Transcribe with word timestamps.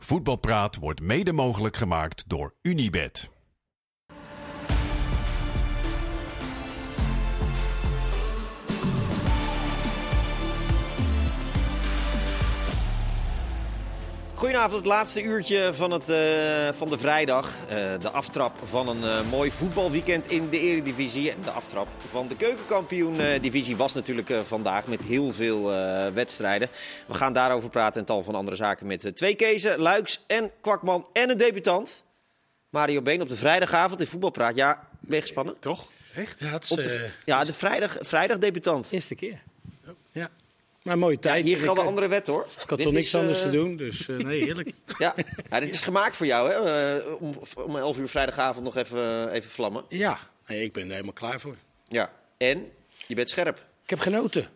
Voetbalpraat 0.00 0.76
wordt 0.76 1.00
mede 1.00 1.32
mogelijk 1.32 1.76
gemaakt 1.76 2.28
door 2.28 2.54
Unibed. 2.62 3.37
Goedenavond, 14.38 14.74
het 14.76 14.84
laatste 14.84 15.22
uurtje 15.22 15.74
van, 15.74 15.90
het, 15.90 16.08
eh, 16.08 16.68
van 16.72 16.90
de 16.90 16.98
vrijdag. 16.98 17.52
Eh, 17.68 17.76
de 18.00 18.10
aftrap 18.10 18.56
van 18.62 18.88
een 18.88 19.04
eh, 19.04 19.30
mooi 19.30 19.50
voetbalweekend 19.50 20.30
in 20.30 20.48
de 20.50 20.60
Eredivisie. 20.60 21.30
En 21.30 21.42
de 21.42 21.50
aftrap 21.50 21.88
van 22.08 22.28
de 22.28 22.36
Keukenkampioen-divisie 22.36 23.76
was 23.76 23.94
natuurlijk 23.94 24.30
eh, 24.30 24.40
vandaag 24.40 24.86
met 24.86 25.00
heel 25.02 25.32
veel 25.32 25.72
eh, 25.72 26.06
wedstrijden. 26.12 26.68
We 27.06 27.14
gaan 27.14 27.32
daarover 27.32 27.70
praten 27.70 28.00
en 28.00 28.06
tal 28.06 28.22
van 28.22 28.34
andere 28.34 28.56
zaken 28.56 28.86
met 28.86 29.16
twee 29.16 29.34
Kezen, 29.34 29.78
Luiks 29.78 30.20
en 30.26 30.50
Kwakman 30.60 31.06
en 31.12 31.30
een 31.30 31.38
debutant. 31.38 32.02
Mario 32.70 33.02
Been 33.02 33.20
op 33.22 33.28
de 33.28 33.36
vrijdagavond 33.36 34.00
in 34.00 34.06
Voetbalpraat. 34.06 34.56
Ja, 34.56 34.88
ben 35.00 35.16
je 35.16 35.22
gespannen? 35.22 35.58
Toch? 35.60 35.86
Echt? 36.14 36.40
Ja, 36.40 36.46
het 36.46 36.64
is, 36.64 36.70
Op 36.70 36.82
de, 36.82 36.94
eh, 36.94 37.10
ja, 37.24 37.44
de 37.44 37.52
vrijdag, 37.52 37.96
vrijdag 38.00 38.38
debutant. 38.38 38.88
eerste 38.90 39.14
keer. 39.14 39.42
Maar 40.88 40.98
mooie 40.98 41.18
tijd. 41.18 41.44
Hier 41.44 41.56
gelden 41.56 41.82
eh, 41.82 41.88
andere 41.88 42.08
wetten 42.08 42.32
hoor. 42.32 42.46
Ik 42.62 42.70
had 42.70 42.80
toch 42.80 42.92
niks 42.92 43.14
anders 43.14 43.38
eh, 43.38 43.44
te 43.44 43.50
doen, 43.50 43.76
dus 43.76 44.08
eh, 44.08 44.16
nee, 44.16 44.42
heerlijk. 44.42 44.70
Ja. 44.98 45.14
ja, 45.50 45.60
dit 45.60 45.74
is 45.74 45.82
gemaakt 45.82 46.16
voor 46.16 46.26
jou 46.26 46.50
hè. 46.50 46.98
Om, 46.98 47.38
om 47.56 47.76
11 47.76 47.98
uur 47.98 48.08
vrijdagavond 48.08 48.64
nog 48.64 48.76
even, 48.76 49.30
even 49.32 49.50
vlammen. 49.50 49.84
ja, 49.88 50.18
nee, 50.46 50.64
ik 50.64 50.72
ben 50.72 50.84
er 50.84 50.90
helemaal 50.90 51.12
klaar 51.12 51.40
voor. 51.40 51.56
Ja, 51.88 52.12
en 52.36 52.70
je 53.06 53.14
bent 53.14 53.30
scherp. 53.30 53.56
Ik 53.82 53.90
heb 53.90 53.98
genoten. 53.98 54.46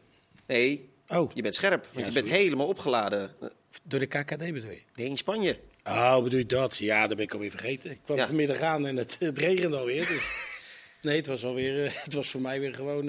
Nee, 0.47 0.91
Oh, 1.09 1.31
je 1.35 1.43
bent 1.43 1.55
scherp. 1.55 1.89
Want 1.93 2.07
je 2.07 2.13
bent 2.13 2.27
helemaal 2.27 2.67
opgeladen. 2.67 3.35
door 3.83 4.01
de 4.01 4.07
KKD 4.07 4.39
bedoel 4.39 4.71
je? 4.71 4.83
Nee, 4.95 5.07
in 5.07 5.17
Spanje. 5.17 5.59
Oh, 5.85 6.23
bedoel 6.23 6.39
je 6.39 6.47
dat? 6.47 6.77
Ja, 6.77 7.07
dat 7.07 7.17
ben 7.17 7.25
ik 7.25 7.33
alweer 7.33 7.51
vergeten. 7.51 7.91
Ik 7.91 7.99
kwam 8.05 8.19
vanmiddag 8.19 8.61
aan 8.61 8.87
en 8.87 8.97
het, 8.97 9.17
het 9.19 9.39
regende 9.39 9.77
alweer. 9.77 10.07
Dus. 10.07 10.25
Nee, 11.03 11.17
het 11.17 11.27
was, 11.27 11.45
alweer, 11.45 12.03
het 12.05 12.15
was 12.15 12.31
voor 12.31 12.41
mij 12.41 12.61
weer 12.61 12.75
gewoon... 12.75 13.09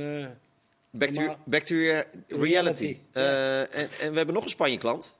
eh, 0.93 0.99
Back 0.99 1.09
to, 1.09 1.19
Normaal. 1.19 1.37
back 1.45 1.63
to 1.63 1.75
your 1.75 2.05
reality. 2.27 2.97
Eh, 3.11 3.59
en, 3.59 3.89
en 4.01 4.11
we 4.11 4.17
hebben 4.17 4.33
nog 4.35 4.43
een 4.43 4.49
Spanje-klant. 4.49 5.13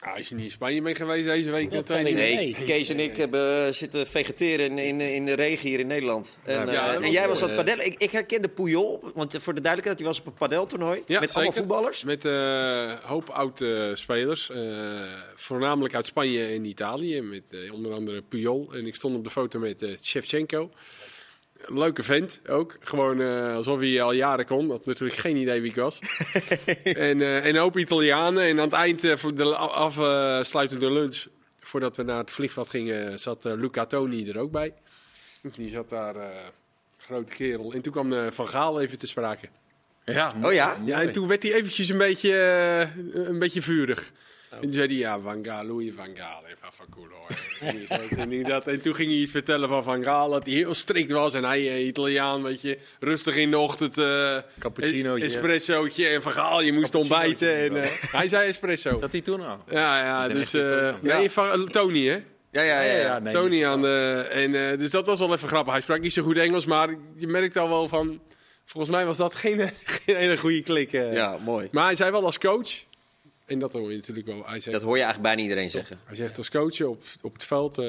Ah, 0.00 0.16
als 0.16 0.28
je 0.28 0.34
niet 0.34 0.44
in 0.44 0.50
Spanje 0.50 0.82
bent 0.82 0.96
geweest 0.96 1.24
deze 1.26 1.50
week, 1.50 1.70
dan 1.70 1.82
Dat 1.86 2.02
niet. 2.02 2.14
Nee, 2.14 2.34
Nee. 2.34 2.56
Kees 2.66 2.88
en 2.88 3.00
ik 3.00 3.16
hebben 3.16 3.74
zitten 3.74 4.06
vegeteren 4.06 4.66
in, 4.70 4.78
in, 4.78 5.00
in 5.00 5.24
de 5.24 5.34
regen 5.34 5.68
hier 5.68 5.78
in 5.80 5.86
Nederland. 5.86 6.38
En, 6.44 6.66
Ja, 6.70 6.94
eh, 6.96 7.04
en 7.04 7.10
jij 7.10 7.28
was 7.28 7.42
aan 7.42 7.48
het 7.50 7.58
eh, 7.58 7.64
padellen. 7.64 7.86
Ik, 7.86 7.94
ik 7.96 8.10
herkende 8.10 8.48
Puyol, 8.48 9.00
want 9.14 9.34
voor 9.38 9.54
de 9.54 9.60
duidelijkheid, 9.60 9.96
die 9.98 10.06
was 10.06 10.20
op 10.20 10.26
een 10.26 10.34
padeltoernooi. 10.34 11.02
Ja, 11.06 11.20
met 11.20 11.34
allemaal 11.34 11.52
zeker. 11.52 11.68
voetballers. 11.68 12.04
Met 12.04 12.24
een 12.24 12.98
hoop 13.02 13.28
oude 13.30 13.96
spelers. 13.96 14.50
eh, 14.50 15.02
voornamelijk 15.34 15.94
uit 15.94 16.06
Spanje 16.06 16.46
en 16.46 16.64
Italië. 16.64 17.20
Met 17.20 17.42
eh, 17.50 17.72
onder 17.72 17.92
andere 17.92 18.22
Puyol. 18.22 18.68
En 18.72 18.86
ik 18.86 18.94
stond 18.94 19.16
op 19.16 19.24
de 19.24 19.30
foto 19.30 19.58
met 19.58 19.82
eh 19.82 19.96
Shevchenko. 20.02 20.70
Een 21.66 21.78
Leuke 21.78 22.02
vent 22.02 22.40
ook. 22.48 22.76
Gewoon 22.80 23.20
eh, 23.20 23.54
alsof 23.54 23.80
hij 23.80 24.02
al 24.02 24.12
jaren 24.12 24.46
kon. 24.46 24.70
Had 24.70 24.86
natuurlijk 24.86 25.18
geen 25.18 25.36
idee 25.36 25.60
wie 25.60 25.70
ik 25.70 25.76
was. 25.76 25.98
en, 26.82 27.20
eh, 27.20 27.36
en 27.36 27.48
een 27.48 27.56
hoop 27.56 27.78
Italianen. 27.78 28.42
En 28.42 28.58
aan 28.58 28.64
het 28.64 28.72
eind 28.72 29.04
eh, 29.04 29.16
voor 29.16 29.34
de 29.34 29.56
afsluitende 29.56 30.90
lunch, 30.92 31.26
voordat 31.60 31.96
we 31.96 32.02
naar 32.02 32.18
het 32.18 32.30
vliegveld 32.30 32.68
gingen, 32.68 33.18
zat 33.18 33.44
Luca 33.44 33.86
Toni 33.86 34.28
er 34.30 34.38
ook 34.38 34.50
bij. 34.50 34.72
Die 35.42 35.70
zat 35.70 35.88
daar, 35.88 36.16
eh, 36.16 36.26
grote 36.98 37.32
kerel. 37.32 37.72
En 37.72 37.80
toen 37.80 37.92
kwam 37.92 38.12
eh, 38.12 38.26
Van 38.30 38.48
Gaal 38.48 38.80
even 38.80 38.98
te 38.98 39.06
sprake. 39.06 39.48
Ja, 40.04 40.30
Oh 40.42 40.52
ja? 40.52 40.76
Ja, 40.84 41.02
en 41.02 41.12
toen 41.12 41.28
werd 41.28 41.42
hij 41.42 41.54
eventjes 41.54 41.88
een 41.88 41.98
beetje, 41.98 42.34
een 43.12 43.38
beetje 43.38 43.62
vurig. 43.62 44.12
En 44.50 44.60
toen 44.60 44.72
zei 44.72 44.86
hij, 44.86 44.96
ja, 44.96 45.20
Van 45.20 45.44
Gaal, 45.44 45.64
Louis 45.64 45.92
Van 45.96 46.08
Gaal, 46.16 46.42
even 46.46 46.68
van 46.70 46.86
cool 46.90 47.06
hoor. 47.10 47.36
En 47.60 47.86
zo, 47.86 48.16
en, 48.16 48.28
die 48.28 48.44
dat, 48.44 48.66
en 48.66 48.80
toen 48.80 48.94
ging 48.94 49.10
hij 49.10 49.18
iets 49.18 49.30
vertellen 49.30 49.68
van 49.68 49.82
Van 49.82 50.04
Gaal, 50.04 50.30
dat 50.30 50.46
hij 50.46 50.54
heel 50.54 50.74
strikt 50.74 51.10
was. 51.10 51.34
En 51.34 51.44
hij, 51.44 51.68
eh, 51.68 51.86
Italiaan, 51.86 52.42
weet 52.42 52.60
je, 52.60 52.78
rustig 53.00 53.36
in 53.36 53.50
de 53.50 53.58
ochtend, 53.58 53.98
eh 53.98 54.36
Cappuccinootje. 54.58 55.24
espressootje. 55.24 56.06
En 56.06 56.22
Van 56.22 56.32
Gaal, 56.32 56.62
je 56.62 56.72
moest 56.72 56.94
ontbijten. 56.94 57.56
En, 57.56 57.82
eh, 57.82 57.90
hij 58.10 58.28
zei 58.28 58.48
espresso. 58.48 58.98
Dat 58.98 59.12
hij 59.12 59.20
toen 59.20 59.40
al. 59.46 59.58
Ja, 59.70 60.04
ja, 60.04 60.28
dus, 60.28 60.54
eh, 60.54 60.94
nee, 61.02 61.30
van, 61.30 61.68
Tony 61.68 62.06
hè. 62.06 62.22
Ja, 62.50 62.62
ja, 62.62 62.80
ja. 62.80 62.96
ja. 62.96 63.18
nee. 63.18 63.32
Tony 63.34 63.64
aan 63.66 63.80
de. 63.80 64.26
En, 64.30 64.70
eh, 64.70 64.78
dus 64.78 64.90
dat 64.90 65.06
was 65.06 65.18
wel 65.18 65.32
even 65.32 65.48
grappig. 65.48 65.72
Hij 65.72 65.82
sprak 65.82 66.00
niet 66.00 66.12
zo 66.12 66.22
goed 66.22 66.36
Engels, 66.36 66.64
maar 66.66 66.88
je 67.16 67.26
merkt 67.26 67.56
al 67.56 67.68
wel 67.68 67.88
van. 67.88 68.20
Volgens 68.64 68.94
mij 68.96 69.06
was 69.06 69.16
dat 69.16 69.34
geen, 69.34 69.58
geen 70.04 70.16
hele 70.16 70.36
goede 70.36 70.62
klik. 70.62 70.92
eh. 70.92 71.12
Ja, 71.12 71.36
mooi. 71.44 71.68
Maar 71.72 71.84
hij 71.84 71.96
zei 71.96 72.10
wel 72.10 72.24
als 72.24 72.38
coach. 72.38 72.68
En 73.48 73.58
dat 73.58 73.72
hoor 73.72 73.90
je 73.90 73.96
natuurlijk 73.96 74.26
wel. 74.26 74.42
Hij 74.46 74.60
zegt, 74.60 74.72
Dat 74.76 74.82
hoor 74.86 74.96
je 74.96 75.02
eigenlijk 75.02 75.34
bijna 75.34 75.42
iedereen 75.48 75.70
zeggen. 75.70 75.98
hij 76.04 76.16
zegt 76.16 76.38
als 76.38 76.50
coach 76.50 76.80
op, 76.80 77.02
op 77.22 77.32
het 77.32 77.44
veld. 77.44 77.78
eh, 77.78 77.84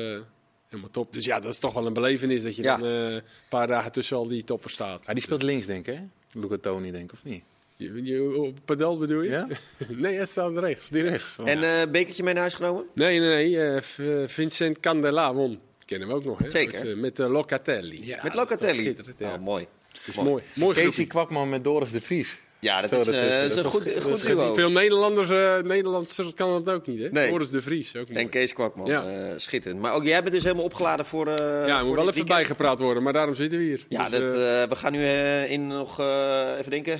helemaal 0.67 0.91
top. 0.91 1.13
Dus 1.13 1.25
ja, 1.25 1.39
dat 1.39 1.51
is 1.51 1.57
toch 1.57 1.73
wel 1.73 1.85
een 1.85 1.93
belevenis 1.93 2.43
dat 2.43 2.55
je 2.55 2.63
Ja. 2.63 2.77
dan 2.77 2.87
eh, 2.87 3.13
een 3.13 3.21
paar 3.49 3.67
dagen 3.67 3.91
tussen 3.91 4.17
al 4.17 4.27
die 4.27 4.43
toppers 4.43 4.73
staat. 4.73 5.05
Ja, 5.05 5.13
die 5.13 5.21
speelt 5.21 5.43
links, 5.43 5.65
denk 5.65 5.87
ik, 5.87 5.95
hè? 5.95 6.01
Luca 6.39 6.57
Toni, 6.61 6.91
denk 6.91 7.03
ik, 7.03 7.11
of 7.11 7.23
niet? 7.23 7.43
Je, 7.75 8.03
je, 8.03 8.37
op 8.37 8.57
padel 8.65 8.97
bedoel 8.97 9.21
je? 9.21 9.29
Ja? 9.29 9.47
nee, 9.89 10.15
hij 10.15 10.25
staat 10.25 10.57
rechts. 10.57 10.89
Die 10.89 11.03
rechts. 11.03 11.35
Oh. 11.39 11.49
En 11.49 11.63
eh 11.63 11.91
bekertje 11.91 12.23
mee 12.23 12.33
naar 12.33 12.41
huis 12.41 12.53
genomen? 12.53 12.85
Nee, 12.93 13.19
nee, 13.19 13.51
nee. 13.53 13.73
eh, 13.75 14.27
Vincent 14.27 14.79
Candela 14.79 15.33
won. 15.33 15.51
Ik 15.51 15.59
ken 15.85 15.99
hem 16.01 16.11
ook 16.11 16.23
nog, 16.25 16.39
hè? 16.39 16.49
Zeker. 16.49 16.97
Met, 16.97 17.17
met 17.17 17.29
Locatelli. 17.29 18.05
Ja, 18.05 18.23
Met 18.23 18.33
dat 18.33 18.51
is 18.51 18.57
toch 18.57 18.75
Locatelli. 18.75 18.95
Oh, 19.33 19.37
mooi. 19.39 19.67
Dus 20.05 20.15
mooi. 20.15 20.43
Mooi 20.55 20.69
Casey 20.75 20.81
groepje. 20.83 21.07
Kwakman 21.07 21.49
met 21.49 21.63
Doris 21.63 21.91
de 21.91 22.01
Vries. 22.01 22.39
Ja, 22.61 22.81
dat 22.81 22.89
Zo 22.89 22.95
is, 22.99 23.07
eh, 23.07 23.13
ertussen. 23.15 23.41
dat 23.41 23.49
is 23.51 23.55
een 23.55 23.63
goed, 24.03 24.11
dat 24.11 24.21
duo. 24.37 24.53
Veel 24.53 24.71
Nederlanders, 24.71 25.29
eh 25.29 25.57
Nederlanders 25.57 26.19
kan 26.35 26.63
dat 26.63 26.75
ook 26.75 26.87
niet, 26.87 26.99
hè? 26.99 27.07
Nee. 27.09 27.29
Boris 27.29 27.49
de 27.49 27.61
Vries, 27.61 27.95
ook 27.95 28.07
mooi. 28.09 28.19
En 28.23 28.29
Kees 28.29 28.53
Kwakman, 28.53 28.87
Ja. 28.87 29.05
eh, 29.07 29.33
schitterend. 29.37 29.81
Maar 29.81 29.93
ook 29.93 30.03
jij 30.05 30.21
bent 30.21 30.33
dus 30.33 30.43
helemaal 30.43 30.63
opgeladen 30.63 31.05
voor. 31.05 31.27
eh 31.27 31.67
ja, 31.67 31.77
voor 31.79 31.87
moet 31.87 31.95
wel 31.95 32.07
even 32.09 32.25
bijgepraat 32.25 32.79
worden, 32.79 33.03
maar 33.03 33.13
daarom 33.13 33.35
zitten 33.35 33.57
we 33.57 33.63
hier. 33.63 33.85
Ja, 33.89 34.09
Dus, 34.09 34.11
dat, 34.19 34.31
we 34.69 34.75
gaan 34.75 34.91
nu 34.91 35.03
eh, 35.03 35.51
in 35.51 35.67
nog 35.67 35.99
eh, 35.99 36.51
even 36.59 36.71
denken. 36.71 36.99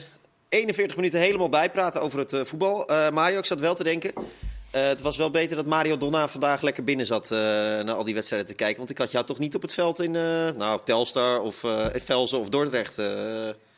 41 0.49 0.95
minuten 0.95 1.19
helemaal 1.19 1.49
bijpraten 1.49 2.01
over 2.01 2.19
het 2.19 2.33
eh, 2.33 2.41
voetbal. 2.43 2.87
Eh, 2.87 3.09
Mario, 3.09 3.37
ik 3.37 3.45
zat 3.45 3.59
wel 3.59 3.75
te 3.75 3.83
denken. 3.83 4.11
eh, 4.71 4.87
het 4.87 5.01
was 5.01 5.17
wel 5.17 5.31
beter 5.31 5.55
dat 5.55 5.65
Mario 5.65 5.97
Donna 5.97 6.27
vandaag 6.27 6.61
lekker 6.61 6.83
binnen 6.83 7.05
zat 7.05 7.31
eh, 7.31 7.37
naar 7.39 7.91
al 7.91 8.03
die 8.03 8.13
wedstrijden 8.13 8.47
te 8.49 8.55
kijken. 8.55 8.77
Want 8.77 8.89
ik 8.89 8.97
had 8.97 9.11
jou 9.11 9.25
toch 9.25 9.39
niet 9.39 9.55
op 9.55 9.61
het 9.61 9.73
veld 9.73 9.99
in 10.01 10.13
uh, 10.13 10.49
nou, 10.57 10.79
Telstar 10.85 11.41
of 11.41 11.63
uh, 11.63 11.85
Velzen 11.95 12.39
of 12.39 12.49
Dordrecht. 12.49 12.97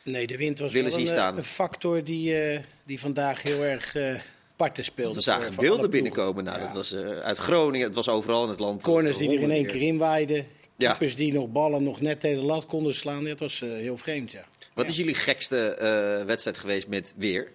Nee, 0.02 0.26
de 0.26 0.36
wind 0.36 0.58
was 0.58 0.72
willen 0.72 0.90
wel 0.90 0.98
zien 0.98 1.08
een, 1.08 1.14
staan. 1.14 1.36
een 1.36 1.44
factor 1.44 2.04
die, 2.04 2.52
uh, 2.52 2.60
die 2.84 3.00
vandaag 3.00 3.42
heel 3.42 3.64
erg 3.64 3.94
uh, 3.94 4.14
parten 4.56 4.84
speelde. 4.84 5.14
We 5.14 5.20
zagen 5.20 5.54
beelden 5.54 5.90
binnenkomen. 5.90 6.44
Nou, 6.44 6.58
ja. 6.58 6.64
Dat 6.64 6.74
was 6.74 6.92
uh, 6.92 7.18
uit 7.18 7.38
Groningen, 7.38 7.86
het 7.86 7.94
was 7.94 8.08
overal 8.08 8.42
in 8.42 8.48
het 8.48 8.58
land. 8.58 8.82
Corners 8.82 9.16
die 9.16 9.28
er 9.28 9.40
in 9.40 9.50
één 9.50 9.66
keer 9.66 9.82
in 9.82 9.98
waaiden. 9.98 10.46
Ja. 10.76 10.98
Die 11.16 11.32
nog 11.32 11.48
ballen 11.48 11.82
nog 11.82 12.00
net 12.00 12.20
tegen 12.20 12.40
de 12.40 12.46
lat 12.46 12.66
konden 12.66 12.94
slaan. 12.94 13.24
Dat 13.24 13.38
was 13.38 13.60
uh, 13.60 13.72
heel 13.72 13.96
vreemd, 13.96 14.30
ja. 14.30 14.44
Wat 14.74 14.84
ja. 14.84 14.90
is 14.90 14.96
jullie 14.96 15.14
gekste 15.14 15.78
uh, 16.20 16.26
wedstrijd 16.26 16.58
geweest 16.58 16.88
met 16.88 17.14
weer? 17.16 17.52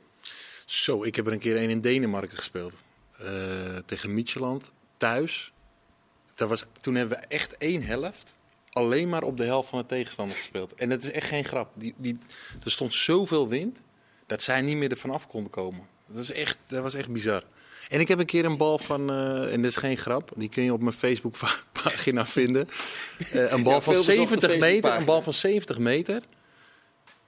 Zo, 0.66 1.04
ik 1.04 1.16
heb 1.16 1.28
er 1.28 1.34
een 1.34 1.40
keer 1.40 1.56
een 1.56 1.70
in 1.70 1.82
Denemarken 1.82 2.38
gespeeld. 2.38 2.74
Uh, 3.22 3.30
tegen 3.86 4.14
Micheland, 4.14 4.72
thuis. 4.98 5.52
Daar 6.36 6.48
was, 6.48 6.66
toen 6.82 6.96
hebben 6.96 7.18
we 7.18 7.26
echt 7.28 7.58
één 7.58 7.84
helft 7.84 8.36
alleen 8.78 9.10
maar 9.10 9.24
op 9.24 9.38
de 9.38 9.44
helft 9.44 9.70
van 9.70 9.80
de 9.80 9.86
tegenstander 9.86 10.36
gespeeld. 10.36 10.76
En 10.76 10.90
dat 10.90 11.04
is 11.04 11.12
echt 11.12 11.28
geen 11.28 11.46
grap. 11.46 11.72
Die, 11.74 11.94
die, 11.98 12.18
er 12.64 12.72
stond 12.72 12.94
zoveel 12.94 13.48
wind 13.48 13.80
dat 14.26 14.42
zij 14.42 14.62
niet 14.62 14.78
meer 14.78 14.92
ervan 14.92 15.10
af 15.10 15.28
konden 15.28 15.52
komen. 15.52 15.82
Dat, 16.06 16.24
is 16.24 16.32
echt, 16.32 16.58
dat 16.68 16.82
was 16.82 16.94
echt 16.94 17.10
bizar. 17.10 17.44
En 17.90 18.00
ik 18.00 18.08
heb 18.08 18.20
een 18.20 18.26
keer 18.26 18.46
een 18.46 18.58
bal 18.58 18.78
van, 18.78 19.12
uh, 19.12 19.54
en 19.54 19.62
dat 19.62 19.72
is 19.72 19.76
geen 19.76 19.98
grap, 19.98 20.32
die 20.36 20.50
kun 20.50 20.64
je 20.64 20.74
op 20.74 20.82
mijn 20.82 20.96
Facebookpagina 20.96 22.26
vinden. 22.40 22.68
Uh, 23.34 23.52
een 23.52 23.64
bal 23.64 23.74
ja, 23.74 23.82
van 23.82 24.04
70 24.04 24.60
meter, 24.60 24.96
een 24.96 25.06
bal 25.06 25.22
van 25.22 25.34
70 25.34 25.78
meter. 25.78 26.22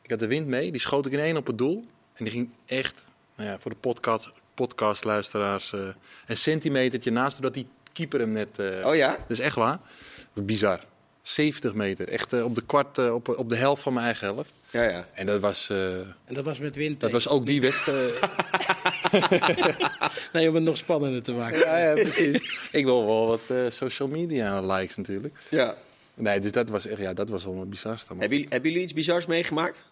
Ik 0.01 0.09
had 0.09 0.19
de 0.19 0.27
wind 0.27 0.47
mee, 0.47 0.71
die 0.71 0.81
schoot 0.81 1.05
ik 1.05 1.11
in 1.11 1.19
één 1.19 1.37
op 1.37 1.47
het 1.47 1.57
doel. 1.57 1.83
En 2.13 2.23
die 2.23 2.33
ging 2.33 2.49
echt, 2.65 3.05
nou 3.35 3.49
ja, 3.49 3.59
voor 3.59 3.71
de 3.71 3.77
podcast, 3.77 4.31
podcastluisteraars, 4.53 5.71
uh, 5.71 5.87
een 6.27 6.37
centimetertje 6.37 7.11
naast, 7.11 7.31
doordat 7.31 7.53
die 7.53 7.67
keeper 7.93 8.19
hem 8.19 8.31
net... 8.31 8.59
oh 8.83 8.95
ja? 8.95 9.09
Dat 9.09 9.29
is 9.29 9.39
echt 9.39 9.55
waar. 9.55 9.79
Bizar. 10.33 10.85
70 11.21 11.73
meter. 11.73 12.07
Echt 12.07 12.33
uh, 12.33 12.45
op 12.45 12.55
de 12.55 12.63
kwart, 12.65 12.97
uh, 12.97 13.13
op, 13.13 13.27
op 13.27 13.49
de 13.49 13.55
helft 13.55 13.81
van 13.81 13.93
mijn 13.93 14.05
eigen 14.05 14.27
helft. 14.27 14.53
Ja, 14.71 14.83
ja. 14.83 15.07
En 15.13 15.25
dat 15.25 15.41
was. 15.41 15.69
Uh, 15.71 15.97
en 15.97 16.33
dat 16.33 16.45
was 16.45 16.59
met 16.59 16.75
wind. 16.75 16.99
Dat 16.99 17.11
was 17.11 17.27
ook 17.27 17.45
die 17.45 17.61
wedstrijd. 17.61 18.19
nee, 20.33 20.49
om 20.49 20.55
het 20.55 20.63
nog 20.63 20.77
spannender 20.77 21.23
te 21.23 21.31
maken. 21.31 21.59
Ja, 21.59 21.77
ja 21.77 21.93
precies. 21.93 22.59
Ik 22.71 22.85
wil 22.85 23.05
wel 23.05 23.27
wat 23.27 23.41
uh, 23.51 23.57
social 23.69 24.07
media 24.07 24.61
likes 24.61 24.95
natuurlijk. 24.95 25.35
Ja. 25.49 25.75
Nee, 26.15 26.39
dus 26.39 26.51
dat 26.51 26.69
was 26.69 26.87
echt, 26.87 26.99
ja, 26.99 27.13
dat 27.13 27.29
was 27.29 27.43
wel 27.43 27.53
mijn 27.53 27.69
bizarste. 27.69 28.07
Hebben 28.09 28.29
jullie, 28.29 28.45
hebben 28.49 28.69
jullie 28.69 28.83
iets 28.83 28.93
bizars 28.93 29.25
meegemaakt? 29.25 29.83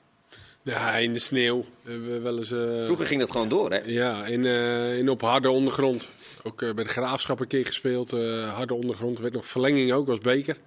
Ja, 0.61 0.95
in 0.95 1.13
de 1.13 1.19
sneeuw. 1.19 1.65
Hebben 1.83 2.11
we 2.11 2.19
wel 2.19 2.37
eens, 2.37 2.51
uh, 2.51 2.85
Vroeger 2.85 3.05
ging 3.05 3.19
dat 3.19 3.31
gewoon 3.31 3.49
door, 3.49 3.71
hè? 3.71 3.79
Ja, 3.85 4.25
in, 4.25 4.43
uh, 4.43 4.97
in 4.97 5.09
op 5.09 5.21
harde 5.21 5.49
ondergrond. 5.49 6.07
Ook 6.43 6.61
uh, 6.61 6.73
bij 6.73 6.83
de 6.83 6.89
graafschap 6.89 7.39
een 7.39 7.47
keer 7.47 7.65
gespeeld. 7.65 8.11
harde 8.51 8.73
ondergrond. 8.73 9.17
Er 9.17 9.23
werd 9.23 9.35
nog 9.35 9.47
verlenging 9.47 9.91
ook, 9.91 10.07
was 10.07 10.19
beker. 10.19 10.57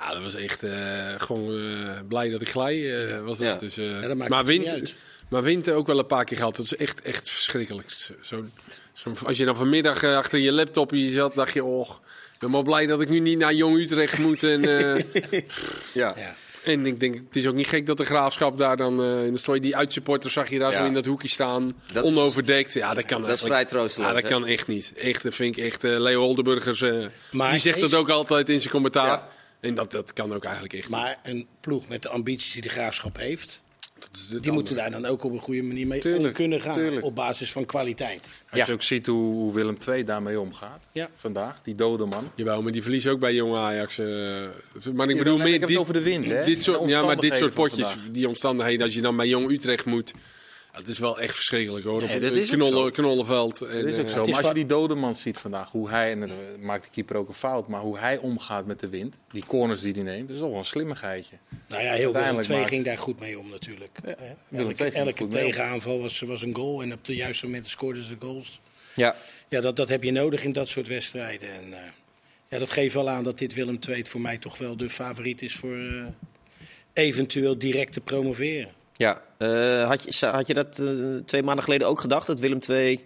Ja, 0.00 0.12
dat 0.12 0.22
was 0.22 0.34
echt 0.34 0.62
uh, 0.64 0.72
gewoon 1.16 1.50
uh, 1.54 1.90
blij 2.08 2.30
dat 2.30 2.40
ik 2.40 2.48
glij 2.48 2.76
uh, 2.76 3.20
was. 3.24 3.38
Dat. 3.38 3.46
Ja. 3.46 3.54
Dus, 3.54 3.74
ja, 3.74 4.00
dat 4.00 4.28
maar 4.28 4.44
wind, 4.44 4.94
Maar 5.28 5.42
Winter 5.42 5.74
ook 5.74 5.86
wel 5.86 5.98
een 5.98 6.06
paar 6.06 6.24
keer 6.24 6.36
gehad. 6.36 6.56
Dat 6.56 6.64
is 6.64 6.76
echt, 6.76 7.02
echt 7.02 7.30
verschrikkelijk. 7.30 7.90
Zo, 7.90 8.44
zo- 8.92 9.12
als 9.26 9.36
je 9.36 9.44
dan 9.44 9.56
vanmiddag 9.56 10.02
eh, 10.02 10.16
achter 10.16 10.38
je 10.38 10.52
laptop 10.52 10.90
hier 10.90 11.12
zat, 11.12 11.34
dacht 11.34 11.52
je... 11.52 11.64
Oh, 11.64 11.90
ik 12.32 12.38
ben 12.38 12.50
wel 12.52 12.62
blij 12.62 12.86
dat 12.86 13.00
ik 13.00 13.08
nu 13.08 13.18
niet 13.18 13.38
naar 13.38 13.54
Jong 13.54 13.76
Utrecht 13.78 14.18
moet. 14.18 14.42
En, 14.42 14.64
eh, 14.94 15.02
Ja. 15.92 16.14
Ja. 16.16 16.34
en 16.64 16.86
ik 16.86 17.00
denk, 17.00 17.14
het 17.14 17.36
is 17.36 17.46
ook 17.46 17.54
niet 17.54 17.66
gek 17.66 17.86
dat 17.86 17.96
de 17.96 18.04
graafschap 18.04 18.58
daar 18.58 18.76
dan... 18.76 19.02
eh 19.02 19.24
in 19.26 19.32
de 19.32 19.38
story 19.38 19.60
die 19.60 19.76
uitsupporters 19.76 20.32
zag 20.32 20.48
je 20.50 20.58
daar 20.58 20.72
Ja. 20.72 20.78
zo 20.78 20.84
in 20.86 20.92
dat 20.94 21.04
hoekje 21.04 21.28
staan. 21.28 21.74
Dat 21.92 22.04
onoverdekt. 22.04 22.72
Ja, 22.74 22.94
dat 22.94 23.04
kan 23.04 23.22
Dat 23.22 23.30
is 23.30 23.40
vrij 23.40 23.64
troosteloos. 23.64 24.08
Ja, 24.08 24.14
dat 24.14 24.22
hè? 24.22 24.28
kan 24.28 24.46
echt 24.46 24.66
niet. 24.66 24.92
Echt, 24.96 25.22
dat 25.22 25.34
vind 25.34 25.56
ik 25.56 25.64
echt. 25.64 25.84
eh, 25.84 25.98
Leo 26.00 26.22
Oldenburgers, 26.22 26.82
eh, 26.82 27.06
Maar 27.30 27.50
die 27.50 27.60
zegt 27.60 27.80
dat 27.80 27.94
ook 27.94 28.08
altijd 28.10 28.48
in 28.48 28.60
zijn 28.60 28.72
commentaar. 28.72 29.06
Ja. 29.06 29.28
En 29.60 29.74
dat, 29.74 29.90
dat 29.90 30.12
kan 30.12 30.34
ook 30.34 30.44
eigenlijk 30.44 30.74
echt. 30.74 30.88
Maar 30.88 31.18
een 31.22 31.46
ploeg 31.60 31.88
met 31.88 32.02
de 32.02 32.08
ambities 32.08 32.52
die 32.52 32.62
de 32.62 32.68
graafschap 32.68 33.16
heeft, 33.16 33.62
Dat 33.98 34.08
is 34.12 34.28
de 34.28 34.40
die 34.40 34.52
moeten 34.52 34.76
daar 34.76 34.90
dan 34.90 35.04
ook 35.06 35.24
op 35.24 35.32
een 35.32 35.40
goede 35.40 35.62
manier 35.62 35.86
mee 35.86 36.16
om 36.18 36.32
kunnen 36.32 36.60
gaan. 36.60 36.74
tuurlijk. 36.74 37.04
Op 37.04 37.14
basis 37.14 37.52
van 37.52 37.64
kwaliteit. 37.64 38.30
Als 38.50 38.60
Ja. 38.60 38.66
je 38.66 38.72
ook 38.72 38.82
ziet 38.82 39.06
hoe, 39.06 39.52
Willem 39.52 39.76
II 39.88 40.04
daarmee 40.04 40.40
omgaat. 40.40 40.80
Ja. 40.92 41.08
Vandaag, 41.16 41.60
die 41.62 41.74
dode 41.74 42.04
man. 42.06 42.30
Jawel, 42.34 42.62
maar 42.62 42.72
die 42.72 42.82
verliezen 42.82 43.10
ook 43.12 43.20
bij 43.20 43.34
jonge 43.34 43.58
Ajax. 43.58 43.98
eh. 43.98 44.06
maar 44.94 45.08
ik 45.08 45.16
Ja, 45.16 45.22
bedoel 45.22 45.38
meer 45.38 45.78
over 45.78 45.92
de 45.92 46.02
wind, 46.02 46.24
hè? 46.26 46.44
Dit 46.44 46.62
soort, 46.62 46.80
De 46.82 46.88
ja, 46.88 47.02
maar 47.02 47.16
dit 47.16 47.34
soort 47.34 47.54
potjes, 47.54 47.96
die 48.10 48.28
omstandigheden, 48.28 48.84
als 48.84 48.94
je 48.94 49.00
dan 49.00 49.16
bij 49.16 49.28
Jong 49.28 49.50
Utrecht 49.50 49.84
moet. 49.84 50.12
Het 50.76 50.88
is 50.88 50.98
wel 50.98 51.20
echt 51.20 51.34
verschrikkelijk 51.34 51.84
hoor. 51.84 52.02
Nee, 52.02 52.16
op 52.16 52.22
dat 52.22 52.34
is 52.34 52.50
knollen, 52.50 52.84
zo. 52.84 52.90
knollenveld. 52.90 53.60
En, 53.62 53.76
Dat 53.82 53.84
is 53.84 53.98
ook 53.98 54.06
eh, 54.06 54.12
zo. 54.12 54.24
Maar 54.24 54.36
als 54.36 54.46
je 54.48 54.54
die 54.54 54.66
dode 54.66 54.94
man 54.94 55.14
ziet 55.16 55.38
vandaag, 55.38 55.70
hoe 55.70 55.88
hij, 55.90 56.10
en 56.10 56.20
dan 56.20 56.30
maakt 56.60 56.84
de 56.84 56.90
keeper 56.90 57.16
ook 57.16 57.28
een 57.28 57.34
fout, 57.34 57.68
maar 57.68 57.80
hoe 57.80 57.98
hij 57.98 58.18
omgaat 58.18 58.66
met 58.66 58.80
de 58.80 58.88
wind, 58.88 59.16
die 59.28 59.46
corners 59.46 59.80
die 59.80 59.92
hij 59.92 60.02
neemt, 60.02 60.26
dat 60.26 60.36
is 60.36 60.42
toch 60.42 60.50
wel 60.50 60.58
een 60.58 60.64
slimmigheidje. 60.64 61.36
Nou 61.68 61.82
ja, 61.82 61.92
heel 61.92 62.12
Willem 62.12 62.40
II 62.40 62.58
maakt- 62.58 62.68
ging 62.68 62.84
daar 62.84 62.98
goed 62.98 63.20
mee 63.20 63.38
om 63.38 63.50
natuurlijk. 63.50 63.98
Willem 64.48 64.76
Elke, 64.76 65.28
tegenaanval 65.28 66.00
was, 66.00 66.20
was 66.20 66.42
een 66.42 66.54
goal 66.54 66.82
en 66.82 66.92
op 66.92 67.04
de 67.04 67.14
juiste 67.14 67.46
momenten 67.46 67.70
scoorden 67.70 68.04
ze 68.04 68.16
goals. 68.18 68.60
Ja. 68.94 69.16
Ja, 69.48 69.60
dat, 69.60 69.76
dat 69.76 69.88
heb 69.88 70.02
je 70.02 70.10
nodig 70.10 70.44
in 70.44 70.52
dat 70.52 70.68
soort 70.68 70.88
wedstrijden. 70.88 71.48
En, 71.52 71.72
eh, 71.72 71.78
ja, 72.48 72.58
dat 72.58 72.70
geeft 72.70 72.94
wel 72.94 73.08
aan 73.08 73.24
dat 73.24 73.38
dit 73.38 73.54
Willem 73.54 73.78
II 73.88 74.04
voor 74.08 74.20
mij 74.20 74.38
toch 74.38 74.58
wel 74.58 74.76
de 74.76 74.90
favoriet 74.90 75.42
is 75.42 75.54
voor 75.54 75.76
eh, 75.76 76.04
eventueel 76.92 77.58
direct 77.58 77.92
te 77.92 78.00
promoveren. 78.00 78.70
Ja, 78.96 79.22
eh, 79.38 79.86
had, 79.88 80.18
je, 80.18 80.26
had 80.26 80.46
je 80.46 80.54
dat 80.54 80.78
eh, 80.78 81.14
twee 81.24 81.42
maanden 81.42 81.64
geleden 81.64 81.88
ook 81.88 82.00
gedacht? 82.00 82.26
Dat 82.26 82.40
Willem 82.40 82.58
II 82.68 83.00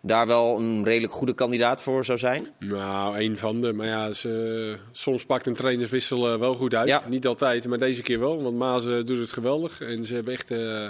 daar 0.00 0.26
wel 0.26 0.58
een 0.58 0.84
redelijk 0.84 1.12
goede 1.12 1.34
kandidaat 1.34 1.82
voor 1.82 2.04
zou 2.04 2.18
zijn? 2.18 2.46
Nou, 2.58 3.18
een 3.20 3.38
van 3.38 3.60
de. 3.60 3.72
Maar 3.72 3.86
ja, 3.86 4.12
ze, 4.12 4.76
soms 4.92 5.24
pakt 5.24 5.46
een 5.46 5.54
trainerswissel 5.54 6.32
eh, 6.32 6.38
wel 6.38 6.54
goed 6.54 6.74
uit. 6.74 6.88
Ja. 6.88 7.02
Niet 7.08 7.26
altijd, 7.26 7.66
maar 7.66 7.78
deze 7.78 8.02
keer 8.02 8.18
wel. 8.18 8.42
Want 8.42 8.56
Maas 8.56 8.86
eh, 8.86 9.04
doet 9.04 9.18
het 9.18 9.32
geweldig. 9.32 9.80
En 9.80 10.04
ze 10.04 10.14
hebben 10.14 10.32
echt. 10.32 10.50
eh, 10.50 10.86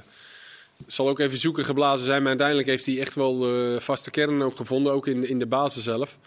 zal 0.87 1.09
ook 1.09 1.19
even 1.19 1.39
zoeken 1.39 1.65
geblazen 1.65 2.05
zijn. 2.07 2.19
Maar 2.19 2.29
uiteindelijk 2.29 2.69
heeft 2.69 2.87
hij 2.87 3.01
echt 3.01 3.15
wel 3.15 3.39
de 3.39 3.77
vaste 3.81 4.11
kern 4.11 4.43
ook 4.43 4.57
gevonden. 4.57 4.93
Ook 4.93 5.07
in, 5.07 5.29
in 5.29 5.39
de 5.39 5.47
basis 5.47 5.83
zelf. 5.83 6.19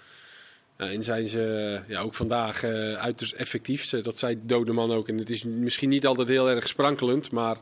Nou, 0.77 0.91
en 0.91 1.03
zijn 1.03 1.29
ze 1.29 1.79
ja, 1.87 2.01
ook 2.01 2.15
vandaag 2.15 2.63
eh 2.63 2.93
uiterst 2.93 3.33
effectief. 3.33 3.89
Dat 3.89 4.17
zei 4.17 4.39
Dodeman 4.43 4.91
ook. 4.91 5.07
En 5.07 5.17
het 5.17 5.29
is 5.29 5.43
misschien 5.43 5.89
niet 5.89 6.05
altijd 6.05 6.27
heel 6.27 6.49
erg 6.49 6.67
sprankelend. 6.67 7.31
Maar 7.31 7.57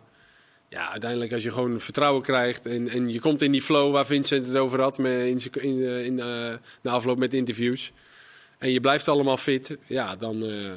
ja, 0.69 0.91
uiteindelijk 0.91 1.33
als 1.33 1.43
je 1.43 1.51
gewoon 1.51 1.79
vertrouwen 1.79 2.21
krijgt. 2.21 2.65
En, 2.65 2.89
en 2.89 3.11
je 3.11 3.19
komt 3.19 3.41
in 3.41 3.51
die 3.51 3.61
flow 3.61 3.91
waar 3.91 4.05
Vincent 4.05 4.45
het 4.45 4.55
over 4.55 4.81
had. 4.81 4.97
Met, 4.97 5.11
in, 5.11 5.41
in, 5.61 5.83
eh, 5.83 6.05
in 6.05 6.19
eh, 6.19 6.53
de 6.81 6.89
afloop 6.89 7.17
met 7.17 7.33
interviews. 7.33 7.91
En 8.57 8.71
je 8.71 8.79
blijft 8.79 9.07
allemaal 9.07 9.37
fit. 9.37 9.77
Ja, 9.85 10.15
dan, 10.15 10.43
eh, 10.43 10.71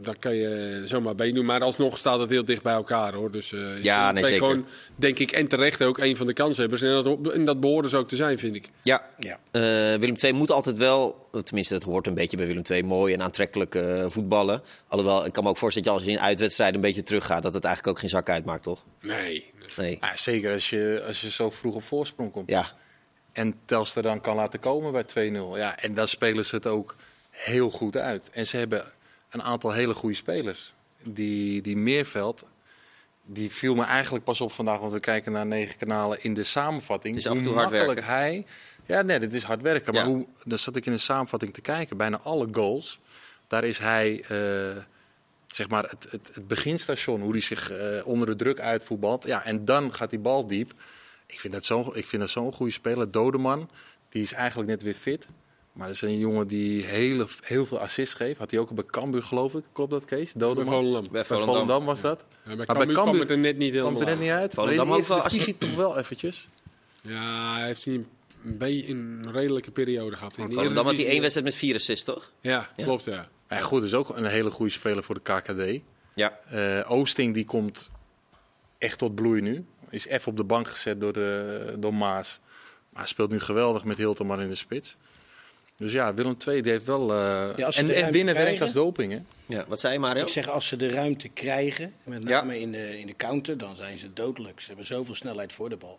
dan 0.00 0.18
kan 0.18 0.34
je 0.34 0.82
zomaar 0.84 1.14
meedoen. 1.14 1.44
Maar 1.44 1.60
alsnog 1.60 1.98
staat 1.98 2.20
het 2.20 2.30
heel 2.30 2.44
dicht 2.44 2.62
bij 2.62 2.72
elkaar 2.72 3.14
hoor. 3.14 3.30
Dus 3.30 3.52
eh 3.52 3.82
Ja, 3.82 3.98
Willem 3.98 4.14
nee, 4.14 4.24
zeker. 4.24 4.38
gewoon, 4.38 4.66
denk 4.96 5.18
ik, 5.18 5.30
en 5.30 5.48
terecht 5.48 5.82
ook 5.82 5.98
een 5.98 6.16
van 6.16 6.26
de 6.26 6.32
kanshebbers. 6.32 6.82
En 6.82 7.02
dat, 7.02 7.32
en 7.32 7.44
dat 7.44 7.60
behoren 7.60 7.90
ze 7.90 7.96
ook 7.96 8.08
te 8.08 8.16
zijn, 8.16 8.38
vind 8.38 8.56
ik. 8.56 8.68
Ja. 8.82 9.06
Ja. 9.18 9.38
Eh, 9.50 9.60
Willem 9.98 10.16
II 10.22 10.32
moet 10.32 10.50
altijd 10.50 10.76
wel, 10.76 11.28
tenminste 11.42 11.74
dat 11.74 11.82
hoort 11.82 12.06
een 12.06 12.14
beetje 12.14 12.36
bij 12.36 12.46
Willem 12.46 12.62
II, 12.70 12.82
mooi 12.82 13.14
en 13.14 13.22
aantrekkelijk 13.22 13.74
eh, 13.74 14.04
voetballen. 14.08 14.62
Alhoewel, 14.88 15.26
ik 15.26 15.32
kan 15.32 15.42
me 15.44 15.50
ook 15.50 15.56
voorstellen 15.56 15.88
dat 15.88 15.98
je 15.98 16.04
als 16.04 16.14
je 16.14 16.18
in 16.18 16.26
uitwedstrijden 16.26 16.76
een 16.76 16.86
beetje 16.86 17.02
teruggaat, 17.02 17.42
dat 17.42 17.54
het 17.54 17.64
eigenlijk 17.64 17.94
ook 17.96 18.00
geen 18.00 18.10
zak 18.12 18.28
uitmaakt, 18.30 18.62
toch? 18.62 18.84
Nee. 19.00 19.52
Nee. 19.76 19.98
Zeker 20.14 20.52
als 20.52 20.70
je, 20.70 21.02
als 21.06 21.20
je 21.20 21.30
zo 21.30 21.50
vroeg 21.50 21.74
op 21.74 21.82
voorsprong 21.84 22.32
komt. 22.32 22.50
Ja, 22.50 22.66
En 23.32 23.54
Telstar 23.64 24.02
dan 24.02 24.20
kan 24.20 24.36
laten 24.36 24.60
komen 24.60 24.92
bij 24.92 25.30
2-0. 25.32 25.58
Ja, 25.58 25.78
en 25.78 25.94
dan 25.94 26.08
spelen 26.08 26.44
ze 26.44 26.54
het 26.54 26.66
ook 26.66 26.96
heel 27.30 27.70
goed 27.70 27.96
uit. 27.96 28.30
En 28.32 28.46
ze 28.46 28.56
hebben 28.56 28.84
een 29.30 29.42
aantal 29.42 29.72
hele 29.72 29.94
goede 29.94 30.14
spelers. 30.16 30.74
Die, 31.02 31.62
die 31.62 31.76
Meerveld, 31.76 32.44
die 33.24 33.50
viel 33.50 33.74
me 33.74 33.84
eigenlijk 33.84 34.24
pas 34.24 34.40
op 34.40 34.52
vandaag, 34.52 34.78
want 34.78 34.92
we 34.92 35.00
kijken 35.00 35.32
naar 35.32 35.46
negen 35.46 35.76
kanalen 35.76 36.22
in 36.22 36.34
de 36.34 36.44
samenvatting. 36.44 37.14
Het 37.14 37.24
is 37.24 37.30
af 37.30 37.36
en 37.36 37.42
toe 37.42 37.52
hoe 37.52 37.60
hard 37.60 37.72
makkelijk 37.72 38.00
werken. 38.00 38.16
hij. 38.16 38.46
Ja, 38.86 39.02
nee, 39.02 39.18
dit 39.18 39.34
is 39.34 39.42
hard 39.42 39.62
werken. 39.62 39.94
Maar 39.94 40.02
Ja. 40.02 40.08
hoe, 40.08 40.26
dan 40.44 40.58
zat 40.58 40.76
ik 40.76 40.86
in 40.86 40.92
de 40.92 40.98
samenvatting 40.98 41.54
te 41.54 41.60
kijken. 41.60 41.96
Bijna 41.96 42.18
alle 42.18 42.48
goals, 42.52 43.00
daar 43.46 43.64
is 43.64 43.78
hij, 43.78 44.20
eh, 44.22 44.82
zeg 45.46 45.68
maar, 45.68 45.84
het, 45.84 46.06
het, 46.10 46.30
het 46.34 46.48
beginstation. 46.48 47.20
Hoe 47.20 47.32
hij 47.32 47.40
zich 47.40 47.70
eh, 47.70 48.06
onder 48.06 48.26
de 48.26 48.36
druk 48.36 48.60
uitvoetbalt. 48.60 49.24
Ja, 49.26 49.44
en 49.44 49.64
dan 49.64 49.94
gaat 49.94 50.10
die 50.10 50.18
bal 50.18 50.46
diep. 50.46 50.72
Ik 51.26 51.40
vind 51.40 51.52
dat 51.52 51.64
zo'n 51.64 51.96
ik 51.96 52.06
vind 52.06 52.22
dat 52.22 52.30
zo'n 52.30 52.52
goede 52.52 52.72
speler. 52.72 53.10
Dodeman, 53.10 53.70
die 54.08 54.22
is 54.22 54.32
eigenlijk 54.32 54.68
net 54.68 54.82
weer 54.82 54.94
fit. 54.94 55.28
Maar 55.78 55.86
dat 55.86 55.96
is 55.96 56.02
een 56.02 56.18
jongen 56.18 56.46
die 56.46 56.84
hele, 56.84 57.26
heel 57.42 57.66
veel 57.66 57.78
assists 57.78 58.14
geeft. 58.14 58.38
Had 58.38 58.50
hij 58.50 58.60
ook 58.60 58.74
bij 58.74 58.84
Cambuur, 58.84 59.22
geloof 59.22 59.54
ik. 59.54 59.64
Klopt 59.72 59.90
dat, 59.90 60.04
Kees? 60.04 60.32
Bij 60.32 60.48
Dodeman? 60.48 60.72
Volendam. 60.72 61.02
bij 61.02 61.10
Bij 61.10 61.24
Volendam. 61.24 61.54
Volendam 61.54 61.84
was 61.84 62.00
dat. 62.00 62.24
Ja, 62.44 62.56
bij 62.56 62.56
bij 62.56 62.66
Cambuur 62.66 62.94
kwam 62.94 63.18
het 63.18 63.30
er 63.30 63.38
net 63.38 63.56
niet 63.56 63.72
helemaal 63.72 63.92
Kwam 63.92 64.06
er 64.06 64.14
net 64.14 64.20
niet 64.20 64.30
uit. 64.30 64.56
Maar 64.56 64.64
Volendam 64.64 64.96
eerste 64.96 65.14
wel, 65.14 65.54
toch 65.58 65.74
wel 65.74 65.98
eventjes. 65.98 66.48
Ja, 67.02 67.54
hij 67.54 67.66
heeft 67.66 67.86
een, 67.86 68.06
beetje 68.42 68.88
een 68.88 69.28
redelijke 69.32 69.70
periode 69.70 70.16
gehad. 70.16 70.36
In 70.36 70.46
de 70.46 70.54
dan 70.54 70.56
had 70.62 70.66
hij 70.66 70.74
Eredivisie. 70.74 71.10
één 71.10 71.20
wedstrijd 71.20 71.46
met 71.46 71.54
vier 71.56 71.74
assists, 71.74 72.04
toch? 72.04 72.32
Ja, 72.40 72.70
Ja. 72.76 72.84
klopt 72.84 73.04
ja. 73.04 73.28
Ja, 73.48 73.60
goed, 73.60 73.82
is 73.82 73.94
ook 73.94 74.16
een 74.16 74.24
hele 74.24 74.50
goede 74.50 74.72
speler 74.72 75.02
voor 75.02 75.14
de 75.14 75.20
KKD. 75.32 75.80
Ja. 76.14 76.38
Eh, 76.48 76.90
Oosting 76.90 77.34
die 77.34 77.44
komt 77.44 77.90
echt 78.78 78.98
tot 78.98 79.14
bloei 79.14 79.40
nu. 79.40 79.64
Is 79.90 80.06
even 80.06 80.30
op 80.30 80.36
de 80.36 80.44
bank 80.44 80.68
gezet 80.68 81.00
door, 81.00 81.12
de, 81.12 81.74
door 81.78 81.94
Maas. 81.94 82.40
Maar 82.90 83.02
hij 83.02 83.08
speelt 83.08 83.30
nu 83.30 83.40
geweldig 83.40 83.84
met 83.84 83.96
Hilterman 83.96 84.40
in 84.40 84.48
de 84.48 84.54
spits. 84.54 84.96
Dus 85.78 85.92
ja, 85.92 86.14
Willem 86.14 86.36
II 86.46 86.62
die 86.62 86.72
heeft 86.72 86.84
wel... 86.84 87.10
eh, 87.12 87.48
Ja, 87.56 87.66
als 87.66 87.74
ze 87.76 87.80
en, 87.80 87.90
en 88.04 88.12
winnen 88.12 88.34
werkt 88.34 88.60
als 88.62 88.72
doping, 88.72 89.12
hè? 89.12 89.18
ja. 89.46 89.64
Wat 89.68 89.80
zei 89.80 89.92
je, 89.92 89.98
Mario? 89.98 90.22
Ik 90.22 90.28
zeg, 90.28 90.48
als 90.48 90.66
ze 90.68 90.76
de 90.76 90.88
ruimte 90.90 91.28
krijgen, 91.28 91.92
met 92.02 92.22
Ja. 92.22 92.28
name 92.28 92.60
in, 92.60 92.72
de, 92.72 92.98
in 93.00 93.06
de 93.06 93.16
counter, 93.16 93.58
dan 93.58 93.76
zijn 93.76 93.98
ze 93.98 94.12
dodelijk. 94.12 94.60
Ze 94.60 94.66
hebben 94.66 94.86
zoveel 94.86 95.14
snelheid 95.14 95.52
voor 95.52 95.68
de 95.68 95.76
bal. 95.76 95.98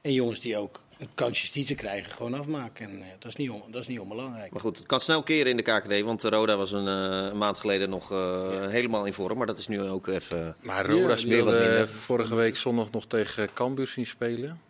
En 0.00 0.12
jongens 0.12 0.40
die 0.40 0.56
ook 0.56 0.80
kansjes 1.14 1.52
die 1.52 1.66
ze 1.66 1.74
krijgen, 1.74 2.12
gewoon 2.12 2.34
afmaken. 2.34 2.88
En 2.88 3.00
eh, 3.00 3.06
dat, 3.18 3.28
is 3.30 3.36
niet 3.36 3.50
on- 3.50 3.62
dat 3.70 3.80
is 3.82 3.86
niet 3.88 3.98
onbelangrijk. 4.00 4.50
Maar 4.52 4.60
goed, 4.60 4.76
het 4.78 4.86
kan 4.86 5.00
snel 5.00 5.22
keren 5.22 5.50
in 5.50 5.56
de 5.56 5.62
KKD, 5.62 6.00
want 6.00 6.24
Roda 6.24 6.56
was 6.56 6.72
een, 6.72 6.86
eh, 6.88 7.28
een 7.30 7.38
maand 7.38 7.58
geleden 7.58 7.90
nog 7.90 8.12
eh, 8.12 8.48
helemaal 8.68 9.04
in 9.04 9.12
vorm. 9.12 9.38
Maar 9.38 9.46
dat 9.46 9.58
is 9.58 9.68
nu 9.68 9.80
ook 9.82 10.06
even... 10.06 10.56
Maar 10.60 10.86
Roda 10.86 11.16
speelde 11.16 11.88
vorige 11.88 12.34
week 12.34 12.56
zondag 12.56 12.90
nog 12.90 13.06
tegen 13.06 13.48
Cambuur 13.52 13.86
zien 13.86 14.06
spelen. 14.06 14.60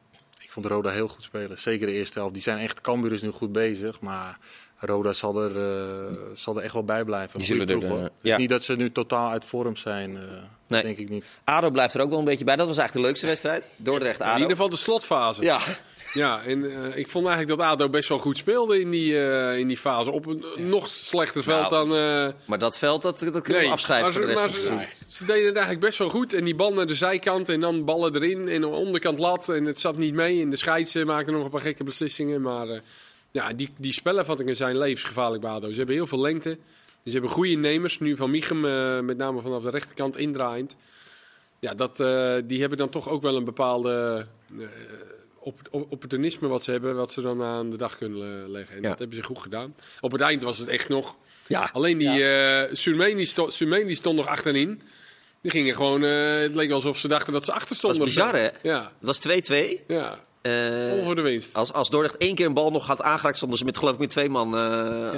Ik 0.54 0.59
vond 0.62 0.73
Roda 0.73 0.90
heel 0.90 1.09
goed 1.09 1.23
spelen. 1.23 1.59
Zeker 1.59 1.87
de 1.87 1.92
eerste 1.92 2.18
helft. 2.18 2.35
Die 2.35 2.42
zijn 2.42 2.59
echt, 2.59 2.80
Cambuur 2.80 3.12
is 3.12 3.23
nu 3.23 3.30
goed 3.30 3.52
bezig. 3.52 4.00
Maar 4.00 4.38
Roda 4.76 5.12
zal 5.12 5.42
er, 5.42 5.56
eh, 5.62 6.16
zal 6.35 6.56
er 6.56 6.62
echt 6.62 6.73
wel 6.73 6.85
bij 6.85 7.04
blijven. 7.04 7.38
Die 7.38 7.47
zullen 7.49 7.68
er, 7.68 7.78
ploeg, 7.78 7.99
eh, 7.99 8.04
ja. 8.23 8.37
Niet 8.37 8.49
dat 8.49 8.62
ze 8.62 8.76
nu 8.76 8.92
totaal 8.92 9.30
uit 9.30 9.44
vorm 9.44 9.76
zijn. 9.76 10.16
eh, 10.16 10.23
Nee. 10.68 10.82
denk 10.82 10.99
ik 10.99 11.09
niet. 11.09 11.25
ADO 11.44 11.71
blijft 11.71 11.94
er 11.94 12.00
ook 12.00 12.11
wel 12.11 12.18
een 12.18 12.25
beetje 12.25 12.44
bij. 12.44 12.56
Dat 12.56 12.66
was 12.66 12.76
eigenlijk 12.76 13.06
de 13.06 13.11
leukste 13.12 13.26
wedstrijd. 13.26 13.64
Dordrecht-ADO. 13.76 14.30
In 14.35 14.37
ieder 14.40 14.50
geval 14.56 14.68
de 14.71 14.76
slotfase. 14.76 15.42
Ja, 15.42 15.59
Ja, 16.14 16.42
en 16.42 16.64
eh, 16.71 16.97
ik 16.97 17.09
vond 17.09 17.26
eigenlijk 17.26 17.59
dat 17.59 17.69
ADO 17.69 17.88
best 17.88 18.09
wel 18.09 18.19
goed 18.19 18.37
speelde 18.37 18.81
in 18.81 18.90
die, 18.90 19.19
eh, 19.21 19.59
in 19.59 19.69
die 19.69 19.76
fase. 19.76 20.11
Op 20.11 20.26
een 20.26 20.45
nog 20.57 20.88
slechter 20.88 21.42
veld 21.42 21.71
Nou, 21.71 21.88
dan... 21.88 21.97
eh, 21.99 22.33
maar 22.45 22.59
dat 22.59 22.78
veld 22.78 23.02
dat, 23.02 23.19
dat 23.21 23.42
kunnen 23.42 23.62
we 23.62 23.69
afschrijven 23.69 24.04
maar 24.04 24.12
voor 24.12 24.26
de 24.26 24.37
ze- 24.37 24.42
rest 24.47 24.66
van 24.66 24.76
het 24.76 24.87
ze, 24.87 24.95
seizoen. 24.95 25.11
ze 25.11 25.25
deden 25.25 25.45
het 25.47 25.54
eigenlijk 25.57 25.85
best 25.87 25.99
wel 25.99 26.09
goed. 26.09 26.33
En 26.35 26.45
die 26.45 26.54
bal 26.54 26.73
naar 26.73 26.87
de 26.87 26.95
zijkant 26.95 27.49
en 27.49 27.61
dan 27.61 27.85
ballen 27.85 28.14
erin. 28.14 28.49
En 28.49 28.61
de 28.61 28.66
onderkant 28.69 29.19
lat. 29.19 29.49
En 29.49 29.64
het 29.64 29.81
zat 29.81 29.97
niet 29.97 30.14
mee. 30.14 30.42
En 30.42 30.50
de 30.50 30.57
scheids 30.57 30.95
maakte 30.95 31.31
nog 31.31 31.45
een 31.45 31.50
paar 31.50 31.61
gekke 31.61 31.85
beslissingen. 31.85 32.40
Maar 32.42 32.81
ja, 33.31 33.52
die, 33.52 33.69
die 33.78 33.92
spellenvattingen 33.92 34.57
zijn 34.57 34.78
levensgevaarlijk 34.78 35.42
bij 35.42 35.50
ADO. 35.50 35.71
Ze 35.71 35.76
hebben 35.76 35.95
heel 35.95 36.07
veel 36.07 36.21
lengte. 36.21 36.59
Ze 37.04 37.11
hebben 37.12 37.31
goede 37.31 37.54
nemers. 37.54 37.99
Nu 38.00 38.16
van 38.16 38.31
Michem, 38.31 38.61
met 39.04 39.16
name 39.16 39.40
vanaf 39.40 39.62
de 39.62 39.71
rechterkant 39.71 40.16
indraaiend. 40.16 40.76
Ja, 41.61 41.75
dat, 41.75 41.97
die 42.49 42.61
hebben 42.61 42.78
dan 42.78 42.88
toch 42.90 43.09
ook 43.09 43.23
wel 43.23 43.37
een 43.37 43.45
bepaalde 43.45 44.26
opportunisme 45.70 46.49
wat 46.49 46.62
ze 46.62 46.70
hebben. 46.70 46.94
Wat 46.96 47.12
ze 47.12 47.20
dan 47.20 47.42
aan 47.42 47.70
de 47.70 47.76
dag 47.76 47.99
kunnen 47.99 48.42
eh, 48.44 48.49
leggen. 48.50 48.76
En 48.76 48.82
Ja. 48.82 48.88
dat 48.88 48.99
hebben 48.99 49.16
ze 49.16 49.22
goed 49.22 49.38
gedaan. 49.38 49.75
Op 50.00 50.12
het 50.12 50.20
eind 50.20 50.42
was 50.42 50.58
het 50.58 50.68
echt 50.68 50.88
nog... 50.88 51.16
Ja, 51.46 51.70
Alleen 51.72 51.99
die 51.99 52.25
eh 52.25 52.75
Surmeen 52.75 53.16
die 53.16 53.26
sto- 53.26 53.50
Surmeen 53.50 53.87
die 53.87 53.96
stond 53.96 54.16
nog 54.16 54.26
achterin. 54.26 54.82
Die 55.42 55.50
gingen 55.50 55.75
gewoon, 55.75 56.04
eh, 56.04 56.38
het 56.40 56.54
leek 56.54 56.70
alsof 56.70 56.99
ze 56.99 57.08
dachten 57.08 57.32
dat 57.32 57.44
ze 57.44 57.52
achter 57.52 57.68
dat 57.68 57.76
stonden. 57.78 57.99
was 58.00 58.08
bizar 58.08 58.34
hè? 58.34 58.49
Ja, 58.62 58.82
Het 58.99 59.06
was 59.06 59.18
2-2. 59.18 59.84
ja. 59.87 60.25
Eh, 60.42 60.88
Vol 60.88 61.02
voor 61.02 61.14
de 61.14 61.20
winst. 61.20 61.54
als, 61.54 61.72
als 61.72 61.90
Dordrecht 61.90 62.16
één 62.16 62.34
keer 62.34 62.46
een 62.46 62.54
bal 62.54 62.70
nog 62.70 62.87
had 62.87 63.02
aangeraakt, 63.02 63.37
stonden 63.37 63.58
ze 63.58 63.64
met 63.64 63.78
geloof 63.78 63.92
ik 63.94 63.99
met 63.99 64.11
twee 64.11 64.28
man 64.28 64.54
eh, 64.56 64.61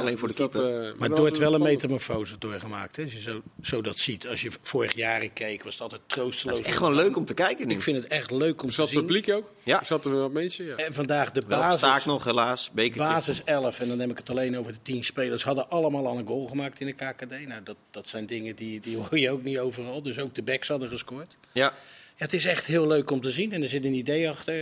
alleen 0.01 0.19
voor 0.19 0.29
de 0.29 0.35
Dus 0.35 0.37
dat, 0.37 0.51
keeper. 0.51 0.89
eh, 0.93 0.99
Maar 0.99 1.09
het 1.09 1.39
wel 1.39 1.55
een 1.55 1.63
metamorfose 1.63 2.39
doorgemaakt. 2.39 2.97
Hè? 2.97 3.03
Als 3.03 3.13
je 3.13 3.21
zo, 3.21 3.43
zo 3.63 3.81
dat 3.83 3.99
ziet. 3.99 4.29
Als 4.29 4.41
je 4.43 4.51
vorig 4.63 4.95
jaar 4.95 5.29
keek, 5.29 5.63
was 5.65 5.73
het 5.73 5.83
altijd 5.83 6.01
troosteloos. 6.07 6.57
het 6.57 6.67
is 6.67 6.73
echt 6.73 6.83
gewoon 6.83 6.95
leuk 6.95 7.17
om 7.17 7.25
te 7.25 7.35
kijken 7.35 7.67
nu. 7.67 7.75
Ik 7.75 7.83
vind 7.83 7.97
het 7.97 8.07
echt 8.07 8.31
leuk 8.31 8.63
om 8.63 8.69
Er 8.69 8.75
te 8.75 8.81
zat 8.81 8.89
zien. 8.89 9.01
publiek 9.01 9.31
ook? 9.31 9.53
Ja. 9.63 9.81
Er 9.81 9.87
zaten 9.87 10.11
wel 10.11 10.21
wat 10.21 10.33
mensen, 10.33 10.65
ja. 10.65 10.75
En 10.77 10.95
vandaag 10.95 11.31
de 11.31 11.43
basis, 11.49 11.79
staak 11.81 12.05
nog 12.05 12.25
helaas, 12.25 12.71
bekertje. 12.73 13.01
basis 13.01 13.45
11, 13.45 13.81
en 13.81 13.89
dan 13.89 13.99
heb 13.99 14.11
ik 14.11 14.19
het 14.19 14.31
alleen 14.31 14.59
over 14.59 14.73
de 14.73 14.83
10 14.83 15.05
spelers, 15.05 15.45
hadden 15.45 15.69
allemaal 15.71 16.07
al 16.07 16.19
een 16.19 16.27
goal 16.27 16.47
gemaakt 16.47 16.81
in 16.81 16.87
de 16.87 16.93
KKD. 16.93 17.47
Nou, 17.47 17.63
dat, 17.65 17.77
dat 17.91 18.09
zijn 18.09 18.27
dingen 18.27 18.57
die, 18.57 18.81
die 18.81 18.97
hoor 18.97 19.19
je 19.19 19.31
ook 19.31 19.43
niet 19.43 19.59
overal. 19.59 20.03
Dus 20.03 20.19
ook 20.19 20.35
de 20.35 20.43
backs 20.43 20.69
hadden 20.69 20.89
gescoord. 20.89 21.37
Ja. 21.53 21.73
Het 22.15 22.33
is 22.33 22.45
echt 22.45 22.67
heel 22.67 22.87
leuk 22.87 23.11
om 23.11 23.21
te 23.21 23.31
zien. 23.31 23.53
En 23.53 23.63
er 23.63 23.69
zit 23.69 23.85
een 23.85 23.95
idee 23.95 24.31
achter. 24.31 24.55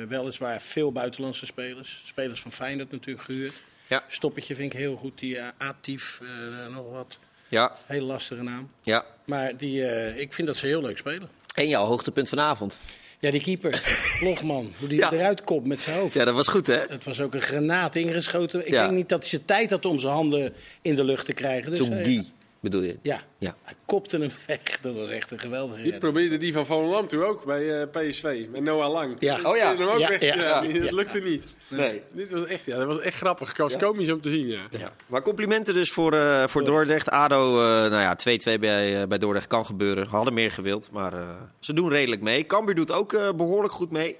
eh, 0.00 0.06
weliswaar 0.08 0.60
veel 0.60 0.92
buitenlandse 0.92 1.46
spelers. 1.46 2.02
Spelers 2.06 2.40
van 2.40 2.52
Feyenoord 2.52 2.90
natuurlijk 2.92 3.24
gehuurd. 3.26 3.54
Ja. 3.86 4.04
Stoppertje 4.08 4.54
vind 4.54 4.72
ik 4.72 4.78
heel 4.78 4.96
goed. 4.96 5.18
Die 5.18 5.34
uh, 5.36 5.44
Atief, 5.58 6.20
eh, 6.22 6.74
nog 6.74 6.90
wat. 6.92 7.18
Ja, 7.48 7.76
Heel 7.86 8.04
lastige 8.04 8.42
naam. 8.42 8.70
ja. 8.82 9.04
Maar 9.24 9.56
die, 9.56 9.86
eh, 9.86 10.16
ik 10.18 10.32
vind 10.32 10.46
dat 10.46 10.56
ze 10.56 10.66
heel 10.66 10.80
leuk 10.82 10.98
spelen. 10.98 11.28
En 11.54 11.68
jouw 11.68 11.84
hoogtepunt 11.84 12.28
vanavond. 12.28 12.80
Ja, 13.18 13.30
die 13.30 13.40
keeper, 13.40 13.82
Logman, 14.24 14.72
hoe 14.78 14.88
die 14.88 14.98
Ja. 14.98 15.12
eruit 15.12 15.44
komt 15.44 15.66
met 15.66 15.80
zijn 15.80 15.98
hoofd. 15.98 16.14
Ja, 16.14 16.24
dat 16.24 16.34
was 16.34 16.48
goed 16.48 16.66
hè? 16.66 16.78
Het 16.88 17.04
was 17.04 17.20
ook 17.20 17.34
een 17.34 17.42
granaat 17.42 17.96
ingeschoten. 17.96 18.60
Ik 18.66 18.72
Ja. 18.72 18.82
denk 18.82 18.94
niet 18.96 19.08
dat 19.08 19.20
hij 19.20 19.28
zijn 19.28 19.44
tijd 19.44 19.70
had 19.70 19.84
om 19.84 19.98
zijn 19.98 20.12
handen 20.12 20.52
in 20.82 20.94
de 20.94 21.04
lucht 21.04 21.24
te 21.24 21.32
krijgen. 21.32 21.70
Dus, 21.70 21.88
eh, 21.88 22.04
die, 22.04 22.32
bedoel 22.60 22.82
je? 22.82 22.98
Ja. 23.02 23.20
Ja. 23.38 23.54
hij 23.62 23.74
kopte 23.86 24.18
hem 24.18 24.30
weg. 24.46 24.60
Dat 24.80 24.94
was 24.94 25.08
echt 25.08 25.30
een 25.30 25.38
geweldige 25.38 25.84
Je 25.86 25.98
probeerde 25.98 26.36
die 26.36 26.52
van 26.52 26.66
Volendam 26.66 27.06
toen 27.08 27.22
ook 27.24 27.44
bij 27.44 27.80
eh, 27.80 27.86
PSV. 27.90 28.44
Met 28.50 28.62
Noah 28.62 28.92
Lang. 28.92 29.16
Ja. 29.18 29.38
Oh 29.42 29.56
ja. 29.56 29.76
hem 29.76 29.88
ook 29.88 29.98
Ja, 29.98 30.08
weg. 30.08 30.20
ja, 30.20 30.60
Dat 30.60 30.90
lukte 30.92 31.20
niet. 31.20 31.44
Nee. 31.68 32.02
Dit 32.12 32.30
was 32.30 32.44
echt, 32.46 32.64
ja, 32.64 32.76
dat 32.78 32.86
was 32.86 33.00
echt 33.00 33.16
grappig. 33.16 33.48
Het 33.48 33.58
was 33.58 33.76
komisch 33.76 34.10
om 34.12 34.20
te 34.20 34.28
zien, 34.28 34.46
ja. 34.46 34.62
Ja. 34.70 34.92
Maar 35.06 35.22
complimenten 35.22 35.74
dus 35.74 35.90
voor, 35.92 36.12
eh, 36.12 36.46
voor 36.46 36.64
Dordrecht. 36.64 37.10
ADO, 37.10 37.56
eh, 37.60 37.66
nou 37.90 37.90
ja, 38.00 38.14
2-2 38.14 38.58
bij, 38.60 39.00
eh, 39.00 39.06
bij 39.08 39.18
Dordrecht 39.18 39.46
kan 39.46 39.66
gebeuren. 39.66 40.06
Hadden 40.06 40.34
meer 40.34 40.50
gewild, 40.50 40.88
maar 40.92 41.12
eh, 41.12 41.28
ze 41.60 41.72
doen 41.72 41.88
redelijk 41.90 42.22
mee. 42.22 42.46
Cambuur 42.46 42.74
doet 42.74 42.90
ook 42.92 43.12
eh, 43.12 43.28
behoorlijk 43.36 43.72
goed 43.72 43.90
mee. 43.90 44.16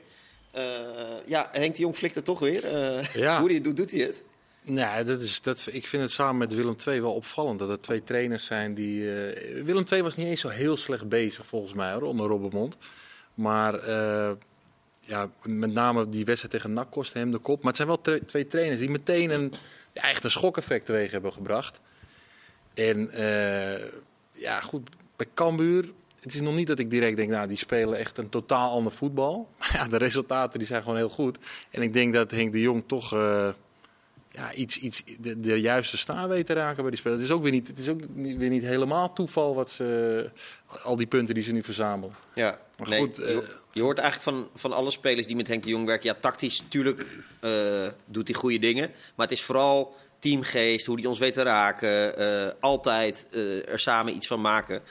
Eh, 0.51 0.63
ja, 1.27 1.49
Henk 1.53 1.75
de 1.75 1.83
Jong 1.83 1.97
flikt 1.97 2.15
het 2.15 2.25
toch 2.25 2.39
weer. 2.39 2.65
Eh, 2.65 3.15
Ja. 3.15 3.39
Hoe 3.41 3.49
die, 3.49 3.61
doet, 3.61 3.77
doet 3.77 3.91
hij 3.91 4.01
het? 4.01 4.23
Ja, 4.63 5.03
dat 5.03 5.21
is, 5.21 5.41
dat, 5.41 5.69
ik 5.71 5.87
vind 5.87 6.03
het 6.03 6.13
samen 6.13 6.37
met 6.37 6.55
Willem 6.55 6.77
II 6.87 7.01
wel 7.01 7.15
opvallend 7.15 7.59
dat 7.59 7.69
er 7.69 7.81
twee 7.81 8.03
trainers 8.03 8.45
zijn 8.45 8.75
die. 8.75 9.15
eh, 9.15 9.65
Willem 9.65 9.85
II 9.93 10.03
was 10.03 10.17
niet 10.17 10.27
eens 10.27 10.41
zo 10.41 10.49
heel 10.49 10.77
slecht 10.77 11.09
bezig 11.09 11.47
volgens 11.47 11.73
mij 11.73 11.93
hoor, 11.93 12.03
onder 12.03 12.27
Robbermond. 12.27 12.77
Maar 13.35 13.75
eh, 13.75 14.31
ja, 15.01 15.31
met 15.43 15.73
name 15.73 16.09
die 16.09 16.25
wedstrijd 16.25 16.55
tegen 16.55 16.73
NAC 16.73 16.91
kostte 16.91 17.19
hem 17.19 17.31
de 17.31 17.39
kop. 17.39 17.57
Maar 17.57 17.73
het 17.73 17.77
zijn 17.77 17.89
wel 17.89 18.21
twee 18.27 18.47
trainers 18.47 18.81
die 18.81 18.91
meteen 18.91 19.31
een, 19.31 19.53
ja, 19.93 20.03
echt 20.03 20.25
een 20.25 20.31
schokeffect 20.31 20.87
teweeg 20.87 21.11
hebben 21.11 21.33
gebracht. 21.33 21.81
En 22.75 23.11
eh, 23.11 23.93
ja, 24.33 24.61
goed, 24.61 24.89
bij 25.17 25.27
Cambuur. 25.35 25.91
Het 26.21 26.35
is 26.35 26.41
nog 26.41 26.55
niet 26.55 26.67
dat 26.67 26.79
ik 26.79 26.91
direct 26.91 27.17
denk, 27.17 27.29
nou, 27.29 27.49
die 27.49 27.57
spelen 27.57 27.99
echt 27.99 28.19
een 28.19 28.29
totaal 28.29 28.71
ander 28.71 28.93
voetbal. 28.93 29.49
Maar 29.59 29.71
ja, 29.73 29.89
de 29.89 29.97
resultaten 29.97 30.59
die 30.59 30.69
zijn 30.69 30.83
gewoon 30.83 30.97
heel 30.97 31.09
goed. 31.09 31.39
En 31.71 31.83
ik 31.83 31.93
denk 31.93 32.15
dat 32.15 32.31
Henk 32.31 32.53
de 32.53 32.61
Jong 32.61 32.83
toch 32.87 33.13
ja, 34.33 34.53
iets, 34.53 34.79
iets 34.79 35.03
de, 35.21 35.41
de 35.41 35.61
juiste 35.61 35.97
staan 35.97 36.29
weet 36.29 36.47
te 36.47 36.53
raken 36.53 36.83
bij 36.83 36.91
die 36.91 36.99
spelers. 36.99 37.21
Het 37.21 37.31
is 37.31 37.37
ook 37.37 37.43
weer 37.43 37.53
niet, 37.53 37.69
het 37.69 37.79
is 37.79 37.89
ook 37.89 38.01
niet, 38.09 38.37
weer 38.37 38.49
niet 38.49 38.63
helemaal 38.63 39.13
toeval 39.13 39.55
wat 39.55 39.71
ze, 39.71 40.31
al 40.83 40.97
die 40.97 41.07
punten 41.07 41.35
die 41.35 41.43
ze 41.45 41.53
nu 41.53 41.63
verzamelen. 41.63 42.15
Ja, 42.35 42.59
Maar 42.79 42.89
nee, 42.89 42.99
goed, 43.01 43.19
eh, 43.19 43.35
je, 43.35 43.57
je 43.73 43.83
hoort 43.83 43.99
eigenlijk 43.99 44.37
van, 44.37 44.49
van 44.55 44.73
alle 44.73 44.91
spelers 44.91 45.27
die 45.27 45.37
met 45.37 45.49
Henk 45.49 45.63
de 45.63 45.69
Jong 45.69 45.87
werken. 45.87 46.09
Ja, 46.09 46.17
tactisch 46.21 46.63
natuurlijk 46.63 47.07
eh, 47.41 47.87
doet 48.05 48.29
hij 48.29 48.37
goede 48.37 48.59
dingen. 48.59 48.91
Maar 49.15 49.27
het 49.27 49.37
is 49.39 49.43
vooral 49.45 49.95
teamgeest, 50.19 50.87
hoe 50.87 50.99
hij 51.01 51.09
ons 51.09 51.19
weet 51.19 51.33
te 51.35 51.43
raken. 51.43 52.17
eh, 52.17 52.53
altijd 52.61 53.27
eh, 53.31 53.69
er 53.69 53.79
samen 53.79 54.15
iets 54.15 54.27
van 54.27 54.41
maken. 54.41 54.83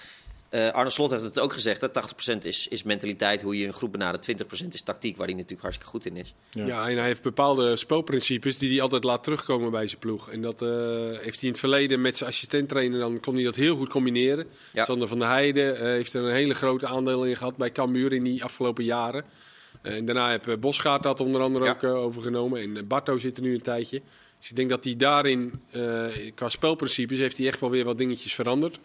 Eh, 0.50 0.70
Arne 0.70 0.90
Slot 0.90 1.12
heeft 1.12 1.24
het 1.24 1.40
ook 1.40 1.54
gezegd. 1.54 1.80
Dat 1.82 1.94
80% 1.94 2.46
is, 2.46 2.68
is 2.68 2.84
mentaliteit, 2.84 3.42
hoe 3.42 3.58
je 3.58 3.68
een 3.68 3.74
groep 3.74 3.92
benadert. 3.92 4.32
20% 4.64 4.68
is 4.72 4.82
tactiek, 4.82 5.18
waar 5.18 5.26
hij 5.26 5.36
natuurlijk 5.36 5.62
hartstikke 5.62 5.92
goed 5.92 6.06
in 6.06 6.18
is. 6.18 6.34
Ja. 6.50 6.66
Ja. 6.66 6.90
en 6.90 6.98
hij 6.98 7.06
heeft 7.06 7.22
bepaalde 7.22 7.76
spelprincipes 7.76 8.58
die 8.58 8.70
hij 8.72 8.82
altijd 8.82 9.04
laat 9.04 9.24
terugkomen 9.24 9.72
bij 9.72 9.88
zijn 9.88 10.00
ploeg. 10.00 10.30
En 10.30 10.42
dat 10.42 10.62
eh, 10.62 10.70
heeft 11.22 11.40
hij 11.40 11.42
in 11.42 11.50
het 11.50 11.60
verleden 11.60 12.02
met 12.02 12.18
zijn 12.18 12.30
assistent-trainer, 12.30 13.00
dan 13.00 13.20
kon 13.20 13.36
hij 13.36 13.44
dat 13.44 13.56
heel 13.56 13.76
goed 13.76 13.90
combineren. 13.90 14.48
Ja. 14.74 14.86
Sander 14.86 15.08
van 15.08 15.20
der 15.20 15.28
Heijden 15.28 15.76
eh, 15.76 15.82
heeft 15.82 16.14
er 16.14 16.24
een 16.24 16.34
hele 16.34 16.54
grote 16.54 16.88
aandeel 16.88 17.26
in 17.26 17.36
gehad 17.36 17.58
bij 17.58 17.72
Cambuur 17.72 18.14
in 18.14 18.24
die 18.24 18.44
afgelopen 18.44 18.84
jaren. 18.84 19.26
En 19.82 20.06
daarna 20.06 20.30
heeft 20.30 20.48
uh, 20.48 20.56
Bosgaard 20.58 21.04
dat 21.04 21.20
onder 21.20 21.42
andere 21.42 21.66
Ja. 21.66 21.72
ook 21.72 21.84
overgenomen. 21.84 22.62
En 22.62 22.88
Barto 22.88 23.18
zit 23.18 23.38
er 23.38 23.44
nu 23.44 23.54
een 23.54 23.62
tijdje. 23.62 24.02
Dus 24.40 24.50
ik 24.50 24.56
denk 24.56 24.70
dat 24.70 24.84
hij 24.84 24.96
daarin, 24.96 25.62
eh, 25.72 25.82
qua 26.36 26.50
spelprincipes, 26.50 27.18
heeft 27.18 27.38
hij 27.38 27.48
echt 27.48 27.60
wel 27.60 27.70
weer 27.70 27.86
wat 27.86 27.98
dingetjes 27.98 28.34
veranderd. 28.34 28.80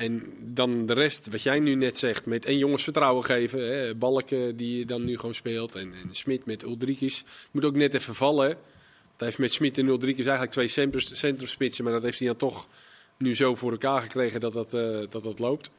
En 0.00 0.32
dan 0.40 0.86
de 0.86 0.92
rest, 0.92 1.28
wat 1.30 1.42
jij 1.42 1.58
nu 1.58 1.74
net 1.74 1.98
zegt, 1.98 2.26
met 2.26 2.44
één 2.44 2.58
jongens 2.58 2.82
vertrouwen 2.82 3.24
geven. 3.24 3.72
Hè, 3.78 3.94
Balken 3.94 4.56
die 4.56 4.84
dan 4.84 5.04
nu 5.04 5.16
gewoon 5.16 5.34
speelt. 5.34 5.74
En, 5.74 5.92
en 6.02 6.08
Smit 6.14 6.46
met 6.46 6.62
Ulrikis. 6.62 7.18
Het 7.18 7.48
moet 7.50 7.64
ook 7.64 7.74
net 7.74 7.94
even 7.94 8.14
vallen. 8.14 8.46
Hij 8.46 9.26
heeft 9.28 9.38
met 9.38 9.52
Smit 9.52 9.78
en 9.78 9.86
Ulrikis 9.86 10.24
eigenlijk 10.24 10.52
twee 10.52 10.68
centrum- 10.68 11.00
centrumspitsen. 11.16 11.84
Maar 11.84 11.92
dat 11.92 12.02
heeft 12.02 12.18
hij 12.18 12.28
dan 12.28 12.36
toch 12.36 12.68
nu 13.16 13.34
zo 13.34 13.54
voor 13.54 13.70
elkaar 13.70 14.02
gekregen 14.02 14.40
dat 14.40 14.52
dat, 14.52 14.74
eh, 14.74 14.98
dat, 15.10 15.22
dat 15.22 15.38
loopt. 15.38 15.70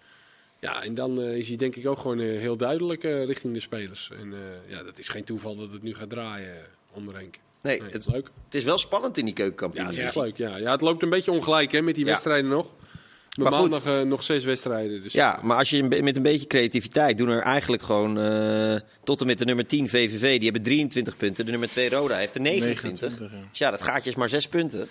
Ja, 0.60 0.84
en 0.84 0.96
dan 0.96 1.22
eh, 1.22 1.38
is 1.38 1.48
hij 1.48 1.58
denk 1.58 1.76
ik 1.76 1.88
ook 1.88 1.98
gewoon 2.00 2.20
eh, 2.20 2.26
heel 2.40 2.58
duidelijk 2.58 3.04
richting 3.04 3.54
de 3.54 3.60
spelers. 3.60 4.10
En 4.20 4.34
ja, 4.68 4.84
dat 4.84 5.00
is 5.00 5.08
geen 5.10 5.24
toeval 5.24 5.56
dat 5.56 5.72
het 5.72 5.82
nu 5.84 5.94
gaat 5.94 6.10
draaien 6.10 6.56
onder 6.94 7.16
Henk. 7.16 7.36
Nee, 7.62 7.80
Nee, 7.80 7.84
het, 7.84 7.94
het 7.94 8.08
is 8.08 8.14
leuk. 8.14 8.30
het 8.46 8.56
is 8.56 8.64
wel 8.64 8.78
spannend 8.78 9.18
in 9.18 9.26
die 9.26 9.34
Ja, 9.34 9.40
keukenkampioen. 9.42 9.86
het 9.86 9.94
is 9.94 10.00
echt 10.04 10.16
leuk. 10.16 10.38
Ja. 10.38 10.58
ja, 10.58 10.72
het 10.72 10.82
loopt 10.82 11.04
een 11.04 11.10
beetje 11.10 11.32
ongelijk 11.32 11.72
hè, 11.72 11.82
met 11.82 11.96
die 11.96 12.06
Ja. 12.06 12.12
wedstrijden 12.12 12.50
nog. 12.50 12.68
Maar, 13.38 13.52
Maar 13.52 13.60
goed. 13.60 13.70
maandag 13.70 14.00
eh, 14.02 14.08
nog 14.08 14.24
zes 14.24 14.44
wedstrijden. 14.44 15.02
Dus, 15.02 15.14
Ja, 15.14 15.40
maar 15.42 15.58
als 15.58 15.70
je 15.70 15.84
met 15.84 16.16
een 16.16 16.22
beetje 16.24 16.48
creativiteit 16.48 17.18
doen 17.18 17.30
er 17.30 17.42
eigenlijk 17.42 17.84
gewoon 17.84 18.20
eh, 18.20 18.80
tot 19.04 19.22
en 19.22 19.28
met 19.28 19.38
de 19.38 19.46
nummer 19.46 19.68
10 19.68 19.90
VVV, 19.90 20.36
die 20.36 20.44
hebben 20.44 20.62
23 20.64 21.18
punten. 21.18 21.46
De 21.46 21.52
nummer 21.52 21.70
2 21.70 21.90
Roda 21.90 22.16
heeft 22.16 22.36
er 22.36 22.42
29. 22.42 23.10
29, 23.10 23.40
ja. 23.40 23.48
Dus 23.50 23.60
ja, 23.60 23.72
dat 23.72 23.82
gaatje 23.82 24.10
is 24.10 24.16
maar 24.16 24.30
6 24.30 24.48
punten. 24.48 24.88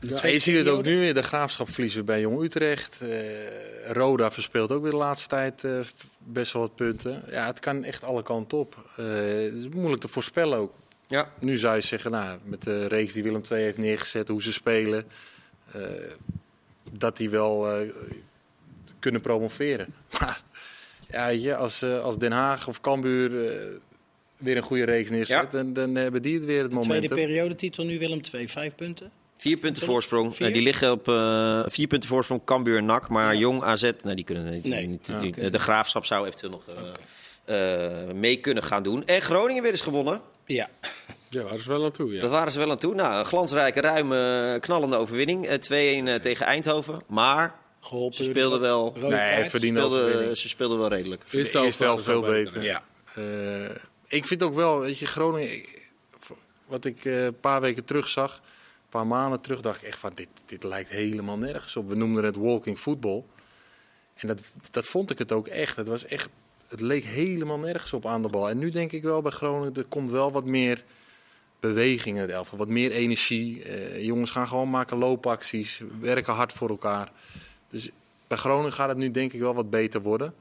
Ja, 0.00 0.26
je 0.26 0.38
ziet 0.38 0.56
het 0.56 0.68
ook 0.68 0.84
nu 0.84 0.98
weer. 0.98 1.14
De 1.14 1.22
graafschap 1.22 1.70
verliezen 1.70 2.04
bij 2.04 2.20
Jong 2.20 2.42
Utrecht. 2.42 3.00
Eh, 3.00 3.90
Roda 3.92 4.30
verspeelt 4.30 4.72
ook 4.72 4.82
weer 4.82 4.90
de 4.90 4.96
laatste 4.96 5.28
tijd 5.28 5.64
eh, 5.64 5.80
best 6.18 6.52
wel 6.52 6.62
wat 6.62 6.74
punten. 6.74 7.22
Ja, 7.30 7.46
het 7.46 7.58
kan 7.58 7.84
echt 7.84 8.04
alle 8.04 8.22
kanten 8.22 8.58
op. 8.58 8.84
Eh, 8.96 9.04
het 9.44 9.54
is 9.54 9.68
moeilijk 9.74 10.00
te 10.02 10.08
voorspellen 10.08 10.58
ook. 10.58 10.72
Ja, 11.08 11.32
Nu 11.40 11.56
zou 11.56 11.76
je 11.76 11.82
zeggen, 11.82 12.10
nou, 12.10 12.38
met 12.44 12.62
de 12.62 12.86
reeks 12.86 13.12
die 13.12 13.22
Willem 13.22 13.42
II 13.50 13.62
heeft 13.62 13.78
neergezet, 13.78 14.28
hoe 14.28 14.42
ze 14.42 14.52
spelen, 14.52 15.04
eh, 15.72 15.80
dat 16.90 17.16
die 17.16 17.30
wel 17.30 17.70
eh, 17.72 17.90
kunnen 18.98 19.20
promoveren. 19.20 19.86
Maar 20.20 20.42
ja, 21.08 21.26
weet 21.26 21.42
je, 21.42 21.56
als, 21.56 21.82
eh, 21.82 22.00
als 22.02 22.18
Den 22.18 22.32
Haag 22.32 22.68
of 22.68 22.80
Cambuur 22.80 23.48
eh, 23.50 23.66
weer 24.36 24.56
een 24.56 24.62
goede 24.62 24.84
reeks 24.84 25.10
neerzet, 25.10 25.36
Ja. 25.36 25.48
dan, 25.50 25.72
dan 25.72 25.94
hebben 25.94 26.22
die 26.22 26.34
het 26.34 26.44
weer 26.44 26.62
het 26.62 26.70
Tweede 26.70 26.88
momentum. 26.88 27.16
periodetitel 27.16 27.84
nu 27.84 27.98
Willem 27.98 28.22
2, 28.22 28.48
vijf 28.48 28.74
punten. 28.74 29.10
vier 29.36 29.56
punten 29.58 29.82
voorsprong. 29.82 30.36
Vier? 30.36 30.52
Die 30.52 30.62
liggen 30.62 30.92
op 30.92 31.08
eh, 31.08 31.62
vier 31.66 31.86
punten 31.86 32.08
voorsprong, 32.08 32.44
Cambuur 32.44 32.76
en 32.76 32.84
NAC. 32.84 33.08
Maar 33.08 33.36
Jong, 33.36 33.62
AZ, 33.62 33.90
nou, 34.02 34.14
die 34.16 34.24
kunnen 34.24 34.50
niet. 34.52 34.64
Nee. 34.64 34.86
niet- 34.86 35.06
die- 35.20 35.28
oké. 35.28 35.50
De 35.50 35.58
Graafschap 35.58 36.04
zou 36.04 36.26
eventueel 36.26 36.50
nog 36.50 36.64
eh, 37.44 38.04
eh, 38.08 38.14
mee 38.14 38.36
kunnen 38.36 38.62
gaan 38.62 38.82
doen. 38.82 39.04
En 39.06 39.22
Groningen 39.22 39.62
weer 39.62 39.72
eens 39.72 39.80
gewonnen. 39.80 40.20
Ja, 40.46 40.68
Ja, 41.30 41.42
waar 41.42 41.54
is 41.54 41.66
wel 41.66 41.84
aan 41.84 41.90
toe. 41.90 42.12
Ja. 42.12 42.20
Dat 42.20 42.30
waren 42.30 42.52
ze 42.52 42.58
wel 42.58 42.70
aan 42.70 42.78
toe. 42.78 42.94
Nou, 42.94 43.18
een 43.18 43.24
glansrijke, 43.24 43.80
ruime, 43.80 44.58
knallende 44.60 44.96
overwinning. 44.96 45.46
Eh, 45.46 45.58
2-1 45.58 46.08
eh, 46.08 46.14
tegen 46.14 46.46
Eindhoven. 46.46 47.00
Maar 47.06 47.54
geholpen. 47.80 48.16
ze 48.16 48.24
speelden 48.24 48.60
de 48.60 48.66
wel, 48.66 48.94
Nee, 48.96 49.44
verdiende 49.44 49.80
speelden, 49.80 50.36
ze 50.36 50.48
speelden 50.48 50.78
wel 50.78 50.88
redelijk. 50.88 51.30
De 51.30 51.38
eerste 51.38 51.58
helft 51.58 51.78
waren 51.78 52.02
veel 52.02 52.20
beter. 52.20 52.62
Ja. 52.62 52.82
Eh, 53.14 53.76
ik 54.06 54.26
vind 54.26 54.42
ook 54.42 54.54
wel, 54.54 54.80
weet 54.80 54.98
je, 54.98 55.06
Groningen, 55.06 55.64
wat 56.66 56.84
ik 56.84 57.04
eh, 57.04 57.24
een 57.24 57.40
paar 57.40 57.60
weken 57.60 57.84
terug 57.84 58.08
zag, 58.08 58.34
een 58.34 58.88
paar 58.88 59.06
maanden 59.06 59.40
terug, 59.40 59.60
dacht 59.60 59.82
ik 59.82 59.88
echt 59.88 59.98
van, 59.98 60.12
dit, 60.14 60.28
dit 60.46 60.64
lijkt 60.64 60.88
helemaal 60.88 61.38
nergens 61.38 61.76
op. 61.76 61.88
We 61.88 61.94
noemden 61.94 62.24
het 62.24 62.36
walking 62.36 62.78
football. 62.78 63.24
En 64.14 64.28
dat, 64.28 64.40
dat 64.70 64.86
vond 64.86 65.10
ik 65.10 65.18
het 65.18 65.32
ook 65.32 65.48
echt. 65.48 65.76
Het 65.76 65.88
was 65.88 66.04
echt, 66.04 66.28
het 66.68 66.80
leek 66.80 67.04
helemaal 67.04 67.58
nergens 67.58 67.92
op 67.92 68.06
aan 68.06 68.22
de 68.22 68.28
bal. 68.28 68.48
En 68.48 68.58
nu 68.58 68.70
denk 68.70 68.92
ik 68.92 69.02
wel 69.02 69.22
bij 69.22 69.32
Groningen, 69.32 69.74
er 69.74 69.84
komt 69.84 70.10
wel 70.10 70.32
wat 70.32 70.44
meer 70.44 70.84
beweging 71.60 72.16
in 72.16 72.22
het 72.22 72.30
elftal. 72.30 72.58
Wat 72.58 72.68
meer 72.68 72.90
energie. 72.90 73.62
Eh, 73.62 74.04
jongens 74.04 74.30
gaan 74.30 74.48
gewoon 74.48 74.70
maken 74.70 74.96
loopacties, 74.98 75.82
werken 76.00 76.32
hard 76.34 76.52
voor 76.52 76.68
elkaar. 76.68 77.12
Dus 77.70 77.90
bij 78.26 78.38
Groningen 78.38 78.72
gaat 78.72 78.88
het 78.88 78.98
nu 78.98 79.10
denk 79.10 79.32
ik 79.32 79.40
wel 79.40 79.54
wat 79.54 79.70
beter 79.70 80.02
worden. 80.02 80.34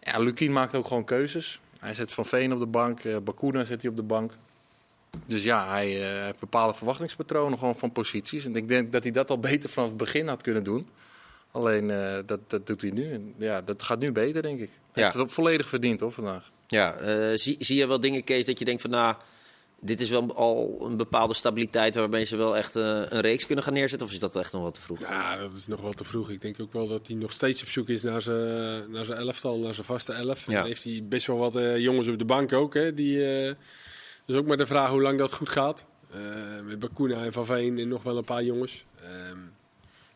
Ja, 0.00 0.18
Lukien 0.18 0.52
maakt 0.52 0.74
ook 0.74 0.86
gewoon 0.86 1.04
keuzes. 1.04 1.60
Hij 1.78 1.94
zet 1.94 2.12
Van 2.12 2.26
Veen 2.26 2.52
op 2.52 2.58
de 2.58 2.66
bank, 2.66 3.00
eh 3.00 3.16
Bakuna 3.24 3.64
zet 3.64 3.82
hij 3.82 3.90
op 3.90 3.96
de 3.96 4.02
bank. 4.02 4.32
Dus 5.26 5.42
ja, 5.44 5.68
hij 5.68 6.02
eh, 6.02 6.24
heeft 6.24 6.38
bepaalde 6.38 6.74
verwachtingspatronen 6.74 7.58
gewoon 7.58 7.76
van 7.76 7.92
posities. 7.92 8.44
En 8.44 8.56
ik 8.56 8.68
denk 8.68 8.92
dat 8.92 9.02
hij 9.02 9.12
dat 9.12 9.30
al 9.30 9.38
beter 9.38 9.68
vanaf 9.70 9.88
het 9.88 9.98
begin 9.98 10.28
had 10.28 10.42
kunnen 10.42 10.64
doen. 10.64 10.88
Alleen 11.50 11.86
dat, 12.26 12.40
dat 12.50 12.66
doet 12.66 12.80
hij 12.80 12.90
nu. 12.90 13.12
En 13.12 13.34
ja, 13.36 13.60
dat 13.62 13.82
gaat 13.82 13.98
nu 13.98 14.12
beter, 14.12 14.42
denk 14.42 14.60
ik. 14.60 14.70
Hij 14.92 15.02
Ja. 15.02 15.04
heeft 15.04 15.14
het 15.24 15.32
volledig 15.32 15.68
verdiend 15.68 16.00
hoor, 16.00 16.12
vandaag. 16.12 16.50
Ja, 16.66 16.96
zie, 17.36 17.56
zie 17.58 17.76
je 17.76 17.86
wel 17.86 18.00
dingen, 18.00 18.24
Kees, 18.24 18.46
dat 18.46 18.58
je 18.58 18.64
denkt 18.64 18.80
van 18.82 18.90
nou, 18.90 19.14
dit 19.84 20.00
is 20.00 20.10
wel 20.10 20.34
al 20.34 20.86
een 20.88 20.96
bepaalde 20.96 21.34
stabiliteit 21.34 21.94
waarmee 21.94 22.24
ze 22.24 22.36
wel 22.36 22.56
echt 22.56 22.76
eh, 22.76 23.02
een 23.08 23.20
reeks 23.20 23.46
kunnen 23.46 23.64
gaan 23.64 23.72
neerzetten? 23.72 24.06
Of 24.06 24.12
is 24.12 24.18
dat 24.18 24.36
echt 24.36 24.52
nog 24.52 24.62
wat 24.62 24.74
te 24.74 24.80
vroeg? 24.80 25.00
Ja, 25.00 25.36
dat 25.36 25.54
is 25.54 25.66
nog 25.66 25.80
wel 25.80 25.92
te 25.92 26.04
vroeg. 26.04 26.30
Ik 26.30 26.40
denk 26.40 26.60
ook 26.60 26.72
wel 26.72 26.88
dat 26.88 27.06
hij 27.06 27.16
nog 27.16 27.32
steeds 27.32 27.62
op 27.62 27.68
zoek 27.68 27.88
is 27.88 28.02
naar 28.02 28.22
zijn, 28.22 28.90
naar 28.90 29.04
zijn 29.04 29.18
elftal, 29.18 29.58
naar 29.58 29.74
zijn 29.74 29.86
vaste 29.86 30.12
elf. 30.12 30.46
Ja. 30.46 30.60
En 30.60 30.66
heeft 30.66 30.84
hij 30.84 31.04
best 31.08 31.26
wel 31.26 31.36
wat 31.36 31.56
eh, 31.56 31.78
jongens 31.78 32.08
op 32.08 32.18
de 32.18 32.24
bank 32.24 32.52
ook. 32.52 32.74
Hè, 32.74 32.94
die, 32.94 33.18
dus 34.24 34.36
ook 34.36 34.46
maar 34.46 34.56
de 34.56 34.66
vraag 34.66 34.90
hoe 34.90 35.02
lang 35.02 35.18
dat 35.18 35.32
goed 35.32 35.48
gaat. 35.48 35.84
Met 36.64 36.78
Bakuna 36.78 37.24
en 37.24 37.32
Van 37.32 37.46
Veen 37.46 37.78
en 37.78 37.88
nog 37.88 38.02
wel 38.02 38.16
een 38.16 38.24
paar 38.24 38.44
jongens. 38.44 38.84
Ehm, 39.02 39.38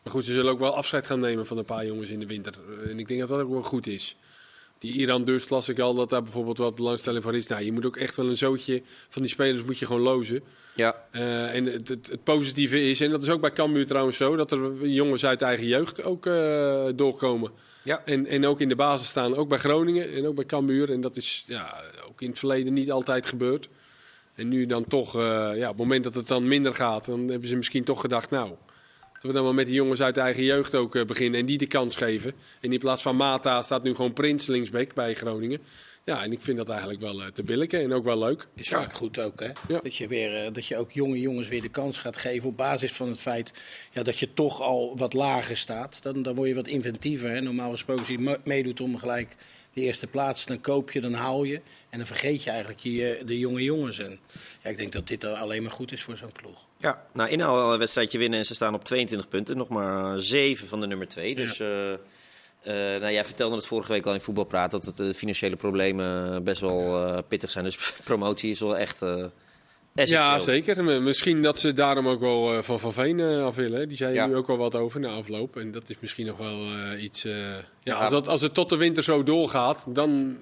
maar 0.03 0.13
goed, 0.13 0.25
ze 0.25 0.33
zullen 0.33 0.51
ook 0.51 0.59
wel 0.59 0.75
afscheid 0.75 1.07
gaan 1.07 1.19
nemen 1.19 1.47
van 1.47 1.57
een 1.57 1.65
paar 1.65 1.85
jongens 1.85 2.09
in 2.09 2.19
de 2.19 2.25
winter. 2.25 2.53
En 2.89 2.99
ik 2.99 3.07
denk 3.07 3.19
dat 3.19 3.29
dat 3.29 3.39
ook 3.39 3.49
wel 3.49 3.63
goed 3.63 3.87
is. 3.87 4.15
Die 4.79 4.93
Iran 4.93 5.23
dus 5.23 5.49
las 5.49 5.69
ik 5.69 5.79
al 5.79 5.95
dat 5.95 6.09
daar 6.09 6.23
bijvoorbeeld 6.23 6.57
wat 6.57 6.75
belangstelling 6.75 7.23
voor 7.23 7.35
is. 7.35 7.47
Nou, 7.47 7.63
je 7.63 7.71
moet 7.71 7.85
ook 7.85 7.97
echt 7.97 8.15
wel 8.15 8.27
een 8.27 8.37
zootje 8.37 8.81
van 9.09 9.21
die 9.21 9.31
spelers 9.31 9.63
moet 9.63 9.79
je 9.79 9.85
gewoon 9.85 10.01
lozen. 10.01 10.43
Ja, 10.75 11.05
Eh, 11.11 11.55
en 11.55 11.65
het, 11.65 11.87
het, 11.87 12.07
het 12.07 12.23
positieve 12.23 12.89
is, 12.89 13.01
en 13.01 13.11
dat 13.11 13.21
is 13.21 13.29
ook 13.29 13.41
bij 13.41 13.51
Cambuur 13.51 13.85
trouwens 13.85 14.17
zo, 14.17 14.35
dat 14.35 14.51
er 14.51 14.87
jongens 14.87 15.25
uit 15.25 15.41
eigen 15.41 15.67
jeugd 15.67 16.03
ook 16.03 16.25
eh, 16.25 16.85
doorkomen. 16.95 17.51
Ja. 17.83 18.01
En, 18.05 18.25
en 18.25 18.45
ook 18.45 18.61
in 18.61 18.69
de 18.69 18.75
basis 18.75 19.07
staan, 19.07 19.35
ook 19.35 19.49
bij 19.49 19.57
Groningen 19.57 20.13
en 20.13 20.27
ook 20.27 20.35
bij 20.35 20.45
Cambuur. 20.45 20.91
En 20.91 21.01
dat 21.01 21.15
is 21.15 21.43
ja, 21.47 21.81
ook 22.09 22.21
in 22.21 22.29
het 22.29 22.39
verleden 22.39 22.73
niet 22.73 22.91
altijd 22.91 23.25
gebeurd. 23.25 23.69
En 24.35 24.47
nu 24.47 24.65
dan 24.65 24.87
toch, 24.87 25.15
eh, 25.15 25.21
ja, 25.55 25.63
op 25.63 25.67
het 25.67 25.77
moment 25.77 26.03
dat 26.03 26.13
het 26.13 26.27
dan 26.27 26.47
minder 26.47 26.75
gaat, 26.75 27.05
dan 27.05 27.27
hebben 27.27 27.49
ze 27.49 27.55
misschien 27.55 27.83
toch 27.83 28.01
gedacht, 28.01 28.29
nou, 28.29 28.51
we 29.21 29.33
dan 29.33 29.43
maar 29.43 29.53
met 29.53 29.65
die 29.65 29.75
jongens 29.75 30.01
uit 30.01 30.15
de 30.15 30.21
eigen 30.21 30.43
jeugd 30.43 30.75
ook 30.75 30.95
eh, 30.95 31.05
beginnen 31.05 31.39
en 31.39 31.45
die 31.45 31.57
de 31.57 31.67
kans 31.67 31.95
geven. 31.95 32.33
En 32.61 32.73
in 32.73 32.79
plaats 32.79 33.01
van 33.01 33.15
Mata 33.15 33.61
staat 33.61 33.83
nu 33.83 33.95
gewoon 33.95 34.13
Prins 34.13 34.47
linksback 34.47 34.93
bij 34.93 35.13
Groningen. 35.13 35.59
Ja, 36.03 36.23
en 36.23 36.31
ik 36.31 36.41
vind 36.41 36.57
dat 36.57 36.69
eigenlijk 36.69 36.99
wel 37.01 37.21
eh, 37.21 37.27
te 37.27 37.43
billijken 37.43 37.81
en 37.81 37.93
ook 37.93 38.03
wel 38.03 38.17
leuk. 38.19 38.47
Is 38.55 38.69
Ja. 38.69 38.77
vaak 38.81 38.93
goed 38.93 39.19
ook, 39.19 39.39
hè? 39.39 39.49
Ja. 39.67 39.79
Dat, 39.83 39.95
je 39.95 40.07
weer, 40.07 40.45
eh, 40.45 40.53
dat 40.53 40.65
je 40.65 40.77
ook 40.77 40.91
jonge 40.91 41.19
jongens 41.19 41.47
weer 41.47 41.61
de 41.61 41.69
kans 41.69 41.97
gaat 41.97 42.17
geven 42.17 42.49
op 42.49 42.57
basis 42.57 42.91
van 42.91 43.09
het 43.09 43.19
feit 43.19 43.51
ja, 43.91 44.03
dat 44.03 44.17
je 44.17 44.33
toch 44.33 44.61
al 44.61 44.97
wat 44.97 45.13
lager 45.13 45.57
staat. 45.57 45.99
Dan, 46.01 46.21
dan 46.21 46.35
word 46.35 46.47
je 46.49 46.55
wat 46.55 46.67
inventiever. 46.67 47.29
Hè? 47.29 47.41
Normaal 47.41 47.71
gesproken, 47.71 48.03
als 48.03 48.11
je 48.11 48.19
me- 48.19 48.39
meedoet 48.43 48.81
om 48.81 48.97
gelijk 48.97 49.35
de 49.73 49.81
eerste 49.81 50.07
plaats, 50.07 50.45
dan 50.45 50.61
koop 50.61 50.91
je, 50.91 51.01
dan 51.01 51.13
haal 51.13 51.43
je. 51.43 51.61
En 51.89 51.97
dan 51.97 52.07
vergeet 52.07 52.43
je 52.43 52.49
eigenlijk 52.49 52.79
je, 52.79 53.21
de 53.25 53.39
jonge 53.39 53.63
jongens. 53.63 53.99
En 53.99 54.19
ja, 54.63 54.69
ik 54.69 54.77
denk 54.77 54.91
dat 54.91 55.07
dit 55.07 55.23
alleen 55.23 55.63
maar 55.63 55.71
goed 55.71 55.91
is 55.91 56.01
voor 56.01 56.17
zo'n 56.17 56.31
ploeg. 56.31 56.67
Ja. 56.79 57.05
nou 57.13 57.29
inhaal 57.29 57.73
een 57.73 57.79
wedstrijdje 57.79 58.17
winnen 58.17 58.39
en 58.39 58.45
ze 58.45 58.53
staan 58.55 58.73
op 58.73 58.83
22 58.83 59.27
punten. 59.27 59.57
Nog 59.57 59.67
maar 59.67 60.19
7 60.21 60.67
van 60.67 60.79
de 60.81 60.87
nummer 60.87 61.07
2. 61.07 61.35
Dus 61.35 61.59
eh, 61.59 61.93
eh, 61.93 61.99
nou, 63.01 63.11
jij 63.13 63.25
vertelde 63.25 63.55
het 63.55 63.65
vorige 63.65 63.91
week 63.91 64.05
al 64.05 64.13
in 64.13 64.21
voetbalpraat 64.21 64.71
dat 64.71 64.85
het, 64.85 64.97
de 64.97 65.13
financiële 65.13 65.55
problemen 65.55 66.43
best 66.43 66.61
wel 66.61 67.05
eh, 67.07 67.17
pittig 67.27 67.49
zijn. 67.49 67.63
Dus 67.63 67.77
promotie 68.03 68.51
is 68.51 68.59
wel 68.59 68.77
echt 68.77 69.01
eh 69.01 69.25
essentieel. 69.95 70.29
Ja, 70.29 70.39
zeker. 70.39 70.83
Misschien 71.01 71.41
dat 71.41 71.59
ze 71.59 71.73
daarom 71.73 72.07
ook 72.07 72.19
wel 72.19 72.53
eh, 72.53 72.61
van 72.61 72.79
Van 72.79 72.93
Veen 72.93 73.19
eh, 73.19 73.43
af 73.45 73.55
willen. 73.55 73.87
Die 73.87 73.97
zei 73.97 74.13
Ja. 74.13 74.25
nu 74.27 74.35
ook 74.35 74.47
wel 74.47 74.57
wat 74.57 74.75
over 74.75 74.99
na 74.99 75.07
afloop. 75.09 75.57
En 75.57 75.71
dat 75.71 75.89
is 75.89 75.95
misschien 75.99 76.25
nog 76.25 76.37
wel 76.37 76.59
eh, 76.93 77.03
iets... 77.03 77.25
eh, 77.25 77.33
ja, 77.39 77.61
Ja. 77.83 77.93
Als, 77.95 78.09
dat, 78.09 78.27
als 78.27 78.41
het 78.41 78.53
tot 78.53 78.69
de 78.69 78.77
winter 78.77 79.03
zo 79.03 79.23
doorgaat, 79.23 79.85
dan 79.87 80.37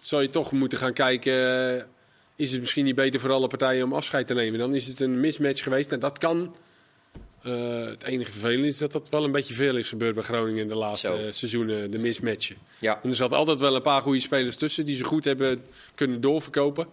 zou 0.00 0.22
je 0.22 0.30
toch 0.30 0.52
moeten 0.52 0.78
gaan 0.78 0.92
kijken... 0.92 1.86
is 2.36 2.52
het 2.52 2.60
misschien 2.60 2.84
niet 2.84 2.94
beter 2.94 3.20
voor 3.20 3.30
alle 3.32 3.46
partijen 3.46 3.84
om 3.84 3.92
afscheid 3.92 4.26
te 4.26 4.34
nemen? 4.34 4.58
Dan 4.58 4.74
is 4.74 4.86
het 4.86 5.00
een 5.00 5.20
mismatch 5.20 5.62
geweest. 5.62 5.92
En 5.92 6.00
dat 6.00 6.18
kan... 6.18 6.56
Eh, 7.42 7.84
het 7.84 8.02
enige 8.02 8.30
vervelende 8.30 8.66
is 8.66 8.78
dat 8.78 8.92
dat 8.92 9.08
wel 9.08 9.24
een 9.24 9.32
beetje 9.32 9.54
veel 9.54 9.76
is 9.76 9.88
gebeurd 9.88 10.14
bij 10.14 10.22
Groningen 10.24 10.62
in 10.62 10.68
de 10.68 10.74
laatste 10.74 11.06
Zo. 11.06 11.14
eh, 11.14 11.32
seizoenen, 11.32 11.90
de 11.90 11.98
mismatchen. 11.98 12.56
Ja. 12.78 13.00
En 13.02 13.08
er 13.08 13.14
zat 13.14 13.32
altijd 13.32 13.60
wel 13.60 13.74
een 13.74 13.82
paar 13.82 14.02
goede 14.02 14.20
spelers 14.20 14.56
tussen 14.56 14.84
die 14.84 14.96
ze 14.96 15.04
goed 15.04 15.24
hebben 15.24 15.64
kunnen 15.94 16.20
doorverkopen. 16.20 16.86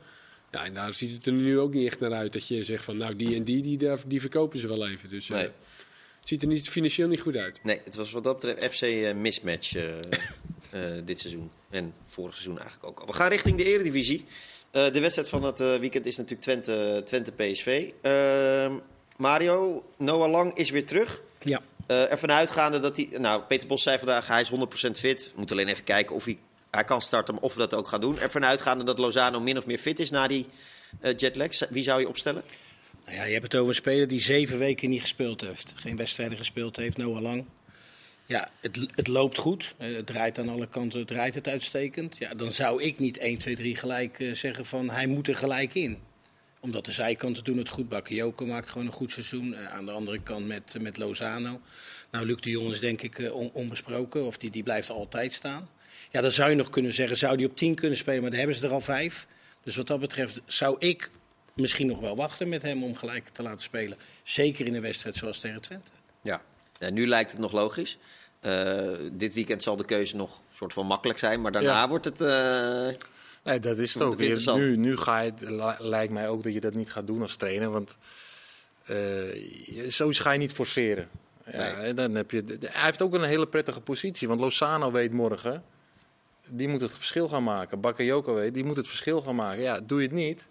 Ja, 0.51 0.65
en 0.65 0.73
daar 0.73 0.93
ziet 0.93 1.11
het 1.13 1.25
er 1.25 1.31
nu 1.33 1.59
ook 1.59 1.73
niet 1.73 1.87
echt 1.87 1.99
naar 1.99 2.13
uit 2.13 2.33
dat 2.33 2.47
je 2.47 2.63
zegt 2.63 2.83
van 2.83 2.97
nou 2.97 3.15
die 3.15 3.35
en 3.35 3.43
die, 3.43 3.61
die, 3.61 3.89
die 4.07 4.19
verkopen 4.21 4.59
ze 4.59 4.67
wel 4.67 4.87
even. 4.87 5.09
Dus 5.09 5.29
eh, 5.29 5.35
Nee. 5.35 5.45
het 6.19 6.27
ziet 6.27 6.41
er 6.41 6.47
niet, 6.47 6.69
financieel 6.69 7.07
niet 7.07 7.21
goed 7.21 7.35
uit. 7.37 7.59
Nee, 7.63 7.81
het 7.83 7.95
was 7.95 8.11
wat 8.11 8.23
dat 8.23 8.39
betreft 8.39 8.75
FC 8.75 9.13
mismatch 9.15 9.71
dit 11.05 11.19
seizoen. 11.19 11.49
En 11.69 11.93
vorig 12.05 12.33
seizoen 12.33 12.57
eigenlijk 12.59 12.87
ook 12.89 12.99
al. 12.99 13.05
We 13.05 13.13
gaan 13.13 13.29
richting 13.29 13.57
de 13.57 13.63
Eredivisie. 13.63 14.25
Eh, 14.71 14.91
de 14.91 14.99
wedstrijd 14.99 15.29
van 15.29 15.43
het 15.43 15.59
eh, 15.59 15.75
weekend 15.75 16.05
is 16.05 16.17
natuurlijk 16.17 16.41
Twente, 16.41 17.01
Twente 17.05 17.31
PSV. 17.31 17.91
Ehm, 18.01 18.73
Mario, 19.17 19.85
Noah 19.97 20.31
Lang 20.31 20.53
is 20.53 20.69
weer 20.69 20.85
terug. 20.85 21.21
Ja. 21.39 21.61
Eh 21.85 22.11
ervan 22.11 22.31
uitgaande 22.31 22.79
dat 22.79 22.97
hij... 22.97 23.09
Nou, 23.17 23.41
Peter 23.41 23.67
Bos 23.67 23.83
zei 23.83 23.97
vandaag, 23.97 24.27
hij 24.27 24.41
is 24.41 24.49
100% 24.49 24.99
fit. 24.99 25.23
We 25.23 25.31
moeten 25.35 25.55
alleen 25.55 25.67
even 25.67 25.83
kijken 25.83 26.15
of 26.15 26.25
hij, 26.25 26.37
hij 26.71 26.83
kan 26.83 27.01
starten, 27.01 27.39
of 27.39 27.53
we 27.53 27.59
dat 27.59 27.73
ook 27.73 27.87
gaan 27.87 28.01
doen. 28.01 28.19
Ervan 28.19 28.45
uitgaande 28.45 28.83
dat 28.83 28.97
Lozano 28.97 29.39
min 29.39 29.57
of 29.57 29.65
meer 29.65 29.77
fit 29.77 29.99
is 29.99 30.09
na 30.09 30.27
die 30.27 30.47
jetlag. 31.17 31.69
Wie 31.69 31.83
zou 31.83 31.99
je 31.99 32.07
opstellen? 32.07 32.43
Nou 33.05 33.17
ja, 33.17 33.23
je 33.23 33.31
hebt 33.31 33.43
het 33.43 33.55
over 33.55 33.69
een 33.69 33.75
speler 33.75 34.07
die 34.07 34.21
zeven 34.21 34.57
weken 34.57 34.89
niet 34.89 35.01
gespeeld 35.01 35.41
heeft. 35.41 35.73
Geen 35.75 35.95
wedstrijden 35.95 36.37
gespeeld 36.37 36.75
heeft, 36.75 36.97
Noah 36.97 37.21
Lang. 37.21 37.45
Ja, 38.29 38.49
het, 38.61 38.77
het 38.95 39.07
loopt 39.07 39.37
goed. 39.37 39.73
Eh, 39.77 39.95
Het 39.95 40.05
draait 40.05 40.39
aan 40.39 40.49
alle 40.49 40.67
kanten, 40.67 40.99
het 40.99 41.07
draait 41.07 41.33
het 41.35 41.47
uitstekend. 41.47 42.17
Ja, 42.17 42.33
dan 42.33 42.51
zou 42.51 42.83
ik 42.83 42.99
niet 42.99 43.17
1, 43.17 43.37
2, 43.37 43.55
3 43.55 43.75
gelijk 43.75 44.19
eh, 44.19 44.33
zeggen 44.33 44.65
van 44.65 44.89
hij 44.89 45.07
moet 45.07 45.27
er 45.27 45.35
gelijk 45.35 45.73
in. 45.73 45.97
Omdat 46.59 46.85
de 46.85 46.91
zijkanten 46.91 47.43
doen 47.43 47.57
het 47.57 47.69
goed. 47.69 47.89
Bakayoko 47.89 48.45
maakt 48.45 48.69
gewoon 48.69 48.87
een 48.87 48.93
goed 48.93 49.11
seizoen. 49.11 49.53
Eh, 49.55 49.73
aan 49.73 49.85
de 49.85 49.91
andere 49.91 50.19
kant 50.21 50.47
met, 50.47 50.75
met 50.79 50.97
Lozano. 50.97 51.61
Nou, 52.11 52.25
Luc 52.25 52.35
de 52.35 52.49
Jong 52.49 52.71
is 52.71 52.79
denk 52.79 53.01
ik 53.01 53.29
on- 53.33 53.51
onbesproken. 53.53 54.25
Of 54.25 54.37
die, 54.37 54.49
die 54.49 54.63
blijft 54.63 54.89
altijd 54.89 55.33
staan. 55.33 55.69
Ja, 56.11 56.21
dan 56.21 56.31
zou 56.31 56.49
je 56.49 56.55
nog 56.55 56.69
kunnen 56.69 56.93
zeggen, 56.93 57.17
zou 57.17 57.37
die 57.37 57.47
op 57.47 57.55
10 57.55 57.75
kunnen 57.75 57.97
spelen. 57.97 58.21
Maar 58.21 58.29
dan 58.29 58.39
hebben 58.39 58.57
ze 58.57 58.65
er 58.65 58.71
al 58.71 58.81
vijf. 58.81 59.27
Dus 59.63 59.75
wat 59.75 59.87
dat 59.87 59.99
betreft 59.99 60.41
zou 60.45 60.75
ik 60.79 61.09
misschien 61.55 61.87
nog 61.87 61.99
wel 61.99 62.15
wachten 62.15 62.49
met 62.49 62.61
hem 62.61 62.83
om 62.83 62.95
gelijk 62.95 63.27
te 63.27 63.41
laten 63.41 63.61
spelen. 63.61 63.97
Zeker 64.23 64.65
in 64.65 64.75
een 64.75 64.81
wedstrijd 64.81 65.15
zoals 65.15 65.39
tegen 65.39 65.61
Twente. 65.61 65.91
Ja, 66.21 66.41
en 66.79 66.93
nu 66.93 67.07
lijkt 67.07 67.31
het 67.31 67.39
nog 67.39 67.51
logisch. 67.51 67.97
Eh, 68.39 68.87
dit 69.11 69.33
weekend 69.33 69.63
zal 69.63 69.75
de 69.75 69.85
keuze 69.85 70.15
nog 70.15 70.41
soort 70.53 70.73
van 70.73 70.85
makkelijk 70.85 71.19
zijn, 71.19 71.41
maar 71.41 71.51
daarna 71.51 71.69
Ja. 71.81 71.87
wordt 71.89 72.05
het. 72.05 72.21
eh, 72.21 72.87
Nee, 73.43 73.59
dat 73.59 73.77
is 73.77 73.93
het 73.93 74.03
ook. 74.03 74.19
Je- 74.21 74.51
nu, 74.55 74.75
nu 74.77 74.97
ga 74.97 75.19
je, 75.19 75.33
lijkt 75.79 76.13
mij 76.13 76.29
ook 76.29 76.43
dat 76.43 76.53
je 76.53 76.59
dat 76.59 76.73
niet 76.73 76.91
gaat 76.91 77.07
doen 77.07 77.21
als 77.21 77.35
trainer. 77.35 77.69
Want 77.69 77.97
je- 78.85 79.85
zoiets 79.87 80.19
ga 80.19 80.31
je 80.31 80.39
niet 80.39 80.51
forceren. 80.51 81.09
Ja, 81.51 81.77
Nee. 81.77 81.93
dan 81.93 82.15
heb 82.15 82.31
je, 82.31 82.43
hij 82.59 82.83
heeft 82.85 83.01
ook 83.01 83.13
een 83.13 83.23
hele 83.23 83.47
prettige 83.47 83.81
positie. 83.81 84.27
Want 84.27 84.39
Lozano 84.39 84.91
weet 84.91 85.11
morgen, 85.11 85.63
die 86.49 86.67
moet 86.67 86.81
het 86.81 86.91
verschil 86.91 87.27
gaan 87.27 87.43
maken. 87.43 87.79
Bakayoko 87.79 88.33
weet, 88.33 88.53
die 88.53 88.63
moet 88.63 88.77
het 88.77 88.87
verschil 88.87 89.21
gaan 89.21 89.35
maken. 89.35 89.61
Ja, 89.61 89.79
doe 89.79 90.01
je 90.01 90.07
het 90.07 90.15
niet, 90.15 90.47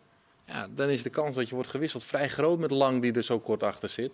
ja, 0.46 0.68
dan 0.74 0.88
is 0.88 1.03
de 1.03 1.11
kans 1.11 1.37
dat 1.37 1.48
je 1.48 1.55
wordt 1.55 1.70
gewisseld 1.70 2.05
vrij 2.05 2.29
groot 2.29 2.59
met 2.59 2.70
Lang 2.70 3.03
die 3.03 3.12
er 3.12 3.22
zo 3.22 3.38
kort 3.40 3.62
achter 3.62 3.88
zit. 3.88 4.11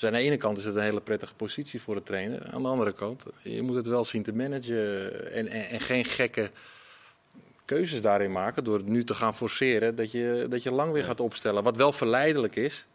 Dus 0.00 0.08
aan 0.08 0.14
de 0.14 0.22
ene 0.24 0.36
kant 0.36 0.58
is 0.58 0.64
het 0.64 0.74
een 0.74 0.82
hele 0.82 1.00
prettige 1.00 1.34
positie 1.34 1.80
voor 1.80 1.94
de 1.94 2.02
trainer. 2.02 2.46
Aan 2.50 2.62
de 2.62 2.68
andere 2.68 2.92
kant, 2.92 3.24
je 3.42 3.62
moet 3.62 3.74
het 3.76 3.86
wel 3.86 4.04
zien 4.04 4.22
te 4.22 4.32
managen. 4.32 5.32
En, 5.32 5.48
en, 5.48 5.68
en 5.68 5.80
geen 5.80 6.04
gekke 6.04 6.50
keuzes 7.64 8.02
daarin 8.02 8.32
maken 8.32 8.64
door 8.64 8.76
het 8.76 8.86
nu 8.86 9.04
te 9.04 9.14
gaan 9.14 9.34
forceren 9.34 9.94
dat 9.94 10.10
je, 10.10 10.46
dat 10.48 10.62
je 10.62 10.72
lang 10.72 10.92
weer 10.92 11.04
gaat 11.04 11.20
opstellen. 11.20 11.62
Wat 11.62 11.76
wel 11.76 11.92
verleidelijk 11.92 12.56
is. 12.56 12.86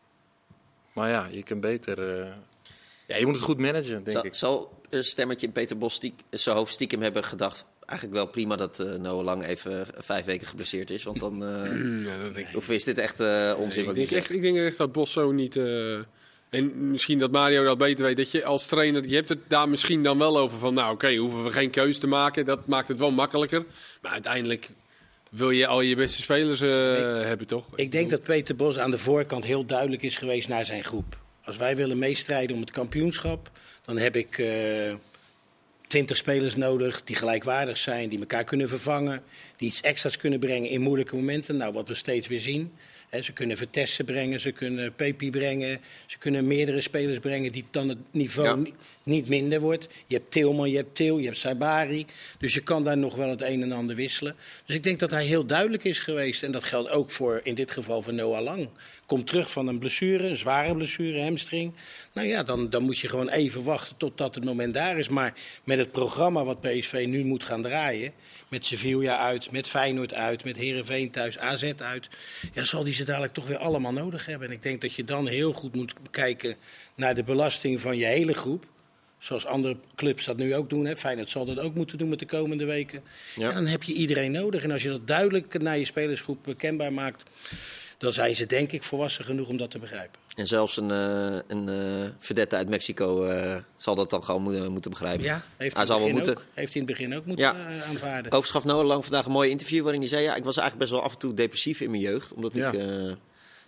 Maar 0.94 1.10
ja, 1.10 1.28
je 1.32 1.44
kunt 1.44 1.62
beter. 1.62 2.20
eh, 2.22 2.32
ja, 3.08 3.16
je 3.16 3.26
moet 3.26 3.36
het 3.36 3.44
goed 3.44 3.60
managen, 3.60 4.04
denk 4.04 4.12
zal, 4.18 4.26
ik. 4.26 4.36
zal 4.36 4.82
een 4.90 5.04
stemmetje 5.04 5.50
Peter 5.50 5.78
Bos 5.78 5.94
stiek, 5.94 6.22
zijn 6.30 6.56
hoofd 6.56 6.74
stiekem 6.74 7.02
hebben 7.02 7.24
gedacht. 7.24 7.66
Eigenlijk 7.86 8.18
wel 8.18 8.28
prima 8.28 8.56
dat 8.56 8.80
eh 8.80 8.94
Noah 8.94 9.24
Lang 9.24 9.44
even 9.44 9.82
eh, 9.96 10.02
vijf 10.02 10.26
weken 10.26 10.48
geblesseerd 10.48 10.90
is. 10.90 11.04
Want 11.04 11.20
dan. 11.20 11.46
eh, 11.46 12.04
Ja, 12.06 12.24
dat 12.24 12.34
denk 12.34 12.48
ik. 12.48 12.56
Of 12.56 12.70
is 12.70 12.84
dit 12.84 12.98
echt 12.98 13.20
eh, 13.20 13.56
onzin 13.58 13.80
ik, 13.80 13.86
wat 13.86 13.96
denk 13.96 14.10
hij 14.10 14.18
echt, 14.18 14.32
ik 14.32 14.42
denk 14.42 14.58
echt 14.58 14.78
dat 14.78 14.92
Bos 14.92 15.12
zo 15.12 15.32
niet... 15.32 15.60
eh, 16.50 16.60
en 16.60 16.90
misschien 16.92 17.20
dat 17.20 17.32
Mario 17.32 17.64
dat 17.64 17.78
beter 17.78 18.06
weet. 18.06 18.18
Dat 18.18 18.32
je 18.32 18.46
als 18.46 18.68
trainer, 18.68 19.08
je 19.08 19.16
hebt 19.16 19.30
het 19.30 19.40
daar 19.48 19.70
misschien 19.70 20.04
dan 20.04 20.18
wel 20.18 20.38
over 20.38 20.58
van... 20.58 20.74
Nou 20.74 20.94
oké, 20.94 21.16
hoeven 21.16 21.44
we 21.44 21.52
geen 21.52 21.70
keuze 21.70 22.00
te 22.00 22.08
maken. 22.08 22.46
Dat 22.46 22.68
maakt 22.68 22.88
het 22.88 22.98
wel 22.98 23.12
makkelijker. 23.12 23.66
Maar 24.02 24.12
uiteindelijk 24.12 24.70
wil 25.30 25.50
je 25.50 25.68
al 25.68 25.82
je 25.82 25.96
beste 25.96 26.22
spelers 26.22 26.62
eh, 26.62 26.70
hebben, 27.22 27.48
toch? 27.48 27.66
Ik 27.76 27.92
denk 27.92 28.10
dat 28.10 28.24
Peter 28.24 28.56
Bos 28.56 28.80
aan 28.80 28.92
de 28.92 28.98
voorkant 28.98 29.44
heel 29.44 29.66
duidelijk 29.66 30.02
is 30.02 30.18
geweest 30.18 30.48
naar 30.48 30.66
zijn 30.66 30.84
groep. 30.84 31.18
Als 31.44 31.58
wij 31.58 31.76
willen 31.76 32.00
meestrijden 32.00 32.56
om 32.56 32.62
het 32.62 32.72
kampioenschap, 32.72 33.52
dan 33.86 33.98
heb 33.98 34.16
ik 34.16 34.38
twintig 35.88 36.18
spelers 36.18 36.56
nodig 36.56 37.04
die 37.04 37.16
gelijkwaardig 37.16 37.78
zijn, 37.78 38.10
die 38.10 38.20
elkaar 38.20 38.44
kunnen 38.44 38.70
vervangen, 38.70 39.24
die 39.58 39.68
iets 39.68 39.82
extra's 39.82 40.18
kunnen 40.18 40.40
brengen 40.40 40.70
in 40.70 40.82
moeilijke 40.82 41.16
momenten. 41.16 41.58
Nou, 41.58 41.74
wat 41.74 41.88
we 41.88 41.94
steeds 41.94 42.28
weer 42.28 42.40
zien. 42.40 42.74
Ze 43.24 43.34
kunnen 43.34 43.58
Vertesse 43.58 44.04
brengen, 44.04 44.40
ze 44.40 44.52
kunnen 44.52 44.96
Pepi 44.96 45.30
brengen, 45.30 45.82
ze 46.06 46.18
kunnen 46.18 46.48
meerdere 46.48 46.82
spelers 46.82 47.20
brengen 47.20 47.52
die 47.52 47.66
dan 47.72 47.90
het 47.90 47.98
niveau 48.12 48.66
Ja. 48.66 48.72
niet 49.04 49.30
minder 49.30 49.60
wordt. 49.60 49.88
Je 50.08 50.16
hebt 50.16 50.32
Tilman, 50.32 50.70
je 50.70 50.76
hebt 50.78 50.96
Til, 50.96 51.18
je 51.18 51.26
hebt 51.26 51.38
Saibari. 51.38 52.06
Dus 52.40 52.54
je 52.54 52.62
kan 52.62 52.84
daar 52.84 52.98
nog 52.98 53.16
wel 53.16 53.30
het 53.30 53.42
een 53.42 53.62
en 53.62 53.72
ander 53.72 53.96
wisselen. 53.96 54.36
Dus 54.66 54.76
ik 54.76 54.84
denk 54.84 55.00
dat 55.00 55.12
hij 55.12 55.26
heel 55.26 55.46
duidelijk 55.46 55.84
is 55.84 56.00
geweest. 56.00 56.44
En 56.44 56.52
dat 56.52 56.64
geldt 56.64 56.90
ook 56.90 57.12
voor, 57.12 57.40
in 57.44 57.56
dit 57.56 57.72
geval 57.72 58.02
voor 58.02 58.14
Noah 58.14 58.44
Lang. 58.44 58.70
Komt 59.06 59.28
terug 59.28 59.52
van 59.52 59.68
een 59.68 59.80
blessure, 59.80 60.28
een 60.28 60.38
zware 60.38 60.76
blessure, 60.76 61.24
hamstring. 61.24 61.74
Nou 62.14 62.28
ja, 62.28 62.44
dan, 62.44 62.70
dan 62.70 62.84
moet 62.84 63.00
je 63.00 63.10
gewoon 63.10 63.30
even 63.30 63.64
wachten 63.64 63.98
totdat 63.98 64.36
het 64.36 64.44
moment 64.44 64.74
daar 64.74 64.98
is. 64.98 65.10
Maar 65.10 65.34
met 65.64 65.78
het 65.78 65.92
programma 65.92 66.44
wat 66.44 66.62
PSV 66.62 67.06
nu 67.08 67.24
moet 67.24 67.44
gaan 67.44 67.62
draaien... 67.62 68.14
met 68.48 68.66
Sevilla 68.66 69.18
uit, 69.18 69.52
met 69.52 69.68
Feyenoord 69.68 70.14
uit, 70.14 70.44
met 70.44 70.58
Herenveen 70.58 71.12
thuis, 71.12 71.38
AZ 71.38 71.74
uit... 71.78 72.10
ja, 72.54 72.64
zal 72.64 72.84
die 72.84 72.94
ze 72.94 73.04
dadelijk 73.04 73.34
toch 73.34 73.48
weer 73.48 73.58
allemaal 73.58 73.94
nodig 73.94 74.26
hebben. 74.26 74.48
En 74.48 74.54
ik 74.54 74.62
denk 74.62 74.82
dat 74.82 74.94
je 74.94 75.04
dan 75.04 75.28
heel 75.28 75.54
goed 75.54 75.76
moet 75.76 75.94
kijken 76.12 76.56
naar 76.96 77.16
de 77.16 77.24
belasting 77.24 77.82
van 77.82 77.98
je 77.98 78.06
hele 78.06 78.34
groep... 78.34 78.66
Zoals 79.18 79.46
andere 79.46 79.78
clubs 79.96 80.26
dat 80.26 80.38
nu 80.38 80.56
ook 80.56 80.70
doen. 80.70 80.86
Hè. 80.86 80.96
Feyenoord 80.96 81.30
zal 81.30 81.46
dat 81.46 81.60
ook 81.60 81.76
moeten 81.76 81.98
doen 81.98 82.10
met 82.10 82.20
de 82.20 82.26
komende 82.26 82.66
weken. 82.66 83.04
Ja. 83.36 83.48
Ja. 83.48 83.54
dan 83.54 83.66
heb 83.66 83.84
je 83.84 83.94
iedereen 83.94 84.32
nodig. 84.32 84.64
En 84.64 84.72
als 84.72 84.84
je 84.84 84.90
dat 84.90 85.08
duidelijk 85.08 85.62
naar 85.62 85.78
je 85.78 85.86
spelersgroep 85.86 86.44
bekendbaar 86.44 86.94
maakt... 86.94 87.24
dan 87.98 88.12
zijn 88.12 88.36
ze 88.36 88.46
denk 88.46 88.72
ik 88.72 88.84
volwassen 88.84 89.26
genoeg 89.26 89.48
om 89.48 89.58
dat 89.58 89.72
te 89.72 89.80
begrijpen. 89.80 90.20
En 90.36 90.48
zelfs 90.48 90.78
een, 90.78 90.92
eh 90.92 91.40
een 91.48 91.70
eh, 91.70 92.10
vedette 92.20 92.56
uit 92.56 92.70
Mexico 92.70 93.24
eh, 93.26 93.56
zal 93.78 93.96
dat 93.96 94.10
dan 94.10 94.24
gewoon 94.24 94.42
moeten, 94.42 94.72
moeten 94.72 94.92
begrijpen. 94.92 95.24
Ja, 95.24 95.34
heeft 95.34 95.44
Hij 95.58 95.70
hij, 95.74 95.86
zal 95.86 96.00
wel 96.00 96.08
in 96.08 96.16
het 96.16 96.24
begin 96.24 96.34
moeten. 96.36 96.52
ook, 96.52 96.58
heeft 96.58 96.74
hij 96.74 96.82
in 96.82 96.88
het 96.88 96.98
begin 96.98 97.16
ook 97.18 97.26
moeten 97.26 97.46
Ja. 97.46 97.84
aanvaarden. 97.88 98.26
Overigens 98.32 98.52
gaf 98.52 98.64
Noah 98.64 98.86
Lang 98.86 99.04
vandaag 99.04 99.26
een 99.26 99.32
mooi 99.32 99.50
interview 99.50 99.82
waarin 99.84 100.00
hij 100.02 100.10
zei... 100.10 100.24
Ja, 100.24 100.36
ik 100.36 100.44
was 100.44 100.58
eigenlijk 100.58 100.90
best 100.90 100.92
wel 101.00 101.10
af 101.10 101.14
en 101.14 101.20
toe 101.20 101.34
depressief 101.34 101.82
in 101.82 101.90
mijn 101.90 102.02
jeugd. 102.02 102.34
Omdat 102.34 102.54
Ja. 102.56 102.72
ik... 102.72 102.80
eh, 102.80 103.12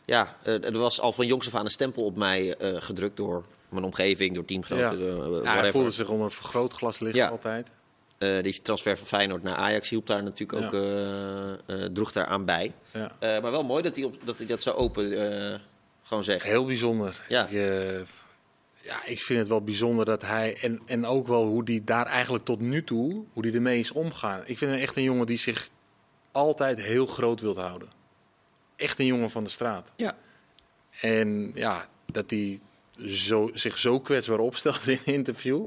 ja, 0.05 0.35
er 0.43 0.77
was 0.77 0.99
al 1.01 1.11
van 1.11 1.27
jongs 1.27 1.47
af 1.47 1.55
aan 1.55 1.65
een 1.65 1.71
stempel 1.71 2.03
op 2.03 2.15
mij 2.17 2.55
eh, 2.55 2.81
gedrukt 2.81 3.17
door 3.17 3.45
mijn 3.69 3.83
omgeving, 3.83 4.29
door 4.33 4.43
Ja. 4.47 4.47
teamgenoten. 4.47 4.99
eh, 5.35 5.43
Ja, 5.43 5.59
hij 5.59 5.71
voelde 5.71 5.91
zich 5.91 6.09
onder 6.09 6.25
een 6.25 6.31
vergrootglas 6.31 6.99
liggen 6.99 7.21
Ja. 7.21 7.27
altijd. 7.29 7.71
Eh, 8.17 8.43
die 8.43 8.61
transfer 8.61 8.97
van 8.97 9.07
Feyenoord 9.07 9.43
naar 9.43 9.55
Ajax 9.55 9.89
hielp 9.89 10.07
daar 10.07 10.23
natuurlijk 10.23 10.59
Ja. 10.59 10.65
ook, 10.65 10.73
eh, 10.73 11.83
eh, 11.83 11.91
droeg 11.93 12.11
daar 12.11 12.25
aan 12.25 12.45
bij. 12.45 12.73
Ja. 12.91 13.11
Maar 13.19 13.51
wel 13.51 13.63
mooi 13.63 13.83
dat 13.83 13.95
hij, 13.95 14.05
op, 14.05 14.15
dat, 14.23 14.37
hij 14.37 14.47
dat 14.47 14.61
zo 14.61 14.71
open 14.71 15.11
gewoon 16.03 16.23
zegt. 16.23 16.43
Heel 16.43 16.65
bijzonder. 16.65 17.25
Ja. 17.29 17.47
Ik, 17.47 17.51
ja, 18.81 19.05
ik 19.05 19.21
vind 19.21 19.39
het 19.39 19.47
wel 19.47 19.61
bijzonder 19.63 20.05
dat 20.05 20.21
hij... 20.21 20.57
En, 20.61 20.81
en 20.85 21.05
ook 21.05 21.27
wel 21.27 21.45
hoe 21.45 21.63
die 21.63 21.83
daar 21.83 22.05
eigenlijk 22.05 22.45
tot 22.45 22.59
nu 22.59 22.83
toe... 22.83 23.23
hoe 23.33 23.43
die 23.43 23.53
ermee 23.53 23.79
is 23.79 23.91
omgaan. 23.91 24.41
Ik 24.45 24.57
vind 24.57 24.71
hem 24.71 24.79
echt 24.79 24.95
een 24.95 25.03
jongen 25.03 25.25
die 25.25 25.37
zich 25.37 25.69
altijd 26.31 26.81
heel 26.81 27.05
groot 27.05 27.41
wilt 27.41 27.57
houden. 27.57 27.89
Echt 28.75 28.99
een 28.99 29.05
jongen 29.05 29.29
van 29.29 29.43
de 29.43 29.49
straat. 29.49 29.91
Ja. 29.95 30.17
En 31.01 31.51
ja, 31.53 31.87
dat 32.05 32.29
hij 32.29 32.59
zo, 33.05 33.49
zich 33.53 33.77
zo 33.77 33.99
kwetsbaar 33.99 34.39
opstelt 34.39 34.87
in 34.87 34.99
een 35.05 35.13
interview. 35.13 35.65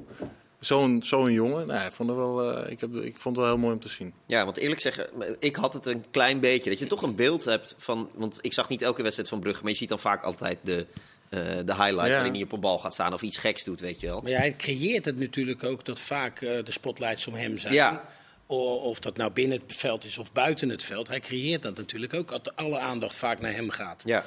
Zo'n 0.61 1.03
zo'n 1.05 1.33
jongen, 1.33 1.66
nou, 1.66 1.87
ik, 1.87 1.92
vond 1.92 2.09
het 2.09 2.18
wel, 2.18 2.53
eh, 2.57 2.70
ik, 2.73 2.81
heb, 2.81 2.94
ik 2.94 3.18
vond 3.18 3.37
het 3.37 3.44
wel 3.44 3.55
heel 3.55 3.62
mooi 3.62 3.75
om 3.75 3.81
te 3.81 3.88
zien. 3.88 4.12
Ja, 4.27 4.44
want 4.44 4.57
eerlijk 4.57 4.81
zeggen, 4.81 5.09
ik 5.38 5.57
had 5.57 5.73
het 5.75 5.87
een 5.87 6.05
klein 6.11 6.40
beetje. 6.40 6.70
Dat 6.70 6.79
je 6.79 6.87
toch 6.87 7.03
een 7.03 7.14
beeld 7.14 7.44
hebt 7.44 7.75
van. 7.79 8.11
Want 8.14 8.38
ik 8.40 8.53
zag 8.53 8.68
niet 8.68 8.83
elke 8.83 9.03
wedstrijd 9.03 9.29
van 9.29 9.40
Brugge, 9.40 9.62
maar 9.62 9.70
je 9.70 9.77
ziet 9.77 9.88
dan 9.88 9.99
vaak 9.99 10.23
altijd 10.23 10.59
de, 10.62 10.87
eh, 11.29 11.40
de 11.40 11.75
highlight 11.75 12.07
Ja. 12.07 12.14
waarin 12.14 12.33
hij 12.33 12.42
op 12.42 12.53
een 12.53 12.61
bal 12.61 12.79
gaat 12.79 12.92
staan 12.94 13.12
of 13.12 13.23
iets 13.23 13.38
geks 13.38 13.64
doet, 13.64 13.81
weet 13.81 14.01
je 14.01 14.07
wel. 14.07 14.20
Maar 14.20 14.31
ja, 14.31 14.38
hij 14.38 14.57
creëert 14.57 15.05
het 15.05 15.18
natuurlijk 15.18 15.64
ook 15.64 15.85
dat 15.85 16.01
vaak 16.01 16.40
eh, 16.40 16.64
de 16.64 16.73
spotlights 16.73 17.27
om 17.27 17.35
hem 17.35 17.59
zijn. 17.59 17.75
Ja. 17.75 18.05
O- 18.46 18.75
Of 18.75 18.99
dat 19.01 19.16
nou 19.16 19.31
binnen 19.33 19.61
het 19.66 19.77
veld 19.77 20.05
is 20.05 20.18
of 20.18 20.33
buiten 20.33 20.68
het 20.68 20.85
veld. 20.85 21.09
Hij 21.09 21.20
creëert 21.20 21.62
dat 21.62 21.77
natuurlijk 21.77 22.14
ook, 22.14 22.29
dat 22.29 22.57
alle 22.57 22.79
aandacht 22.79 23.16
vaak 23.16 23.40
naar 23.40 23.53
hem 23.53 23.70
gaat. 23.70 24.03
Ja, 24.05 24.25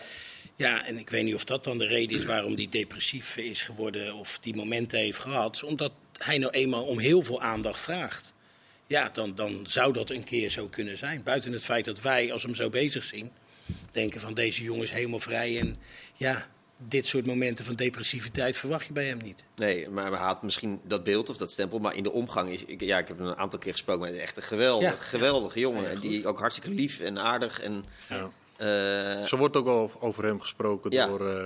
Ja, 0.56 0.86
en 0.86 0.98
ik 0.98 1.10
weet 1.10 1.24
niet 1.24 1.36
of 1.36 1.44
dat 1.46 1.64
dan 1.64 1.78
de 1.78 1.86
reden 1.86 2.18
is 2.18 2.26
waarom 2.26 2.54
hij 2.56 2.68
depressief 2.70 3.38
is 3.38 3.62
geworden 3.62 4.14
of 4.16 4.38
die 4.42 4.56
momenten 4.56 5.00
heeft 5.00 5.20
gehad. 5.20 5.64
Omdat 5.64 5.92
hij 6.26 6.38
nou 6.38 6.52
eenmaal 6.52 6.84
om 6.86 7.00
heel 7.00 7.24
veel 7.24 7.42
aandacht 7.42 7.80
vraagt. 7.80 8.34
Ja, 8.88 9.10
dan, 9.14 9.36
dan 9.36 9.66
zou 9.68 9.94
dat 9.94 10.10
een 10.10 10.24
keer 10.24 10.50
zo 10.50 10.68
kunnen 10.68 10.98
zijn. 10.98 11.24
Buiten 11.24 11.52
het 11.52 11.64
feit 11.64 11.86
dat 11.86 12.02
wij, 12.02 12.32
als 12.32 12.42
we 12.42 12.48
hem 12.48 12.58
zo 12.58 12.70
bezig 12.70 13.04
zien, 13.04 13.32
denken 13.92 14.22
van 14.22 14.34
deze 14.34 14.64
jongen 14.64 14.84
is 14.84 14.92
helemaal 14.92 15.20
vrij. 15.20 15.60
En 15.60 15.76
ja, 16.14 16.48
dit 16.78 17.08
soort 17.08 17.26
momenten 17.26 17.66
van 17.66 17.76
depressiviteit 17.76 18.58
verwacht 18.58 18.86
je 18.86 18.94
bij 18.94 19.06
hem 19.08 19.18
niet. 19.18 19.44
nee, 19.56 19.90
maar 19.90 20.12
hij 20.12 20.20
had 20.20 20.44
misschien 20.44 20.80
dat 20.84 21.04
beeld 21.04 21.30
of 21.30 21.38
dat 21.38 21.52
stempel. 21.52 21.80
Maar 21.80 21.96
in 21.96 22.04
de 22.04 22.12
omgang 22.12 22.50
is. 22.50 22.66
Ik, 22.66 22.82
ja, 22.82 22.98
ik 22.98 23.08
heb 23.08 23.18
hem 23.18 23.28
een 23.28 23.36
aantal 23.38 23.60
keer 23.60 23.72
gesproken 23.72 24.12
met 24.12 24.20
echt 24.20 24.38
een 24.38 24.44
geweldig, 24.44 24.90
Ja. 24.90 24.96
geweldige 25.00 25.60
jongen. 25.60 25.92
Ja, 25.94 26.00
die 26.00 26.28
ook 26.28 26.40
hartstikke 26.40 26.70
lief 26.76 27.00
en 27.00 27.20
aardig. 27.20 27.62
En, 27.62 27.84
Ja. 28.10 28.30
Zo 29.26 29.38
wordt 29.38 29.56
ook 29.58 29.68
al 29.68 29.92
over 30.00 30.24
hem 30.24 30.40
gesproken 30.42 30.92
Ja. 30.92 31.08
door 31.08 31.30
eh, 31.30 31.44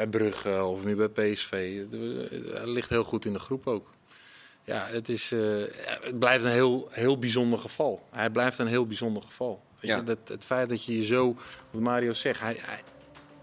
bij 0.00 0.08
Brugge 0.08 0.64
of 0.64 0.84
nu 0.84 0.96
bij 0.96 1.08
PSV. 1.08 1.78
Het, 1.78 1.94
eh, 1.94 2.54
Hij 2.56 2.66
ligt 2.66 2.88
heel 2.88 3.04
goed 3.04 3.24
in 3.24 3.32
de 3.32 3.38
groep 3.38 3.66
ook. 3.66 3.88
Ja, 4.64 4.86
het, 4.90 5.08
is, 5.08 5.32
eh, 5.32 5.40
het 6.00 6.18
blijft 6.18 6.44
een 6.44 6.50
heel, 6.50 6.88
heel 6.90 7.18
bijzonder 7.18 7.58
geval. 7.58 8.02
Hij 8.10 8.30
blijft 8.30 8.58
een 8.58 8.66
heel 8.66 8.86
bijzonder 8.86 9.22
geval. 9.22 9.62
Weet 9.80 9.90
Ja. 9.90 9.96
je, 9.96 10.02
dat, 10.02 10.18
het 10.24 10.44
feit 10.44 10.68
dat 10.68 10.84
je 10.84 10.96
je 10.96 11.04
zo, 11.04 11.36
wat 11.70 11.82
Mario 11.82 12.12
zegt, 12.12 12.40
hij, 12.40 12.56
hij, 12.60 12.80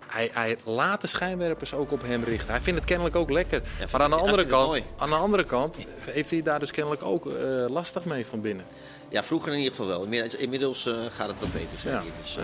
hij, 0.08 0.30
hij 0.34 0.58
laat 0.63 1.02
de 1.02 1.08
schijnwerpers 1.08 1.74
ook 1.74 1.91
op 1.91 2.02
hem 2.02 2.24
richten. 2.24 2.50
Hij 2.50 2.62
vindt 2.62 2.80
het 2.80 2.88
kennelijk 2.88 3.15
ook 3.15 3.30
lekker. 3.30 3.62
vindt 3.63 3.91
maar 3.91 4.02
aan 4.02 4.10
de, 4.10 4.15
andere 4.15 4.41
het 4.41 4.52
kant, 4.52 4.84
aan 4.98 5.10
de 5.10 5.15
andere 5.15 5.43
kant 5.43 5.80
heeft 6.00 6.30
hij 6.30 6.41
daar 6.41 6.60
dus 6.60 6.72
kennelijk 6.72 7.04
ook 7.04 7.26
eh, 7.32 7.65
lastig 7.70 8.06
mee 8.06 8.26
van 8.26 8.41
binnen. 8.41 8.65
Ja, 9.10 9.24
vroeger 9.24 9.52
in 9.52 9.58
ieder 9.58 9.74
geval 9.74 9.88
wel. 9.88 10.04
Inmiddels, 10.04 10.36
inmiddels 10.36 10.86
eh, 10.86 11.06
gaat 11.15 11.28
het 11.28 11.39
wat 11.39 11.54
beter. 11.54 11.80
Zeg 11.80 11.91
Ja. 11.91 12.04
Dus, 12.22 12.38
eh, 12.38 12.43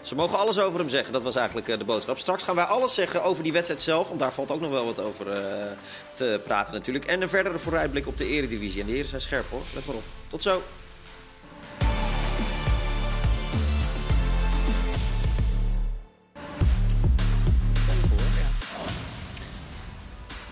ze 0.00 0.14
mogen 0.14 0.38
alles 0.38 0.58
over 0.58 0.80
hem 0.80 0.88
zeggen. 0.88 1.12
Dat 1.12 1.22
was 1.22 1.36
eigenlijk 1.36 1.68
eh, 1.68 1.78
de 1.78 1.84
boodschap. 1.84 2.18
Straks 2.18 2.42
gaan 2.42 2.54
wij 2.54 2.64
alles 2.64 2.94
zeggen 2.94 3.22
over 3.22 3.42
die 3.42 3.52
wedstrijd 3.52 3.82
zelf. 3.82 4.08
Want 4.08 4.20
daar 4.20 4.32
valt 4.32 4.50
ook 4.50 4.60
nog 4.60 4.70
wel 4.70 4.84
wat 4.84 4.98
over 4.98 5.26
te 6.14 6.40
praten 6.44 6.72
natuurlijk. 6.72 7.04
En 7.04 7.22
een 7.22 7.28
verdere 7.28 7.58
vooruitblik 7.58 8.06
op 8.06 8.18
de 8.18 8.26
eredivisie. 8.28 8.80
En 8.80 8.86
de 8.86 8.92
heren 8.92 9.08
zijn 9.08 9.20
scherp 9.20 9.50
hoor. 9.50 9.62
Let 9.74 9.86
maar 9.86 9.96
op. 9.96 10.02
Tot 10.28 10.42
zo. 10.42 10.62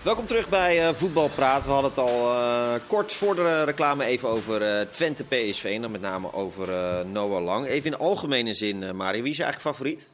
Welkom 0.03 0.25
terug 0.25 0.49
bij 0.49 0.87
eh 0.87 0.93
Voetbalpraat. 0.93 1.65
We 1.65 1.71
hadden 1.71 1.89
het 1.89 1.99
al 1.99 2.33
eh, 2.33 2.73
kort 2.87 3.13
voor 3.13 3.35
de 3.35 3.63
reclame 3.63 4.03
even 4.03 4.29
over 4.29 4.61
eh, 4.61 4.87
Twente 4.87 5.23
PSV. 5.23 5.63
En 5.63 5.81
dan 5.81 5.91
met 5.91 6.01
name 6.01 6.33
over 6.33 6.67
Noah 7.05 7.43
Lang. 7.43 7.67
Even 7.67 7.91
in 7.91 7.97
algemene 7.97 8.53
zin, 8.53 8.95
Mario. 8.95 9.21
Wie 9.21 9.31
is 9.31 9.39
eigenlijk 9.39 9.75
favoriet? 9.75 10.07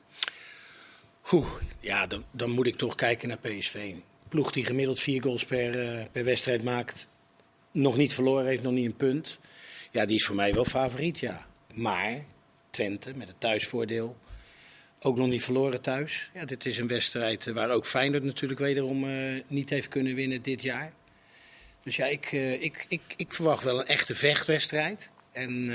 Oeh, 1.32 1.48
ja, 1.80 2.08
dan, 2.08 2.24
dan 2.32 2.50
moet 2.50 2.68
ik 2.68 2.78
toch 2.78 2.96
kijken 2.96 3.28
naar 3.28 3.38
PSV. 3.38 3.94
Ploeg 4.30 4.52
die 4.52 4.66
gemiddeld 4.66 5.00
vier 5.00 5.22
goals 5.24 5.46
per, 5.46 5.72
per 6.12 6.24
wedstrijd 6.24 6.64
maakt. 6.64 7.08
Nog 7.72 7.98
niet 7.98 8.14
verloren 8.14 8.46
heeft, 8.46 8.64
nog 8.64 8.74
niet 8.74 8.86
een 8.86 8.96
punt. 8.96 9.38
Ja, 9.92 10.06
die 10.06 10.16
is 10.16 10.26
voor 10.26 10.36
mij 10.36 10.54
wel 10.54 10.66
favoriet, 10.66 11.20
ja. 11.20 11.48
Maar 11.74 12.26
Twente 12.70 13.12
met 13.16 13.28
het 13.28 13.40
thuisvoordeel. 13.40 14.16
Ook 15.02 15.18
nog 15.18 15.28
niet 15.28 15.44
verloren 15.44 15.82
thuis. 15.82 16.30
Ja, 16.34 16.46
dit 16.46 16.66
is 16.66 16.78
een 16.78 16.88
wedstrijd 16.88 17.48
eh, 17.48 17.54
waar 17.54 17.70
ook 17.70 17.86
Feyenoord 17.86 18.24
natuurlijk 18.24 18.60
wederom 18.60 19.04
eh, 19.04 19.42
niet 19.48 19.70
heeft 19.70 19.88
kunnen 19.88 20.16
winnen 20.16 20.42
dit 20.42 20.62
jaar. 20.62 20.94
Dus 21.84 21.96
ja, 21.96 22.06
ik, 22.06 22.26
eh, 22.26 22.62
ik, 22.62 22.86
ik, 22.88 23.02
ik 23.16 23.34
verwacht 23.34 23.64
wel 23.64 23.80
een 23.80 23.88
echte 23.88 24.16
vechtwedstrijd. 24.16 25.10
En 25.32 25.70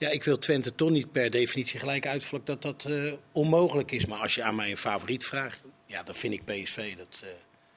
ja, 0.00 0.08
ik 0.08 0.24
wil 0.24 0.38
Twente 0.38 0.74
toch 0.74 0.90
niet 0.90 1.12
per 1.12 1.30
definitie 1.30 1.80
gelijk 1.80 2.06
uitvlak 2.06 2.46
dat 2.46 2.62
dat 2.62 2.84
eh, 2.84 3.12
onmogelijk 3.32 3.90
is. 3.90 4.06
Maar 4.06 4.18
als 4.18 4.34
je 4.34 4.42
aan 4.42 4.54
mij 4.54 4.70
een 4.70 4.76
favoriet 4.76 5.24
vraagt, 5.24 5.62
ja, 5.86 6.02
dan 6.02 6.14
vind 6.14 6.32
ik 6.32 6.44
PSV. 6.44 6.96
Dat 6.96 7.20
eh, 7.22 7.28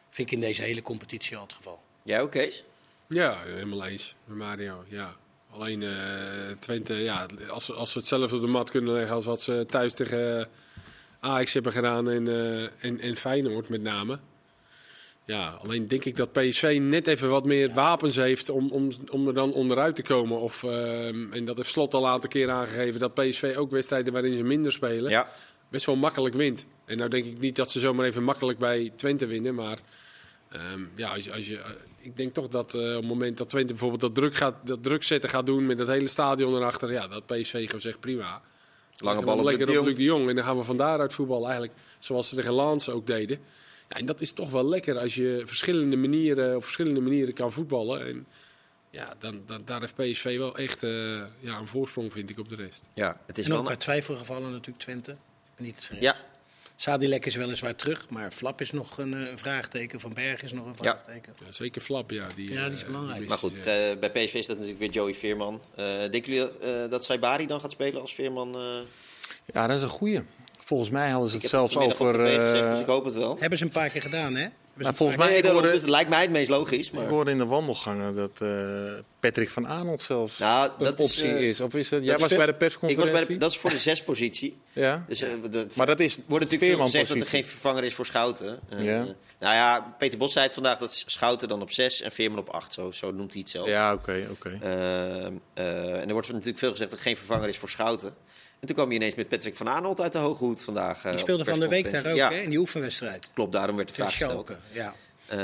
vind 0.10 0.27
ik 0.27 0.34
in 0.34 0.39
deze 0.39 0.62
hele 0.62 0.82
competitie 0.82 1.38
al 1.38 1.43
het 1.43 1.53
geval. 1.53 1.84
Jij 2.03 2.21
ook, 2.21 2.32
Kees? 2.32 2.63
Ja, 3.08 3.43
helemaal 3.43 3.86
eens 3.86 4.15
met 4.25 4.38
Mario. 4.38 4.86
Ja. 4.88 5.15
Alleen 5.53 5.83
eh, 5.83 5.89
Twente, 6.59 6.93
ja, 6.93 7.25
als, 7.49 7.73
als 7.73 7.91
ze 7.91 7.97
hetzelfde 7.97 8.35
op 8.35 8.41
de 8.41 8.47
mat 8.47 8.71
kunnen 8.71 8.93
leggen 8.93 9.15
als 9.15 9.25
wat 9.25 9.41
ze 9.41 9.65
thuis 9.67 9.93
tegen 9.93 10.39
eh, 10.39 10.45
Ajax 11.19 11.53
hebben 11.53 11.71
gedaan 11.71 12.09
en, 12.09 12.27
eh, 12.27 12.63
en, 12.79 12.99
en 12.99 13.15
Feyenoord 13.15 13.69
met 13.69 13.81
name. 13.81 14.19
Ja, 15.25 15.59
alleen 15.63 15.87
denk 15.87 16.05
ik 16.05 16.15
dat 16.15 16.31
PSV 16.31 16.77
net 16.81 17.07
even 17.07 17.29
wat 17.29 17.45
meer 17.45 17.73
wapens 17.73 18.15
heeft 18.15 18.49
om, 18.49 18.71
om, 18.71 18.91
om 19.11 19.27
er 19.27 19.33
dan 19.33 19.53
onderuit 19.53 19.95
te 19.95 20.01
komen. 20.01 20.39
Of, 20.39 20.63
ehm, 20.63 21.33
en 21.33 21.45
dat 21.45 21.57
heeft 21.57 21.69
Slot 21.69 21.93
al 21.93 22.03
een 22.03 22.11
aantal 22.11 22.29
keer 22.29 22.49
aangegeven 22.49 22.99
dat 22.99 23.13
PSV 23.13 23.53
ook 23.57 23.71
wedstrijden 23.71 24.13
waarin 24.13 24.35
ze 24.35 24.43
minder 24.43 24.71
spelen 24.71 25.11
Ja. 25.11 25.29
best 25.69 25.85
wel 25.85 25.95
makkelijk 25.95 26.35
wint. 26.35 26.65
En 26.85 26.97
nou 26.97 27.09
denk 27.09 27.25
ik 27.25 27.39
niet 27.39 27.55
dat 27.55 27.71
ze 27.71 27.79
zomaar 27.79 28.05
even 28.05 28.23
makkelijk 28.23 28.59
bij 28.59 28.91
Twente 28.95 29.25
winnen. 29.25 29.55
Maar 29.55 29.77
ehm, 30.49 30.81
ja, 30.95 31.13
als 31.13 31.23
je, 31.23 31.33
als 31.33 31.47
je, 31.47 31.61
ik 32.03 32.17
denk 32.17 32.33
toch 32.33 32.47
dat 32.47 32.73
eh, 32.73 32.81
op 32.81 32.87
het 32.95 33.05
moment 33.05 33.37
dat 33.37 33.49
Twente 33.49 33.67
bijvoorbeeld 33.71 34.01
dat 34.01 34.15
druk, 34.15 34.35
gaat, 34.35 34.55
dat 34.63 34.83
druk 34.83 35.03
zetten 35.03 35.29
gaat 35.29 35.45
doen 35.45 35.65
met 35.65 35.77
dat 35.77 35.87
hele 35.87 36.07
stadion 36.07 36.55
erachter. 36.55 36.91
Ja, 36.91 37.07
dat 37.07 37.25
PSV 37.25 37.65
gewoon 37.65 37.81
zegt 37.81 37.99
prima. 37.99 38.41
Lange 38.97 39.23
bal 39.23 39.37
op 39.37 39.43
lekker 39.43 39.65
de 39.65 39.71
op 39.71 39.77
Jong. 39.77 39.87
Luc 39.87 39.95
de 39.97 40.03
Jong. 40.03 40.29
En 40.29 40.35
dan 40.35 40.43
gaan 40.43 40.57
we 40.57 40.63
van 40.63 40.77
daaruit 40.77 41.13
voetbal 41.13 41.43
eigenlijk 41.43 41.73
zoals 41.99 42.29
ze 42.29 42.35
tegen 42.35 42.51
Lans 42.51 42.89
ook 42.89 43.07
deden. 43.07 43.39
Ja, 43.89 43.95
en 43.97 44.05
dat 44.05 44.21
is 44.21 44.31
toch 44.31 44.49
wel 44.49 44.65
lekker 44.65 44.97
als 44.97 45.15
je 45.15 45.41
verschillende 45.45 45.95
manieren, 45.97 46.55
op 46.55 46.63
verschillende 46.63 47.01
manieren 47.01 47.33
kan 47.33 47.51
voetballen. 47.51 48.05
En 48.07 48.25
ja, 48.89 49.15
dan, 49.19 49.41
dan, 49.45 49.61
daar 49.65 49.79
heeft 49.79 49.95
PSV 49.95 50.37
wel 50.37 50.55
echt 50.57 50.83
eh, 50.83 50.91
ja, 51.39 51.57
een 51.59 51.67
voorsprong, 51.67 52.11
vind 52.11 52.29
ik, 52.29 52.39
op 52.39 52.49
de 52.49 52.55
rest. 52.55 52.87
Ja, 52.93 53.19
het 53.25 53.37
is 53.37 53.43
En 53.43 53.49
wel... 53.49 53.59
ook 53.59 53.65
een- 53.65 53.71
bij 53.71 53.81
twijfelgevallen 53.81 54.51
natuurlijk 54.51 54.79
Twente. 54.79 55.15
Niet 55.57 55.87
het. 55.89 55.97
Ja, 55.99 56.15
Sadilek 56.83 57.25
is 57.25 57.35
weliswaar 57.35 57.75
terug, 57.75 58.09
maar 58.09 58.31
Flap 58.31 58.61
is 58.61 58.71
nog 58.71 58.97
een, 58.97 59.13
eh, 59.13 59.31
een 59.31 59.37
vraagteken. 59.37 59.99
Van 59.99 60.13
Berg 60.13 60.43
is 60.43 60.51
nog 60.51 60.65
een 60.65 60.75
vraagteken. 60.75 61.33
Ja, 61.45 61.51
zeker 61.51 61.81
Flap, 61.81 62.11
ja. 62.11 62.27
Die, 62.35 62.53
Ja, 62.53 62.63
die 62.65 62.73
is 62.73 62.81
eh, 62.81 62.87
belangrijk. 62.87 63.27
maar 63.27 63.37
goed, 63.37 63.57
eh, 63.57 63.63
bij 63.99 64.11
PSV 64.11 64.33
is 64.33 64.45
dat 64.45 64.55
natuurlijk 64.57 64.79
weer 64.79 64.89
Joey 64.91 65.13
Veerman. 65.13 65.61
Eh 65.75 65.85
denken 65.85 66.21
jullie 66.33 66.39
dat, 66.39 66.55
eh 66.57 66.89
dat 66.89 67.03
Saibari 67.03 67.47
dan 67.47 67.59
gaat 67.59 67.71
spelen 67.71 68.01
als 68.01 68.13
Veerman? 68.13 68.55
eh? 68.55 68.61
Ja, 69.53 69.67
dat 69.67 69.77
is 69.77 69.81
een 69.83 69.89
goeie. 69.89 70.21
Volgens 70.59 70.89
mij 70.89 71.09
hadden 71.09 71.29
ze 71.29 71.35
Ik 71.35 71.41
het 71.41 71.51
zelfs 71.51 71.77
over... 71.77 72.13
gezegd, 72.13 72.51
dus 72.51 72.59
eh, 72.73 72.79
ik 72.79 72.85
hoop 72.85 73.05
het 73.05 73.13
wel. 73.13 73.37
Hebben 73.39 73.57
ze 73.57 73.63
een 73.65 73.71
paar 73.71 73.89
keer 73.89 74.01
gedaan, 74.01 74.35
hè? 74.35 74.47
Nou, 74.75 74.89
een 74.89 74.95
volgens 74.95 75.17
mij- 75.17 75.41
Nee, 75.41 75.51
hoorde- 75.51 75.71
dus 75.71 75.81
het 75.81 75.89
lijkt 75.89 76.09
mij 76.09 76.21
het 76.21 76.29
meest 76.31 76.49
logisch. 76.49 76.91
Maar... 76.91 77.03
Ik 77.03 77.09
hoorde 77.09 77.31
in 77.31 77.38
de 77.38 77.45
wandelgangen 77.45 78.15
dat 78.15 78.41
eh, 78.41 78.49
Patrick 79.19 79.49
van 79.49 79.67
Aanholt 79.67 80.01
zelfs 80.01 80.38
Nou, 80.39 80.69
een 80.77 80.83
dat 80.83 80.99
is, 80.99 81.05
optie 81.05 81.23
eh, 81.33 81.41
is. 81.49 81.59
Of 81.62 81.75
is 81.75 81.89
dat, 81.89 82.03
jij 82.03 82.17
was 82.17 82.27
bij 82.29 82.38
de 82.38 82.43
ik 82.43 82.47
was 82.49 82.57
persconferentie? 82.57 83.12
bij 83.13 83.25
de, 83.25 83.38
dat 83.38 83.51
is 83.51 83.57
voor 83.57 83.69
de 83.69 83.77
zespositie. 83.77 84.57
Ja? 84.73 85.05
Dus, 85.07 85.21
eh, 85.21 85.29
dat, 85.51 85.75
Maar 85.75 85.86
dat 85.86 85.99
is 85.99 86.17
wordt 86.25 86.43
natuurlijk 86.43 86.71
veel 86.71 86.83
gezegd 86.86 87.07
dat 87.07 87.21
er 87.21 87.27
geen 87.27 87.45
vervanger 87.45 87.83
is 87.83 87.93
voor 87.93 88.05
Schouten. 88.05 88.59
Ja. 88.77 89.05
Nou 89.39 89.55
ja, 89.55 89.95
Peter 89.97 90.17
Bos 90.17 90.33
zei 90.33 90.45
het 90.45 90.53
vandaag 90.53 90.77
dat 90.77 91.03
Schouten 91.05 91.47
dan 91.47 91.62
op 91.62 91.71
6 91.71 92.01
en 92.01 92.12
Veerman 92.12 92.39
op 92.39 92.49
8. 92.49 92.73
Zo, 92.73 92.91
zo 92.91 93.12
noemt 93.12 93.31
hij 93.31 93.41
het 93.41 93.49
zelf. 93.49 93.67
Ja, 93.67 93.93
oké, 93.93 94.27
oké. 94.31 94.57
Eh, 94.62 95.25
eh, 95.25 95.31
en 96.01 96.07
er 96.07 96.12
wordt 96.13 96.27
natuurlijk 96.31 96.57
veel 96.57 96.71
gezegd 96.71 96.89
dat 96.89 96.99
er 96.99 97.05
geen 97.05 97.17
vervanger 97.17 97.47
is 97.49 97.57
voor 97.57 97.69
Schouten. 97.69 98.13
En 98.63 98.69
toen 98.69 98.76
kwam 98.78 98.89
je 98.89 98.95
ineens 98.95 99.15
met 99.15 99.28
Patrick 99.28 99.56
van 99.56 99.69
Aanholt 99.69 100.02
uit 100.02 100.12
de 100.12 100.17
Hoge 100.17 100.43
Hoed 100.43 100.63
vandaag. 100.63 100.97
eh, 100.97 101.04
Die 101.04 101.12
op 101.12 101.17
speelde 101.19 101.43
de 101.43 101.49
van 101.49 101.60
de 101.60 101.67
week 101.67 101.91
daar 101.91 101.99
ook, 101.99 102.04
hè? 102.06 102.12
Ja, 102.12 102.30
In 102.32 102.49
die 102.49 102.60
oefenwedstrijd. 102.60 103.30
klopt. 103.34 103.52
Daarom 103.52 103.76
werd 103.76 103.88
de 103.88 103.93
vraag 103.93 104.10
gesteld. 104.10 104.52
Ja. 104.71 104.93
Eh, 105.26 105.38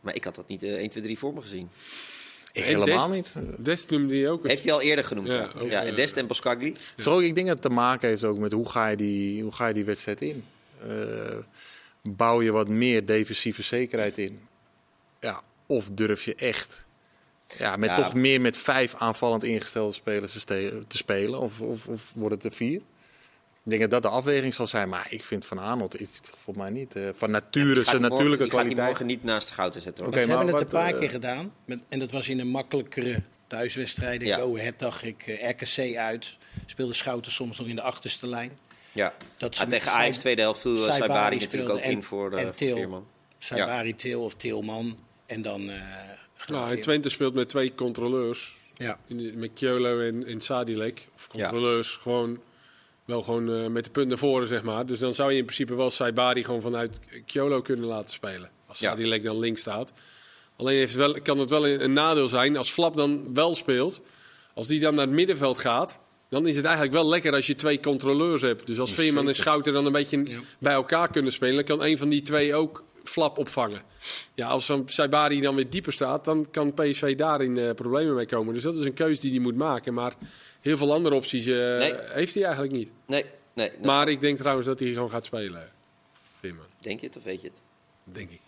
maar 0.00 0.14
ik 0.14 0.24
had 0.24 0.34
dat 0.34 0.48
niet 0.48 0.62
eh, 0.62 0.70
1, 0.74 0.88
2, 0.88 1.02
3 1.02 1.18
voor 1.18 1.34
me 1.34 1.40
gezien. 1.40 1.70
Helemaal 2.52 2.86
Dest, 2.86 3.36
niet. 3.36 3.64
Dest 3.64 3.90
noemde 3.90 4.16
hij 4.16 4.28
ook. 4.30 4.46
Heeft 4.46 4.64
hij 4.64 4.72
al 4.72 4.80
eerder 4.80 5.04
genoemd. 5.04 5.26
Ja, 5.28 5.34
Ja, 5.34 5.52
ook, 5.60 5.68
ja. 5.70 5.84
eh, 5.84 5.96
Dest 5.96 6.16
en 6.16 6.26
Boskagli. 6.26 6.76
Zo, 6.96 7.18
ik 7.18 7.34
denk 7.34 7.46
dat 7.46 7.56
het 7.58 7.66
te 7.66 7.72
maken 7.72 8.08
heeft 8.08 8.24
ook 8.24 8.38
met 8.38 8.52
hoe 8.52 8.68
ga 8.68 8.86
je 8.88 8.96
die, 8.96 9.42
hoe 9.42 9.52
ga 9.52 9.66
je 9.66 9.74
die 9.74 9.84
wedstrijd 9.84 10.20
in. 10.20 10.44
Eh, 10.88 11.36
bouw 12.02 12.42
je 12.42 12.50
wat 12.52 12.68
meer 12.68 13.06
defensieve 13.06 13.62
zekerheid 13.62 14.18
in? 14.18 14.40
Ja, 15.20 15.42
of 15.66 15.88
durf 15.92 16.24
je 16.24 16.34
echt 16.34 16.84
ja, 17.58 17.76
met 17.76 17.90
Ja. 17.90 17.96
toch 17.96 18.14
meer 18.14 18.40
met 18.40 18.56
vijf 18.56 18.94
aanvallend 18.94 19.44
ingestelde 19.44 19.92
spelers 19.92 20.44
te, 20.44 20.82
spelen? 20.88 21.40
Of, 21.40 21.60
of, 21.60 21.86
of 21.86 22.12
wordt 22.14 22.34
het 22.34 22.44
er 22.44 22.52
vier? 22.52 22.80
Ik 23.64 23.70
denk 23.70 23.80
dat 23.82 23.90
dat 23.90 24.02
de 24.02 24.08
afweging 24.18 24.54
zal 24.54 24.66
zijn. 24.66 24.88
Maar 24.88 25.06
ik 25.10 25.24
vind 25.24 25.46
Van 25.46 25.60
Aanholt 25.60 26.00
is 26.00 26.16
het 26.16 26.30
voor 26.38 26.56
mij 26.56 26.70
niet. 26.70 26.96
eh, 26.96 27.02
van 27.12 27.30
nature, 27.30 27.82
zijn 27.84 27.84
hij 27.86 27.94
morgen- 27.98 28.08
natuurlijke 28.10 28.42
die 28.42 28.52
gaat 28.52 28.60
hij 28.60 28.74
kwaliteit. 28.74 28.86
morgen 28.88 29.06
niet 29.06 29.24
naast 29.24 29.46
de 29.48 29.52
Schouten 29.54 29.82
zetten. 29.82 30.12
Ze 30.12 30.18
hebben 30.18 30.36
maar 30.36 30.46
het 30.46 30.56
een 30.62 30.66
paar 30.68 30.92
eh, 30.92 30.98
keer 30.98 31.10
gedaan. 31.10 31.52
Met, 31.64 31.78
en 31.88 31.98
dat 31.98 32.10
was 32.10 32.28
in 32.28 32.40
een 32.40 32.48
makkelijkere 32.48 33.22
thuiswedstrijden. 33.46 34.28
Ja. 34.28 34.36
Go 34.36 34.56
Ahead 34.58 34.78
dacht 34.78 35.02
ik, 35.04 35.26
eh, 35.26 35.48
RKC 35.50 35.96
uit. 35.96 36.36
Speelde 36.66 36.94
Schouten 36.94 37.32
soms 37.32 37.58
nog 37.58 37.66
in 37.68 37.76
de 37.76 37.82
achterste 37.82 38.26
lijn. 38.26 38.58
Ja. 38.92 39.14
Dat 39.36 39.52
Ah, 39.54 39.60
ze 39.60 39.66
tegen 39.66 39.92
Ajax 39.92 40.18
tweede 40.18 40.40
helft 40.42 40.60
viel 40.60 40.76
Saibari 40.76 40.98
Saibari 41.00 41.36
natuurlijk 41.38 41.72
ook 41.72 41.80
in 41.80 42.02
voor, 42.02 42.32
en 42.32 42.38
eh 42.38 42.44
voor 42.44 42.54
Til. 42.54 42.76
Veerman. 42.76 43.06
Saibari, 43.38 43.96
Til 43.96 44.20
of 44.24 44.34
Tilman. 44.34 44.98
En 45.26 45.42
dan... 45.42 45.70
Nou, 46.46 46.70
en. 46.70 46.80
Twente 46.80 47.08
speelt 47.08 47.34
met 47.34 47.48
twee 47.48 47.74
controleurs. 47.74 48.54
Ja. 48.76 48.98
In 49.06 49.32
met 49.38 49.50
Kjolo 49.54 50.00
en, 50.00 50.26
en 50.26 50.40
Sadilek. 50.40 51.08
Of 51.14 51.28
controleurs. 51.28 51.96
Gewoon, 51.96 52.40
wel 53.04 53.22
gewoon 53.22 53.52
eh, 53.54 53.66
met 53.66 53.84
de 53.84 53.90
punt 53.90 54.08
naar 54.08 54.18
voren, 54.18 54.48
zeg 54.48 54.62
maar. 54.62 54.86
Dus 54.86 54.98
dan 54.98 55.14
zou 55.14 55.32
je 55.32 55.38
in 55.38 55.44
principe 55.44 55.74
wel 55.74 55.90
Saibari 55.90 56.44
gewoon 56.44 56.60
vanuit 56.60 57.00
Kjolo 57.26 57.62
kunnen 57.62 57.84
laten 57.86 58.10
spelen. 58.14 58.50
Als 58.66 58.78
Ja. 58.78 58.90
Sadilek 58.90 59.22
dan 59.22 59.38
links 59.38 59.60
staat. 59.60 59.92
Alleen 60.56 60.76
heeft 60.76 60.94
wel, 60.94 61.20
kan 61.22 61.38
het 61.38 61.50
wel 61.50 61.66
een, 61.68 61.84
een 61.84 61.92
nadeel 61.92 62.28
zijn 62.28 62.56
als 62.56 62.70
Flap 62.70 62.96
dan 62.96 63.34
wel 63.34 63.54
speelt. 63.54 64.00
Als 64.54 64.66
die 64.66 64.80
dan 64.80 64.94
naar 64.94 65.06
het 65.06 65.14
middenveld 65.14 65.58
gaat. 65.58 65.98
Dan 66.28 66.46
is 66.46 66.56
het 66.56 66.64
eigenlijk 66.64 66.94
wel 66.94 67.08
lekker 67.08 67.32
als 67.34 67.46
je 67.46 67.54
twee 67.54 67.80
controleurs 67.80 68.42
hebt. 68.42 68.66
Dus 68.66 68.78
als 68.78 68.92
Veerman 68.92 69.28
en 69.28 69.34
Schouten 69.34 69.72
dan 69.72 69.86
een 69.86 69.92
beetje 69.92 70.22
Ja. 70.24 70.40
bij 70.58 70.72
elkaar 70.72 71.10
kunnen 71.10 71.32
spelen, 71.32 71.54
dan 71.54 71.64
kan 71.78 71.86
een 71.86 71.98
van 71.98 72.08
die 72.08 72.22
twee 72.22 72.54
ook 72.54 72.84
Flap 73.04 73.38
opvangen. 73.38 73.82
Ja, 74.34 74.46
als 74.48 74.66
dan 74.66 74.82
Saibari 74.88 75.40
dan 75.40 75.54
weer 75.54 75.70
dieper 75.70 75.92
staat, 75.92 76.24
dan 76.24 76.46
kan 76.50 76.74
PSV 76.74 77.16
daarin 77.16 77.58
eh, 77.58 77.70
problemen 77.70 78.14
mee 78.14 78.26
komen. 78.26 78.54
Dus 78.54 78.62
dat 78.62 78.74
is 78.74 78.84
een 78.84 78.94
keuze 78.94 79.20
die 79.20 79.30
hij 79.30 79.40
moet 79.40 79.56
maken. 79.56 79.94
Maar 79.94 80.14
heel 80.60 80.76
veel 80.76 80.92
andere 80.92 81.14
opties 81.14 81.46
eh, 81.46 81.54
Nee. 81.54 81.94
heeft 81.98 82.34
hij 82.34 82.42
eigenlijk 82.42 82.72
niet. 82.74 82.90
Nee, 83.06 83.24
nee. 83.52 83.68
nee. 83.70 83.86
Maar 83.86 84.08
ik 84.08 84.20
denk 84.20 84.38
trouwens 84.38 84.66
dat 84.66 84.80
hij 84.80 84.92
gewoon 84.92 85.10
gaat 85.10 85.24
spelen. 85.24 85.70
Veerman, 86.40 86.64
Denk 86.80 87.00
je 87.00 87.06
het 87.06 87.16
of 87.16 87.22
weet 87.24 87.40
je 87.40 87.48
het? 87.48 87.60
denk 88.14 88.30
ik. 88.30 88.40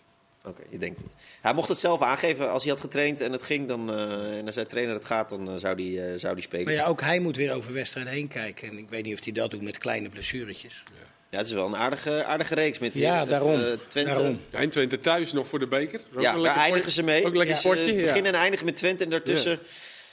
Oké, 0.45 0.61
je 0.69 0.77
denkt 0.77 1.01
het. 1.01 1.13
Hij 1.41 1.53
mocht 1.53 1.69
het 1.69 1.77
zelf 1.79 2.01
aangeven. 2.01 2.51
Als 2.51 2.63
hij 2.63 2.71
had 2.71 2.81
getraind 2.81 3.21
en 3.21 3.31
het 3.31 3.43
ging, 3.43 3.67
dan, 3.67 3.91
eh, 3.93 4.37
en 4.37 4.43
dan 4.43 4.53
zei 4.53 4.65
trainer 4.65 4.93
het 4.95 5.05
gaat, 5.05 5.29
dan 5.29 5.59
zou 5.59 5.81
hij 5.93 6.11
eh, 6.13 6.19
zou 6.19 6.33
die 6.35 6.43
spelen. 6.43 6.65
Maar 6.65 6.73
ja, 6.73 6.85
ook 6.85 7.01
hij 7.01 7.19
moet 7.19 7.35
weer 7.35 7.53
over 7.53 7.73
wedstrijden 7.73 8.13
heen 8.13 8.27
kijken. 8.27 8.67
En 8.69 8.77
ik 8.77 8.89
weet 8.89 9.03
niet 9.03 9.13
of 9.17 9.23
hij 9.23 9.33
dat 9.33 9.51
doet 9.51 9.61
met 9.61 9.77
kleine 9.77 10.09
blessuretjes. 10.09 10.83
Ja, 10.85 11.05
het 11.29 11.45
is 11.47 11.53
wel 11.53 11.65
een 11.65 11.75
aardige, 11.75 12.23
aardige 12.23 12.55
reeks 12.55 12.79
met 12.79 12.93
Ja, 12.93 13.21
eh, 13.21 13.29
daarom. 13.29 13.53
eh, 13.53 13.59
Twente. 13.87 14.11
daarom. 14.13 14.41
Ja, 14.49 14.59
en 14.59 14.69
Twente 14.69 14.99
thuis 14.99 15.31
nog 15.33 15.47
voor 15.47 15.59
de 15.59 15.67
beker. 15.67 16.01
Ook 16.15 16.21
Ja, 16.21 16.33
daar 16.33 16.45
eindigen 16.55 16.73
potje. 16.73 16.91
ze 16.91 17.03
mee. 17.03 17.25
Ook 17.25 17.35
lekker 17.35 17.55
Ja, 17.55 17.61
potje. 17.61 17.83
Ze 17.83 17.93
ja. 17.93 18.01
beginnen 18.05 18.33
en 18.33 18.39
eindigen 18.39 18.65
met 18.65 18.75
Twente 18.75 19.03
en 19.03 19.09
daartussen, 19.09 19.59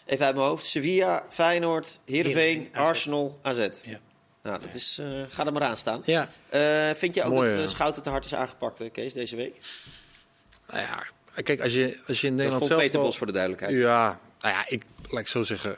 even 0.07 0.27
uit 0.27 0.35
mijn 0.35 0.46
hoofd, 0.46 0.64
Sevilla, 0.64 1.27
Feyenoord, 1.31 1.98
Heerenveen, 2.07 2.68
AZ. 2.72 2.79
Arsenal, 2.87 3.38
AZ. 3.42 3.57
Ja. 3.83 4.00
Nou, 4.42 4.59
dat 4.61 4.74
is, 4.74 4.98
eh, 5.00 5.07
ga 5.29 5.46
er 5.46 5.53
maar 5.53 5.62
aan 5.62 5.77
staan. 5.77 6.03
Ja, 6.05 6.29
Eh, 6.48 6.90
vind 6.94 7.14
je 7.14 7.22
ook 7.24 7.33
Mooi, 7.33 7.48
dat 7.48 7.59
ja. 7.59 7.64
uh, 7.64 7.68
Schouten 7.70 8.03
te 8.03 8.11
hard 8.11 8.24
is 8.24 8.35
aangepakt, 8.35 8.90
Kees, 8.92 9.12
deze 9.12 9.37
week? 9.37 9.61
Nou 10.68 10.81
ja, 10.81 11.07
kijk, 11.42 11.61
als 11.61 11.72
je, 11.72 12.00
als 12.07 12.20
je 12.20 12.27
in 12.27 12.37
Dat 12.37 12.44
Nederland 12.44 12.53
vond 12.55 12.66
zelf 12.66 12.81
Peter 12.83 13.00
Bos 13.00 13.16
voor 13.18 13.27
de 13.27 13.33
duidelijkheid. 13.33 13.77
Ja, 13.77 14.20
nou 14.40 14.55
ja, 14.55 14.64
ik 14.68 14.83
laat 15.09 15.20
ik 15.20 15.29
zo 15.29 15.42
zeggen. 15.42 15.77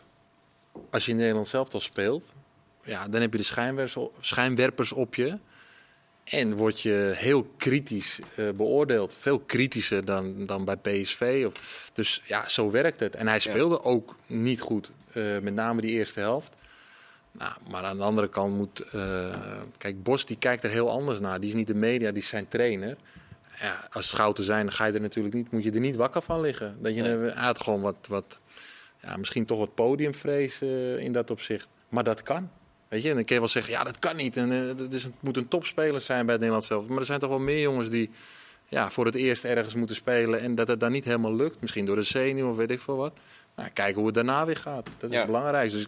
Als 0.91 1.05
je 1.05 1.11
in 1.11 1.17
Nederland 1.17 1.49
zelf 1.49 1.73
al 1.75 1.81
speelt, 1.81 2.33
ja, 2.87 3.09
dan 3.09 3.21
heb 3.21 3.33
je 3.33 3.39
de 3.39 3.45
schijnwerpers 3.45 3.97
op, 3.97 4.17
schijnwerpers 4.21 4.93
op 4.93 5.15
je. 5.15 5.39
En 6.25 6.55
word 6.55 6.81
je 6.81 7.13
heel 7.15 7.45
kritisch 7.57 8.19
eh, 8.37 8.51
beoordeeld. 8.51 9.15
Veel 9.19 9.39
kritischer 9.39 10.05
dan, 10.05 10.47
dan 10.47 10.65
bij 10.65 10.77
PSV. 10.77 11.45
Of, 11.49 11.91
dus 11.93 12.23
ja, 12.25 12.49
zo 12.49 12.71
werkt 12.71 13.01
het. 13.01 13.17
En 13.17 13.29
hij 13.29 13.39
speelde 13.39 13.83
ook 13.83 14.17
niet 14.27 14.61
goed. 14.61 14.91
eh, 15.13 15.39
met 15.39 15.55
name 15.55 15.81
die 15.81 15.91
eerste 15.91 16.21
helft. 16.21 16.53
Nou, 17.33 17.53
maar 17.71 17.83
aan 17.83 17.97
de 17.97 18.03
andere 18.03 18.29
kant 18.29 18.57
moet... 18.57 18.81
eh, 18.81 19.31
kijk, 19.79 20.03
Bos 20.03 20.27
die 20.27 20.37
kijkt 20.39 20.65
er 20.65 20.71
heel 20.71 20.91
anders 20.91 21.21
naar. 21.21 21.41
Die 21.41 21.49
is 21.49 21.55
niet 21.55 21.67
de 21.67 21.75
media, 21.75 22.11
die 22.11 22.23
is 22.23 22.29
zijn 22.29 22.49
trainer. 22.49 22.97
Ja, 23.61 23.89
als 23.91 24.09
schouten 24.09 24.45
zijn, 24.45 24.73
ga 24.73 24.85
je 24.85 24.93
er 24.93 25.01
natuurlijk 25.01 25.35
niet, 25.35 25.51
moet 25.51 25.63
je 25.65 25.71
er 25.73 25.81
niet 25.81 25.97
wakker 25.97 26.23
van 26.23 26.41
liggen. 26.41 26.77
Dat 26.83 26.95
je 26.95 27.03
Nee. 27.03 27.31
had 27.31 27.61
gewoon 27.61 27.81
wat, 27.81 27.97
wat 28.09 28.41
ja, 29.03 29.17
misschien 29.17 29.45
toch 29.47 29.59
wat 29.59 29.75
podiumvrees 29.75 30.61
in 30.99 31.13
dat 31.13 31.31
opzicht. 31.31 31.69
Maar 31.89 32.05
dat 32.05 32.23
kan. 32.23 32.51
Weet 32.89 33.03
je, 33.03 33.09
en 33.09 33.15
dan 33.15 33.25
kun 33.25 33.35
je 33.35 33.41
wel 33.41 33.51
zeggen, 33.51 33.73
ja, 33.73 33.85
dat 33.85 33.99
kan 33.99 34.17
niet. 34.17 34.37
En, 34.37 34.53
eh, 34.53 34.77
dat 34.77 34.93
is, 34.93 35.03
het 35.03 35.13
moet 35.21 35.37
een 35.37 35.49
topspeler 35.49 36.01
zijn 36.01 36.21
bij 36.23 36.31
het 36.35 36.39
Nederlands 36.41 36.67
zelf. 36.67 36.87
Maar 36.87 36.99
er 36.99 37.05
zijn 37.05 37.21
toch 37.21 37.29
wel 37.29 37.39
meer 37.39 37.61
jongens 37.61 37.89
die 37.91 38.11
ja, 38.69 38.91
voor 38.91 39.05
het 39.07 39.15
eerst 39.15 39.45
ergens 39.45 39.75
moeten 39.75 39.97
spelen. 39.97 40.41
En 40.41 40.55
dat 40.55 40.69
het 40.69 40.81
dan 40.81 40.93
niet 40.93 41.05
helemaal 41.05 41.35
lukt. 41.35 41.61
Misschien 41.61 41.85
door 41.85 41.97
de 41.97 42.03
zenuw 42.03 42.49
of 42.49 42.57
weet 42.57 42.71
ik 42.71 42.81
veel 42.81 42.97
wat. 42.97 43.13
Nou, 43.57 43.69
kijken 43.71 43.97
hoe 43.97 44.07
het 44.07 44.15
daarna 44.15 44.47
weer 44.47 44.57
gaat. 44.57 44.87
Dat 44.99 45.11
is 45.11 45.11
Ja. 45.11 45.17
het 45.17 45.27
belangrijkste. 45.27 45.77
Dus 45.79 45.87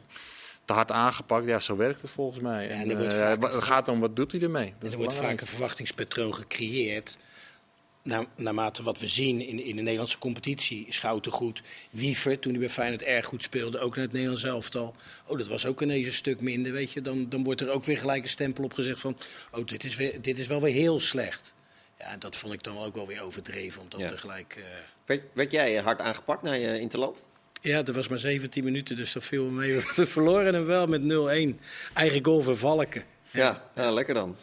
te 0.65 0.73
hard 0.73 0.91
aangepakt, 0.91 1.47
ja, 1.47 1.59
zo 1.59 1.77
werkt 1.77 2.01
het 2.03 2.11
volgens 2.11 2.41
mij. 2.43 2.69
en 2.69 2.91
En, 2.91 3.11
eh, 3.11 3.53
het 3.53 3.65
gaat 3.65 3.89
om, 3.89 4.01
wat 4.01 4.17
doet 4.17 4.33
hij 4.33 4.41
ermee? 4.41 4.75
Dat 4.79 4.91
er 4.93 4.97
wordt 4.99 5.13
vaak 5.13 5.21
een 5.23 5.27
belangrijk. 5.29 5.51
verwachtingspatroon 5.51 6.35
gecreëerd. 6.35 7.17
Na, 8.09 8.27
naarmate 8.37 8.83
wat 8.83 8.99
we 8.99 9.09
zien 9.09 9.41
in, 9.41 9.61
in 9.63 9.77
de 9.77 9.83
Nederlandse 9.83 10.19
competitie, 10.19 10.87
Schouten 10.89 11.33
goed. 11.33 11.63
Wiever, 11.91 12.39
toen 12.39 12.51
hij 12.53 12.61
bij 12.61 12.71
Feyenoord 12.71 13.03
erg 13.03 13.27
goed 13.27 13.43
speelde, 13.43 13.79
ook 13.79 13.95
naar 13.95 14.05
het 14.05 14.13
Nederlands 14.13 14.45
elftal. 14.45 14.95
Oh, 15.27 15.39
dat 15.39 15.49
was 15.49 15.67
ook 15.67 15.83
ineens 15.83 16.07
een 16.07 16.13
stuk 16.13 16.41
minder, 16.41 16.73
weet 16.73 16.93
je. 16.93 17.01
Dan, 17.01 17.29
dan 17.29 17.45
wordt 17.45 17.61
er 17.61 17.71
ook 17.71 17.85
weer 17.85 17.99
gelijk 17.99 18.23
een 18.23 18.29
stempel 18.29 18.65
op 18.65 18.73
gezegd 18.73 19.01
van... 19.01 19.17
oh, 19.53 19.67
dit 19.67 19.85
is, 19.85 19.97
weer, 19.97 20.23
dit 20.23 20.39
is 20.39 20.47
wel 20.47 20.61
weer 20.61 20.73
heel 20.75 21.01
slecht. 21.01 21.55
Ja, 21.99 22.05
en 22.11 22.19
dat 22.19 22.37
vond 22.37 22.53
ik 22.53 22.63
dan 22.63 22.79
ook 22.79 22.95
wel 22.95 23.07
weer 23.07 23.23
overdreven, 23.23 23.81
om 23.83 23.87
dat 23.89 24.01
Ja. 24.01 24.09
tegelijk... 24.09 24.55
eh, 24.57 24.65
Werd, 25.07 25.23
werd 25.33 25.53
jij 25.53 25.75
hard 25.77 26.01
aangepakt 26.01 26.43
na 26.43 26.53
je 26.53 26.81
interland? 26.81 27.25
Ja, 27.61 27.83
dat 27.83 27.95
was 27.95 28.09
maar 28.09 28.19
17 28.19 28.65
minuten, 28.65 28.97
dus 28.97 29.13
dat 29.13 29.25
viel 29.25 29.45
me 29.45 29.51
mee. 29.51 29.75
We 29.97 30.07
verloren 30.07 30.55
hem 30.55 30.65
wel 30.65 30.87
met 30.87 31.01
0-1. 31.57 31.61
Eigen 31.95 32.25
goal 32.25 32.41
van 32.43 32.57
Valken. 32.57 33.03
Ja, 33.31 33.71
ja, 33.75 33.91
lekker 33.91 34.15
dan. 34.15 34.37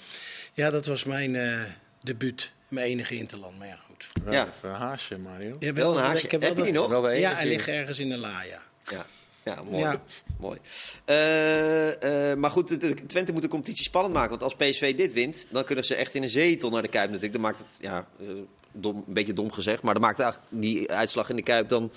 Ja, 0.53 0.69
dat 0.69 0.85
was 0.85 1.03
mijn 1.03 1.35
eh 1.35 1.61
debuut. 2.03 2.51
Mijn 2.75 2.87
enige 2.87 3.15
interland, 3.15 3.57
maar 3.59 3.67
ja, 3.67 3.77
goed. 3.87 4.07
Wel 4.23 4.33
Ja. 4.33 4.47
even 4.57 4.69
een 4.69 4.75
haasje, 4.75 5.17
Mario. 5.17 5.55
Ja, 5.59 5.73
Wel 5.73 5.97
een 5.97 6.03
haasje. 6.03 6.25
ik 6.25 6.31
heb 6.31 6.41
Heb 6.41 6.57
je 6.57 6.63
die 6.63 6.71
nog? 6.71 6.87
Wel 6.89 7.01
de. 7.01 7.19
Ja, 7.19 7.33
hij 7.33 7.47
ligt 7.47 7.67
ergens 7.67 7.99
in 7.99 8.09
de 8.09 8.17
la, 8.17 8.43
ja. 8.43 8.61
Ja, 8.91 9.05
ja 9.43 9.63
mooi. 9.63 9.83
Ja. 9.83 10.01
mooi. 10.39 10.59
Eh, 11.05 12.31
eh, 12.31 12.37
maar 12.37 12.51
goed, 12.51 12.67
de- 12.67 12.77
de- 12.77 13.05
Twente 13.05 13.31
moet 13.33 13.41
de 13.41 13.47
competitie 13.47 13.83
spannend 13.83 14.13
maken. 14.13 14.29
Want 14.29 14.43
als 14.43 14.55
PSV 14.55 14.95
dit 14.95 15.13
wint, 15.13 15.47
dan 15.51 15.63
kunnen 15.63 15.85
ze 15.85 15.95
echt 15.95 16.13
in 16.15 16.23
een 16.23 16.29
zetel 16.29 16.69
naar 16.69 16.81
de 16.81 16.87
Kuip 16.87 17.05
natuurlijk. 17.05 17.33
Dan 17.33 17.41
maakt 17.41 17.59
het, 17.59 17.77
ja, 17.81 18.07
eh, 18.21 18.27
dom, 18.71 19.03
een 19.07 19.13
beetje 19.13 19.33
dom 19.33 19.51
gezegd, 19.51 19.81
maar 19.81 19.93
dan 19.93 20.03
maakt 20.03 20.19
eigenlijk 20.19 20.49
die 20.51 20.91
uitslag 20.91 21.29
in 21.29 21.35
de 21.35 21.41
Kuip 21.43 21.69
dan... 21.69 21.91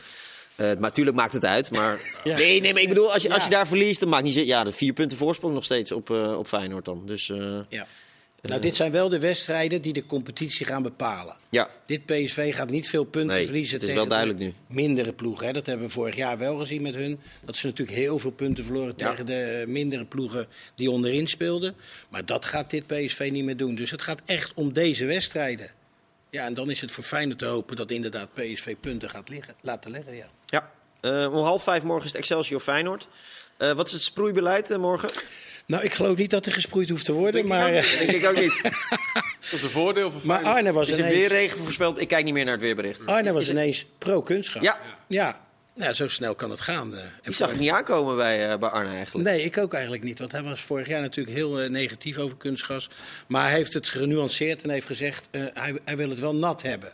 eh, 0.56 0.66
maar 0.66 0.76
natuurlijk 0.80 1.16
maakt 1.16 1.32
het 1.32 1.44
uit, 1.44 1.70
maar... 1.70 1.98
Ja. 2.24 2.36
Nee, 2.36 2.60
nee, 2.60 2.72
maar 2.72 2.82
ik 2.82 2.88
bedoel, 2.88 3.12
als 3.12 3.22
je, 3.22 3.28
als 3.34 3.44
je 3.44 3.50
Ja. 3.50 3.56
daar 3.56 3.66
verliest, 3.66 4.00
dan 4.00 4.08
maakt 4.08 4.24
niet... 4.24 4.34
Ja, 4.34 4.64
de 4.64 4.72
vier 4.72 4.92
punten 4.92 5.16
voorsprong 5.18 5.54
nog 5.54 5.64
steeds 5.64 5.92
op, 5.92 6.10
eh, 6.10 6.38
op 6.38 6.46
Feyenoord 6.46 6.84
dan. 6.84 7.02
Dus 7.06 7.30
eh, 7.30 7.58
ja. 7.68 7.86
Nou, 8.42 8.60
dit 8.60 8.74
zijn 8.74 8.92
wel 8.92 9.08
de 9.08 9.18
wedstrijden 9.18 9.82
die 9.82 9.92
de 9.92 10.06
competitie 10.06 10.66
gaan 10.66 10.82
bepalen. 10.82 11.36
ja, 11.50 11.68
Dit 11.86 12.06
PSV 12.06 12.54
gaat 12.54 12.70
niet 12.70 12.88
veel 12.88 13.04
punten 13.04 13.36
Nee, 13.36 13.44
verliezen 13.44 13.74
het 13.74 13.82
is 13.82 13.88
tegen 13.88 14.08
wel 14.08 14.18
de 14.18 14.24
duidelijk 14.26 14.54
mindere 14.66 15.12
ploegen. 15.12 15.46
Hè. 15.46 15.52
Dat 15.52 15.66
hebben 15.66 15.86
we 15.86 15.92
vorig 15.92 16.16
jaar 16.16 16.38
wel 16.38 16.56
gezien 16.58 16.82
met 16.82 16.94
hun. 16.94 17.20
Dat 17.44 17.56
ze 17.56 17.66
natuurlijk 17.66 17.98
heel 17.98 18.18
veel 18.18 18.30
punten 18.30 18.64
verloren 18.64 18.94
Ja. 18.96 19.10
tegen 19.10 19.26
de 19.26 19.64
mindere 19.66 20.04
ploegen 20.04 20.46
die 20.74 20.90
onderin 20.90 21.26
speelden. 21.26 21.74
Maar 22.08 22.24
dat 22.24 22.44
gaat 22.44 22.70
dit 22.70 22.86
PSV 22.86 23.28
niet 23.32 23.44
meer 23.44 23.56
doen. 23.56 23.74
Dus 23.74 23.90
het 23.90 24.02
gaat 24.02 24.20
echt 24.24 24.52
om 24.54 24.72
deze 24.72 25.04
wedstrijden. 25.04 25.70
Ja, 26.30 26.44
en 26.44 26.54
dan 26.54 26.70
is 26.70 26.80
het 26.80 26.90
voor 26.90 27.04
Feyenoord 27.04 27.38
te 27.38 27.44
hopen 27.44 27.76
dat 27.76 27.90
inderdaad 27.90 28.34
PSV 28.34 28.76
punten 28.80 29.10
gaat 29.10 29.28
liggen, 29.28 29.54
laten 29.60 29.90
leggen. 29.90 30.14
Ja. 30.16 30.26
ja. 30.46 30.70
Eh, 31.00 31.34
om 31.34 31.44
half 31.44 31.62
vijf 31.62 31.82
morgen 31.82 32.04
is 32.04 32.10
het 32.12 32.20
Excelsior 32.20 32.60
Feyenoord. 32.60 33.08
Eh, 33.56 33.72
wat 33.72 33.86
is 33.86 33.92
het 33.92 34.02
sproeibeleid 34.02 34.70
eh, 34.70 34.78
morgen? 34.78 35.10
Nou, 35.68 35.82
ik 35.84 35.92
geloof 35.94 36.16
niet 36.16 36.30
dat 36.30 36.46
er 36.46 36.52
gesproeid 36.52 36.88
hoeft 36.88 37.04
te 37.04 37.12
worden, 37.12 37.46
maar, 37.46 37.72
eh, 37.72 37.98
Denk 37.98 38.10
ik 38.10 38.26
ook 38.26 38.36
niet. 38.36 38.60
Dat 39.50 39.52
is 39.58 39.62
een 39.62 39.70
voordeel 39.70 40.10
voor 40.10 40.20
maar. 40.24 40.42
Arne 40.44 40.72
was 40.72 40.88
Is 40.88 40.94
er 40.94 41.00
ineens, 41.00 41.16
weer 41.18 41.28
regen 41.28 41.58
voorspeld? 41.58 42.00
Ik 42.00 42.08
kijk 42.08 42.24
niet 42.24 42.34
meer 42.34 42.44
naar 42.44 42.52
het 42.52 42.62
weerbericht. 42.62 43.06
Arne 43.06 43.32
was 43.32 43.42
Is 43.42 43.48
het- 43.48 43.56
ineens 43.56 43.86
pro-kunstgras. 43.98 44.62
Ja, 44.64 44.80
Ja, 45.06 45.40
nou, 45.74 45.92
zo 45.92 46.08
snel 46.08 46.34
kan 46.34 46.50
het 46.50 46.60
gaan. 46.60 46.94
eh. 46.94 47.00
En 47.00 47.08
die 47.22 47.34
zag 47.34 47.50
ik 47.52 47.58
niet 47.58 47.70
aankomen 47.70 48.16
bij, 48.16 48.50
eh, 48.50 48.58
bij 48.58 48.68
Arne 48.68 48.90
eigenlijk. 48.94 49.28
Nee, 49.28 49.42
ik 49.44 49.58
ook 49.58 49.72
eigenlijk 49.72 50.02
niet. 50.04 50.18
Want 50.18 50.32
hij 50.32 50.42
was 50.42 50.60
vorig 50.60 50.88
jaar 50.88 51.00
natuurlijk 51.00 51.36
heel 51.36 51.60
eh, 51.60 51.70
negatief 51.70 52.16
over 52.18 52.36
kunstgras. 52.36 52.90
Maar 53.26 53.42
hij 53.48 53.56
heeft 53.56 53.72
het 53.74 53.88
genuanceerd 53.88 54.62
en 54.62 54.70
heeft 54.70 54.86
gezegd... 54.86 55.28
eh, 55.30 55.42
hij, 55.54 55.78
hij 55.84 55.96
wil 55.96 56.08
het 56.10 56.18
wel 56.20 56.34
nat 56.34 56.62
hebben. 56.62 56.92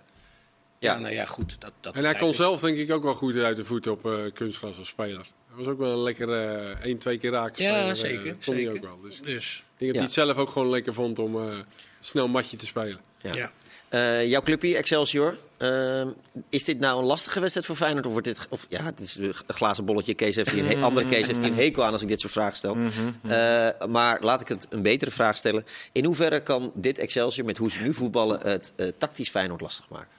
Ja, 0.84 0.92
Ja. 0.92 0.98
nou 0.98 1.14
ja, 1.14 1.24
goed. 1.24 1.56
Dat, 1.58 1.72
dat 1.80 1.94
En 1.94 2.04
hij 2.04 2.14
kon 2.14 2.28
ik. 2.28 2.34
zelf 2.34 2.60
denk 2.60 2.76
ik 2.76 2.92
ook 2.92 3.02
wel 3.02 3.14
goed 3.14 3.36
uit 3.36 3.56
de 3.56 3.64
voeten 3.64 3.92
op 3.92 4.06
eh, 4.06 4.12
kunstgras 4.34 4.78
als 4.78 4.88
speler. 4.88 5.26
Hij 5.48 5.56
was 5.64 5.66
ook 5.66 5.78
wel 5.78 5.90
een 5.92 6.02
lekker 6.02 6.32
eh 6.32 6.84
één, 6.84 6.98
twee 6.98 7.18
keer 7.18 7.30
raken 7.30 7.64
Ja, 7.64 7.70
speler, 7.74 7.88
eh, 7.90 7.94
zeker. 7.94 8.32
dat 8.34 8.44
kon 8.44 8.54
hij 8.54 8.62
zeker. 8.64 8.76
ook 8.78 8.82
wel. 8.84 9.00
Dus 9.02 9.16
ik 9.16 9.22
Dus, 9.24 9.64
denk 9.76 9.90
dat 9.90 9.94
hij 9.94 10.04
het 10.04 10.12
zelf 10.12 10.36
ook 10.36 10.50
gewoon 10.50 10.70
lekker 10.70 10.94
vond 10.94 11.18
om 11.18 11.36
eh, 11.48 11.58
snel 12.00 12.28
matje 12.28 12.56
te 12.56 12.66
spelen. 12.66 13.00
Ja. 13.20 13.34
ja. 13.34 13.50
Eh, 13.88 14.26
jouw 14.26 14.42
clubje, 14.42 14.76
Excelsior. 14.76 15.36
Ehm, 15.56 16.08
is 16.48 16.64
dit 16.64 16.78
nou 16.80 16.98
een 17.00 17.04
lastige 17.04 17.40
wedstrijd 17.40 17.66
voor 17.66 17.76
Feyenoord? 17.76 18.06
Of 18.06 18.12
wordt 18.12 18.26
dit, 18.26 18.38
of, 18.48 18.66
ja, 18.68 18.82
het 18.84 19.00
is 19.00 19.16
een 19.16 19.34
glazen 19.46 19.84
bolletje. 19.84 20.14
Kees 20.14 20.36
heeft 20.36 20.50
hier 20.50 20.64
een 20.70 20.78
he- 20.78 20.84
andere 20.84 21.06
Kees 21.08 21.26
heeft 21.26 21.38
hier 21.38 21.48
een 21.48 21.54
hekel 21.54 21.84
aan 21.84 21.92
als 21.92 22.02
ik 22.02 22.08
dit 22.08 22.20
soort 22.20 22.32
vragen 22.32 22.56
stel. 22.56 22.76
Eh, 23.22 23.86
maar 23.88 24.20
laat 24.22 24.40
ik 24.40 24.48
het 24.48 24.66
een 24.70 24.82
betere 24.82 25.10
vraag 25.10 25.36
stellen. 25.36 25.64
In 25.92 26.04
hoeverre 26.04 26.42
kan 26.42 26.72
dit 26.74 26.98
Excelsior, 26.98 27.46
met 27.46 27.56
hoe 27.58 27.70
ze 27.70 27.80
nu 27.80 27.94
voetballen, 27.94 28.40
het 28.46 28.72
tactisch 28.98 29.28
Feyenoord 29.30 29.60
lastig 29.60 29.88
maken? 29.88 30.13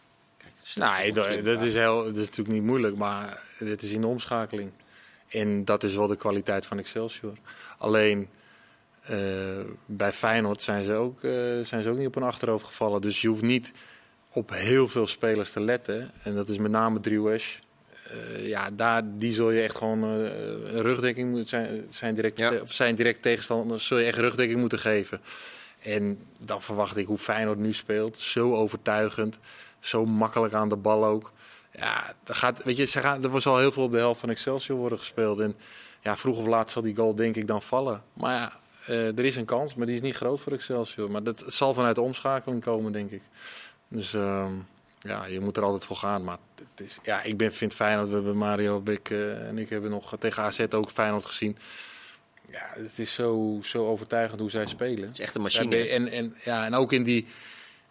Nee, 0.73 1.07
een 1.07 1.43
dat, 1.43 1.61
is 1.61 1.73
heel, 1.73 2.03
dat 2.03 2.15
is 2.15 2.25
natuurlijk 2.25 2.55
niet 2.57 2.63
moeilijk, 2.67 2.95
maar 2.95 3.43
dit 3.59 3.81
is 3.81 3.91
in 3.91 4.01
de 4.01 4.07
omschakeling. 4.07 4.71
En 5.27 5.65
dat 5.65 5.83
is 5.83 5.95
wel 5.95 6.07
de 6.07 6.15
kwaliteit 6.15 6.65
van 6.65 6.79
Excelsior. 6.79 7.33
Alleen 7.77 8.29
eh, 9.01 9.17
bij 9.85 10.13
Feyenoord 10.13 10.61
zijn 10.61 10.83
ze, 10.83 10.93
ook, 10.93 11.23
eh, 11.23 11.31
zijn 11.61 11.83
ze 11.83 11.89
ook 11.89 11.97
niet 11.97 12.07
op 12.07 12.13
hun 12.15 12.23
achterhoofd 12.23 12.65
gevallen. 12.65 13.01
Dus 13.01 13.21
je 13.21 13.27
hoeft 13.27 13.41
niet 13.41 13.71
op 14.31 14.49
heel 14.49 14.87
veel 14.87 15.07
spelers 15.07 15.51
te 15.51 15.59
letten. 15.59 16.11
En 16.23 16.35
dat 16.35 16.49
is 16.49 16.57
met 16.57 16.71
name 16.71 16.99
Driewesh. 16.99 17.55
Eh 18.09 18.47
ja, 18.47 18.69
daar, 18.71 19.01
die 19.17 19.33
zul 19.33 19.51
je 19.51 19.61
echt 19.61 19.75
gewoon 19.75 20.03
eh, 20.03 20.19
een 20.73 20.81
rugdekking 20.81 21.29
moeten 21.29 21.47
zijn, 21.47 21.85
zijn, 21.89 22.15
direct, 22.15 22.37
Ja. 22.37 22.53
of 22.61 22.71
zijn 22.73 22.95
direct 22.95 23.21
tegenstanders 23.21 23.87
zul 23.87 23.97
je 23.97 24.05
echt 24.05 24.17
rugdekking 24.17 24.59
moeten 24.59 24.79
geven. 24.79 25.21
En 25.79 26.19
dan 26.39 26.61
verwacht 26.61 26.97
ik 26.97 27.07
hoe 27.07 27.17
Feyenoord 27.17 27.57
nu 27.57 27.73
speelt. 27.73 28.17
Zo 28.17 28.53
overtuigend. 28.53 29.39
Zo 29.85 30.05
makkelijk 30.05 30.53
aan 30.53 30.69
de 30.69 30.75
bal 30.75 31.05
ook. 31.05 31.31
Ja, 31.71 32.13
er, 32.23 32.35
gaat, 32.35 32.63
weet 32.63 32.77
je, 32.77 32.85
ze 32.85 32.99
gaan, 32.99 33.23
er 33.23 33.29
was 33.29 33.47
al 33.47 33.57
heel 33.57 33.71
veel 33.71 33.83
op 33.83 33.91
de 33.91 33.97
helft 33.97 34.19
van 34.19 34.29
Excelsior 34.29 34.77
worden 34.77 34.97
gespeeld. 34.97 35.39
En 35.39 35.55
ja, 36.01 36.17
vroeg 36.17 36.37
of 36.37 36.45
laat 36.45 36.71
zal 36.71 36.81
die 36.81 36.95
goal 36.95 37.15
denk 37.15 37.35
ik 37.35 37.47
dan 37.47 37.61
vallen. 37.61 38.03
Maar 38.13 38.33
ja, 38.33 38.51
eh, 38.85 39.17
er 39.17 39.25
is 39.25 39.35
een 39.35 39.45
kans, 39.45 39.75
maar 39.75 39.85
die 39.85 39.95
is 39.95 40.01
niet 40.01 40.15
groot 40.15 40.39
voor 40.39 40.53
Excelsior. 40.53 41.11
Maar 41.11 41.23
dat 41.23 41.43
zal 41.47 41.73
vanuit 41.73 41.95
de 41.95 42.01
omschakeling 42.01 42.61
komen, 42.61 42.91
denk 42.91 43.11
ik. 43.11 43.21
Dus 43.87 44.13
ehm, 44.13 44.53
ja, 44.99 45.25
je 45.25 45.39
moet 45.39 45.57
er 45.57 45.63
altijd 45.63 45.85
voor 45.85 45.95
gaan. 45.95 46.23
Maar 46.23 46.37
het 46.55 46.85
is, 46.85 46.97
ja, 47.03 47.21
ik 47.21 47.37
ben, 47.37 47.53
vind 47.53 47.73
Feyenoord, 47.73 48.09
we 48.09 48.15
hebben 48.15 48.37
Mario 48.37 48.81
Bik 48.81 49.09
eh, 49.09 49.47
en 49.47 49.57
ik 49.57 49.69
hebben 49.69 49.89
nog 49.89 50.15
tegen 50.19 50.43
AZ 50.43 50.65
ook 50.69 50.89
Feyenoord 50.89 51.25
gezien. 51.25 51.57
Ja, 52.51 52.65
het 52.73 52.99
is 52.99 53.13
zo, 53.13 53.59
zo 53.63 53.87
overtuigend 53.87 54.39
hoe 54.39 54.49
zij 54.49 54.65
spelen. 54.65 55.01
Het 55.01 55.11
is 55.11 55.19
echt 55.19 55.35
een 55.35 55.41
machine. 55.41 55.87
en, 55.87 56.07
en, 56.07 56.35
ja, 56.43 56.65
en 56.65 56.73
ook 56.73 56.91
in 56.91 57.03
die. 57.03 57.27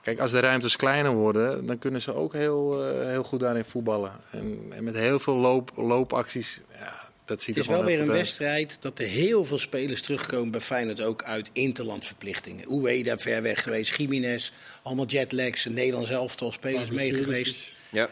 Kijk, 0.04 0.18
als 0.18 0.30
de 0.30 0.40
ruimtes 0.40 0.76
kleiner 0.76 1.12
worden, 1.12 1.66
dan 1.66 1.78
kunnen 1.78 2.00
ze 2.00 2.14
ook 2.14 2.32
heel, 2.32 2.84
eh, 2.84 3.06
heel 3.08 3.22
goed 3.22 3.40
daarin 3.40 3.64
voetballen. 3.64 4.12
En, 4.30 4.58
en 4.70 4.84
met 4.84 4.94
heel 4.96 5.18
veel 5.18 5.36
loop, 5.36 5.72
loopacties. 5.76 6.60
Ja, 6.78 7.08
dat 7.24 7.42
ziet 7.42 7.56
Het 7.56 7.64
is 7.64 7.70
er 7.70 7.76
wel 7.76 7.86
weer 7.86 8.00
een 8.00 8.08
uit. 8.08 8.18
wedstrijd 8.18 8.76
dat 8.80 8.98
er 8.98 9.06
heel 9.06 9.44
veel 9.44 9.58
spelers 9.58 10.02
terugkomen 10.02 10.50
bij 10.50 10.60
Feyenoord 10.60 11.00
ook 11.00 11.22
uit 11.22 11.50
interlandverplichtingen. 11.52 12.70
Ueda 12.70 13.18
ver 13.18 13.42
weg 13.42 13.62
geweest, 13.62 13.96
Jiménez, 13.96 14.52
allemaal 14.82 15.06
jetlags, 15.06 15.64
een 15.64 15.74
Nederlands 15.74 16.10
elftal, 16.10 16.52
spelers 16.52 16.90
mee 16.90 17.14
geweest. 17.14 17.74
Ja. 17.94 18.10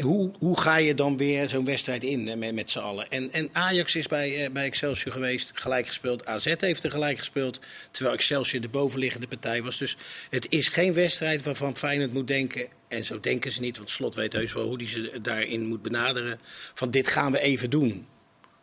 Hoe, 0.00 0.30
hoe 0.38 0.60
ga 0.60 0.76
je 0.76 0.94
dan 0.94 1.16
weer 1.16 1.48
zo'n 1.48 1.64
wedstrijd 1.64 2.04
in 2.04 2.38
met, 2.38 2.54
met 2.54 2.70
z'n 2.70 2.78
allen? 2.78 3.10
En, 3.10 3.32
en 3.32 3.48
Ajax 3.52 3.94
is 3.94 4.06
bij, 4.06 4.44
eh, 4.44 4.50
bij 4.50 4.64
Excelsior 4.64 5.12
geweest, 5.12 5.50
gelijk 5.54 5.86
gespeeld. 5.86 6.26
AZ 6.26 6.54
heeft 6.58 6.84
er 6.84 6.90
gelijk 6.90 7.18
gespeeld, 7.18 7.60
terwijl 7.90 8.14
Excelsior 8.14 8.62
de 8.62 8.68
bovenliggende 8.68 9.28
partij 9.28 9.62
was. 9.62 9.78
Dus 9.78 9.96
het 10.30 10.52
is 10.52 10.68
geen 10.68 10.92
wedstrijd 10.92 11.42
waarvan 11.42 11.76
Feyenoord 11.76 12.12
moet 12.12 12.26
denken, 12.26 12.68
en 12.88 13.04
zo 13.04 13.20
denken 13.20 13.50
ze 13.50 13.60
niet, 13.60 13.76
want 13.76 13.90
Slot 13.90 14.14
weet 14.14 14.32
heus 14.32 14.52
wel 14.52 14.66
hoe 14.66 14.76
hij 14.76 14.86
ze 14.86 15.18
daarin 15.22 15.66
moet 15.66 15.82
benaderen, 15.82 16.40
van 16.74 16.90
dit 16.90 17.06
gaan 17.06 17.32
we 17.32 17.40
even 17.40 17.70
doen. 17.70 18.06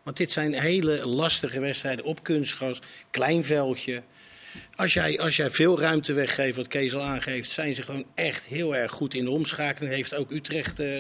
Want 0.04 0.18
dit 0.18 0.32
zijn 0.32 0.54
hele 0.54 1.06
lastige 1.06 1.60
wedstrijden 1.60 2.06
op 2.06 2.24
kunstgras, 2.24 2.80
klein 3.12 3.44
veldje. 3.44 4.04
Als 4.76 4.94
jij, 4.94 5.20
als 5.20 5.36
jij 5.36 5.50
veel 5.50 5.80
ruimte 5.80 6.14
weggeeft, 6.14 6.56
wat 6.56 6.68
Kees 6.68 6.94
al 6.94 7.02
aangeeft, 7.02 7.50
zijn 7.50 7.74
ze 7.74 7.84
gewoon 7.84 8.06
echt 8.16 8.46
heel 8.46 8.76
erg 8.76 8.92
goed 8.92 9.14
in 9.14 9.24
de 9.24 9.30
omschakeling. 9.30 9.94
Heeft 9.94 10.16
ook 10.16 10.32
Utrecht 10.32 10.80
eh, 10.80 11.00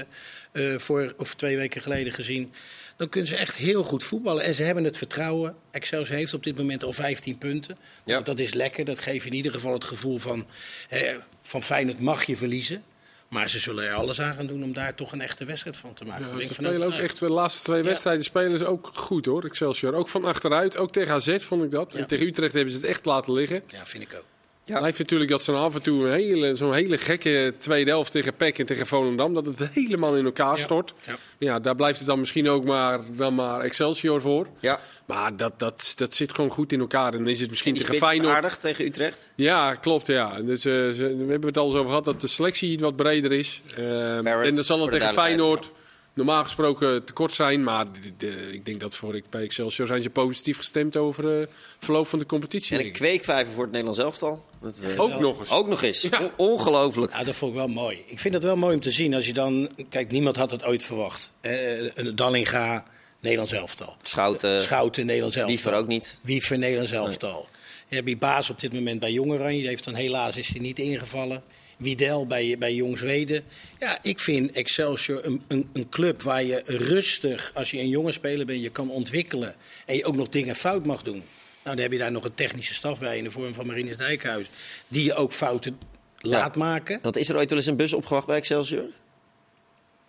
eh, 0.51 0.79
voor, 0.79 1.13
of 1.17 1.35
twee 1.35 1.57
weken 1.57 1.81
geleden 1.81 2.13
gezien. 2.13 2.53
Dan 2.97 3.09
kunnen 3.09 3.29
ze 3.29 3.35
echt 3.35 3.55
heel 3.55 3.83
goed 3.83 4.03
voetballen. 4.03 4.43
En 4.43 4.53
ze 4.53 4.63
hebben 4.63 4.83
het 4.83 4.97
vertrouwen. 4.97 5.55
Excelsior 5.71 6.17
heeft 6.17 6.33
op 6.33 6.43
dit 6.43 6.57
moment 6.57 6.83
al 6.83 6.93
15 6.93 7.37
punten. 7.37 7.77
Ja. 8.05 8.21
Dat 8.21 8.39
is 8.39 8.53
lekker. 8.53 8.85
Dat 8.85 8.99
geeft 8.99 9.25
in 9.25 9.33
ieder 9.33 9.51
geval 9.51 9.73
het 9.73 9.83
gevoel 9.83 10.17
van, 10.17 10.47
eh, 10.89 11.15
van 11.41 11.63
Feyenoord 11.63 11.99
mag 11.99 12.23
je 12.23 12.37
verliezen. 12.37 12.83
Maar 13.29 13.49
ze 13.49 13.59
zullen 13.59 13.85
er 13.88 13.93
alles 13.93 14.21
aan 14.21 14.33
gaan 14.35 14.45
doen 14.47 14.63
om 14.63 14.73
daar 14.73 14.95
toch 14.95 15.11
een 15.11 15.21
echte 15.21 15.45
wedstrijd 15.45 15.77
van 15.77 15.93
te 15.93 16.05
maken. 16.05 16.38
Ja, 16.39 16.47
ze 16.47 16.53
spelen 16.53 16.88
ook 16.88 16.93
echt 16.93 17.19
de 17.19 17.29
laatste 17.31 17.63
twee 17.63 17.83
wedstrijden 17.83 18.23
spelen 18.23 18.57
ze 18.57 18.65
ook 18.65 18.89
goed 18.93 19.25
hoor, 19.25 19.43
Excelsior. 19.43 19.93
Ook 19.93 20.07
van 20.07 20.25
achteruit, 20.25 20.77
ook 20.77 20.91
tegen 20.91 21.13
AZ 21.13 21.38
vond 21.39 21.63
ik 21.63 21.71
dat. 21.71 21.93
Ja. 21.93 21.99
En 21.99 22.07
tegen 22.07 22.25
Utrecht 22.27 22.53
hebben 22.53 22.73
ze 22.73 22.79
het 22.79 22.88
echt 22.89 23.05
laten 23.05 23.33
liggen. 23.33 23.63
Ja, 23.67 23.85
vind 23.85 24.03
ik 24.03 24.13
ook. 24.15 24.23
Ja. 24.63 24.77
Blijft 24.77 24.97
natuurlijk 24.97 25.29
dat 25.29 25.41
zo'n 25.41 25.55
af 25.55 25.75
en 25.75 25.81
toe 25.81 26.05
een 26.07 26.13
hele, 26.13 26.55
zo'n 26.55 26.73
hele 26.73 26.97
gekke 26.97 27.53
tweede 27.57 27.89
helft 27.89 28.11
tegen 28.11 28.35
PEC 28.35 28.59
en 28.59 28.65
tegen 28.65 28.88
Volendam, 28.88 29.33
dat 29.33 29.45
het 29.45 29.59
helemaal 29.69 30.15
in 30.15 30.25
elkaar 30.25 30.57
Ja. 30.57 30.63
stort. 30.63 30.93
Ja. 31.05 31.15
Ja, 31.38 31.59
daar 31.59 31.75
blijft 31.75 31.97
het 31.97 32.07
dan 32.07 32.19
misschien 32.19 32.49
ook 32.49 32.63
maar, 32.63 32.99
dan 33.15 33.35
maar 33.35 33.59
Excelsior 33.61 34.21
voor. 34.21 34.47
ja. 34.59 34.79
Maar 35.05 35.37
dat, 35.37 35.59
dat, 35.59 35.93
dat 35.95 36.13
zit 36.13 36.33
gewoon 36.33 36.49
goed 36.49 36.71
in 36.71 36.79
elkaar. 36.79 37.13
En 37.13 37.19
dan 37.19 37.27
is 37.27 37.39
het 37.39 37.49
misschien 37.49 37.73
Die 37.73 37.83
tegen 37.83 37.97
Feyenoord. 37.97 38.33
aardig 38.35 38.57
tegen 38.59 38.85
Utrecht. 38.85 39.31
Ja, 39.35 39.75
klopt. 39.75 40.07
Ja. 40.07 40.41
Dus, 40.41 40.65
eh, 40.65 40.73
ze- 40.73 41.15
we 41.17 41.31
hebben 41.31 41.47
het 41.49 41.57
al 41.57 41.65
eens 41.65 41.75
over 41.75 41.87
gehad 41.89 42.05
dat 42.05 42.21
de 42.21 42.27
selectie 42.27 42.69
iets 42.71 42.81
wat 42.81 42.95
breder 42.95 43.31
is. 43.31 43.61
Ehm, 43.75 44.23
Barrett, 44.23 44.49
en 44.49 44.55
dat 44.55 44.65
zal 44.65 44.81
het 44.81 44.91
tegen 44.91 45.13
Feyenoord 45.13 45.71
normaal 46.13 46.43
gesproken 46.43 47.03
tekort 47.03 47.33
zijn. 47.33 47.63
Maar 47.63 47.85
de- 47.91 47.99
de- 48.17 48.53
ik 48.53 48.65
denk 48.65 48.79
dat 48.79 48.95
voor 48.95 49.21
bij 49.29 49.41
Excelsior 49.43 49.87
zijn 49.87 50.01
ze 50.01 50.09
positief 50.09 50.57
gestemd 50.57 50.97
over 50.97 51.33
eh, 51.33 51.39
het 51.39 51.49
verloop 51.79 52.07
van 52.07 52.19
de 52.19 52.25
competitie. 52.25 52.77
En 52.77 52.85
een 52.85 52.91
kweekvijver 52.91 53.53
voor 53.53 53.61
het 53.63 53.71
Nederlands 53.71 53.99
elftal. 53.99 54.45
Dat, 54.61 54.77
eh, 54.79 55.01
Ook 55.01 55.19
nog 55.19 55.39
eens. 55.39 55.51
Ook 55.51 55.67
nog 55.67 55.81
eens. 55.83 56.09
On- 56.09 56.31
Ongelooflijk. 56.35 57.11
Ja, 57.11 57.23
dat 57.23 57.35
vond 57.35 57.51
ik 57.51 57.57
wel 57.57 57.67
mooi. 57.67 58.03
Ik 58.07 58.19
vind 58.19 58.33
het 58.33 58.43
wel 58.43 58.55
mooi 58.55 58.73
om 58.73 58.81
te 58.81 58.91
zien 58.91 59.13
als 59.13 59.25
je 59.25 59.33
dan... 59.33 59.69
Kijk, 59.89 60.11
niemand 60.11 60.35
had 60.35 60.51
het 60.51 60.65
ooit 60.65 60.83
verwacht. 60.83 61.31
Eh, 61.41 61.95
een 61.97 62.15
Dallinga, 62.15 62.85
Nederlands 63.25 63.53
elftal. 63.53 63.95
Schouten, 64.01 64.61
Schouten, 64.61 65.05
Nederlands 65.05 65.35
elftal. 65.35 65.55
Wiever 65.55 65.73
ook 65.73 65.88
niet. 65.88 66.17
Wiever, 66.21 66.57
Nederlands 66.57 66.91
elftal. 66.91 67.47
Je 67.88 67.95
hebt 67.95 68.07
die 68.07 68.17
baas 68.17 68.49
op 68.49 68.59
dit 68.59 68.73
moment 68.73 68.99
bij 68.99 69.11
Jong 69.11 69.31
Oranje. 69.31 69.59
Die 69.59 69.67
heeft 69.67 69.83
dan 69.83 69.93
helaas 69.93 70.38
is 70.38 70.47
hij 70.47 70.59
niet 70.59 70.79
ingevallen. 70.79 71.43
Wiedel 71.77 72.27
bij, 72.27 72.55
bij 72.59 72.73
Jong 72.73 72.97
Zweden. 72.97 73.43
Ja, 73.79 73.97
ik 74.01 74.19
vind 74.19 74.51
Excelsior 74.51 75.25
een, 75.25 75.43
een, 75.47 75.69
een 75.73 75.89
club 75.89 76.21
waar 76.21 76.43
je 76.43 76.61
rustig, 76.65 77.51
als 77.53 77.71
je 77.71 77.79
een 77.79 77.89
jonge 77.89 78.11
speler 78.11 78.45
bent, 78.45 78.61
je 78.61 78.69
kan 78.69 78.89
ontwikkelen. 78.89 79.55
En 79.85 79.95
je 79.95 80.05
ook 80.05 80.15
nog 80.15 80.29
dingen 80.29 80.55
fout 80.55 80.85
mag 80.85 81.03
doen. 81.03 81.23
Nou, 81.63 81.75
dan 81.75 81.77
heb 81.77 81.91
je 81.91 81.97
daar 81.97 82.11
nog 82.11 82.23
een 82.23 82.33
technische 82.33 82.73
staf 82.73 82.99
bij 82.99 83.17
in 83.17 83.23
de 83.23 83.31
vorm 83.31 83.53
van 83.53 83.67
Marinus 83.67 83.97
Dijkhuis. 83.97 84.49
Die 84.88 85.03
je 85.03 85.13
ook 85.13 85.33
fouten 85.33 85.77
laat 86.19 86.55
maken. 86.55 86.99
Want 87.01 87.17
is 87.17 87.29
er 87.29 87.35
ooit 87.35 87.49
wel 87.49 87.57
eens 87.57 87.67
een 87.67 87.77
bus 87.77 87.93
opgewacht 87.93 88.25
bij 88.25 88.38
Excelsior? 88.38 88.85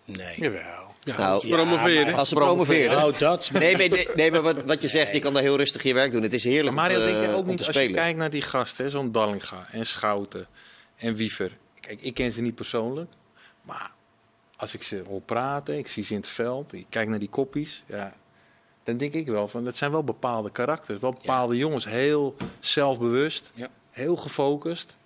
Nee. 0.05 0.35
Jawel. 0.35 0.86
Ja, 1.07 1.17
Nou, 1.17 1.39
ze 1.39 1.47
promoveren. 1.47 2.05
maar- 2.05 2.19
Als 2.19 2.29
ze 2.29 2.35
promoveerden. 2.35 3.03
Oh, 3.05 3.19
dat. 3.19 3.49
Nee, 3.53 3.77
maar, 3.77 3.87
nee, 3.87 4.07
nee, 4.15 4.31
maar 4.31 4.41
wat, 4.41 4.63
wat 4.63 4.81
je 4.81 4.87
zegt, 4.87 5.13
je 5.13 5.19
kan 5.19 5.33
daar 5.33 5.41
heel 5.43 5.57
rustig 5.57 5.83
je 5.83 5.93
werk 5.93 6.11
doen. 6.11 6.21
Het 6.21 6.33
is 6.33 6.43
heerlijk 6.43 6.75
Maar 6.75 6.89
Mario, 6.89 6.99
om, 6.99 7.05
denk 7.11 7.21
je 7.23 7.27
eh, 7.27 7.33
ook 7.35 7.43
om 7.43 7.47
niet, 7.49 7.57
te 7.57 7.65
als 7.65 7.75
je 7.75 7.81
spelen. 7.81 7.99
kijkt 8.01 8.19
naar 8.19 8.29
die 8.29 8.41
gasten, 8.41 8.83
hè, 8.85 8.89
zo'n 8.91 9.11
Dallinga 9.11 9.67
en 9.71 9.85
Schouten 9.85 10.47
en 10.95 11.15
Wiever. 11.15 11.57
Kijk, 11.79 12.01
ik 12.01 12.13
ken 12.13 12.31
ze 12.31 12.41
niet 12.41 12.55
persoonlijk, 12.55 13.11
maar 13.61 13.91
als 14.55 14.73
ik 14.73 14.83
ze 14.83 15.03
hoor 15.07 15.21
praten, 15.21 15.77
ik 15.77 15.87
zie 15.87 16.03
ze 16.03 16.13
in 16.13 16.19
het 16.19 16.27
veld, 16.29 16.73
ik 16.73 16.85
kijk 16.89 17.07
naar 17.09 17.19
die 17.19 17.29
koppies, 17.29 17.83
ja, 17.87 18.13
dan 18.83 18.97
denk 18.97 19.13
ik 19.13 19.27
wel 19.27 19.47
van, 19.47 19.63
dat 19.63 19.77
zijn 19.77 19.91
wel 19.91 20.03
bepaalde 20.03 20.51
karakters, 20.51 20.99
wel 20.99 21.11
bepaalde 21.11 21.57
jongens, 21.57 21.85
heel 21.85 22.35
zelfbewust, 22.59 23.51
Ja. 23.55 23.67
heel 23.91 24.15
gefocust. 24.15 24.97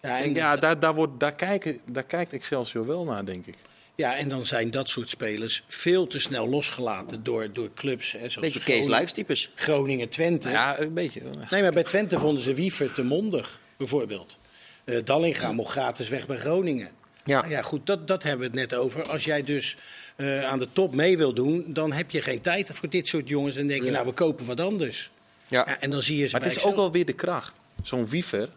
Ja, 0.00 0.18
En 0.18 0.24
en, 0.24 0.34
ja, 0.34 0.56
daar, 0.56 0.78
daar, 0.80 0.94
wordt, 0.94 1.20
daar, 1.20 1.32
kijken, 1.34 1.80
daar 1.84 2.02
kijkt 2.02 2.32
Excelsior 2.32 2.86
wel 2.86 3.04
naar, 3.04 3.24
denk 3.24 3.46
ik. 3.46 3.56
Ja, 3.94 4.16
en 4.16 4.28
dan 4.28 4.46
zijn 4.46 4.70
dat 4.70 4.88
soort 4.88 5.08
spelers 5.08 5.64
veel 5.68 6.06
te 6.06 6.20
snel 6.20 6.48
losgelaten 6.48 7.22
door, 7.24 7.52
door 7.52 7.70
clubs. 7.74 8.12
Hè, 8.12 8.18
zoals 8.18 8.34
Beetje 8.34 8.52
Kees 8.58 8.64
Groningen- 8.64 8.90
Luiks 8.90 9.12
types. 9.12 9.50
Groningen, 9.54 10.08
Twente. 10.08 10.48
Ja, 10.48 10.78
een 10.80 10.94
beetje. 10.94 11.20
Nee, 11.50 11.62
maar 11.62 11.72
bij 11.72 11.82
Twente 11.82 12.18
vonden 12.18 12.42
ze 12.42 12.54
Wiever 12.54 12.92
te 12.94 13.04
mondig, 13.04 13.60
bijvoorbeeld. 13.76 14.38
Eh, 14.84 15.04
Dallinga 15.04 15.52
mocht 15.52 15.70
gratis 15.70 16.08
weg 16.08 16.26
bij 16.26 16.38
Groningen. 16.38 16.90
Ja. 17.24 17.40
Nou 17.40 17.52
ja, 17.52 17.62
goed, 17.62 17.86
dat, 17.86 18.08
dat 18.08 18.22
hebben 18.22 18.40
we 18.52 18.60
het 18.60 18.70
net 18.70 18.78
over. 18.80 19.02
Als 19.10 19.24
jij 19.24 19.42
dus 19.42 19.76
eh, 20.16 20.44
aan 20.44 20.58
de 20.58 20.68
top 20.72 20.94
mee 20.94 21.16
wil 21.16 21.34
doen, 21.34 21.64
dan 21.68 21.92
heb 21.92 22.10
je 22.10 22.22
geen 22.22 22.40
tijd 22.40 22.70
voor 22.72 22.88
dit 22.88 23.08
soort 23.08 23.28
jongens. 23.28 23.56
En 23.56 23.66
denk 23.66 23.84
je, 23.84 23.90
nou, 23.90 24.06
we 24.06 24.12
kopen 24.12 24.46
wat 24.46 24.60
anders. 24.60 25.10
Ja. 25.48 25.64
Ja, 25.68 25.80
en 25.80 25.90
dan 25.90 26.02
zie 26.02 26.16
je 26.18 26.26
ze 26.26 26.32
Maar 26.32 26.42
het 26.46 26.56
is 26.56 26.64
ook 26.64 26.76
wel 26.76 26.92
weer 26.92 27.04
de 27.06 27.12
kracht. 27.12 27.54
Zo'n 27.82 28.06
wiever, 28.08 28.48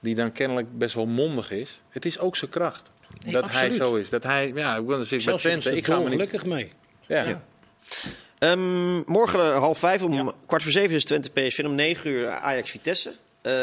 die 0.00 0.14
dan 0.14 0.32
kennelijk 0.32 0.78
best 0.78 0.94
wel 0.94 1.06
mondig 1.06 1.50
is. 1.50 1.80
Het 1.88 2.04
is 2.04 2.18
ook 2.18 2.36
zijn 2.36 2.50
kracht. 2.50 2.90
Nee, 3.24 3.32
dat 3.32 3.42
absoluut. 3.42 3.68
hij 3.68 3.86
zo 3.86 3.94
is. 3.94 4.08
Dat 4.08 4.22
hij, 4.22 4.52
ja, 4.54 4.76
ik 4.76 4.86
wil 4.86 4.96
dan 4.96 5.04
zit 5.04 5.20
ik 5.20 5.26
bij 5.26 5.36
Twente. 5.36 5.76
Ik 5.76 5.84
ga 5.84 5.94
me 5.96 6.00
niet... 6.00 6.10
gelukkig 6.10 6.44
mee. 6.44 6.72
Ja. 7.06 7.22
Ja. 7.24 7.42
Ehm, 8.38 8.96
morgen 9.12 9.40
eh, 9.52 9.58
half 9.58 9.78
vijf, 9.78 10.02
om 10.02 10.32
kwart 10.46 10.62
voor 10.62 10.72
zeven 10.72 10.96
is 10.96 11.04
Twente 11.04 11.30
PSV. 11.30 11.62
Om 11.64 11.74
negen 11.74 12.10
uur 12.10 12.28
Ajax 12.28 12.70
Vitesse. 12.70 13.12
Ehm, 13.42 13.54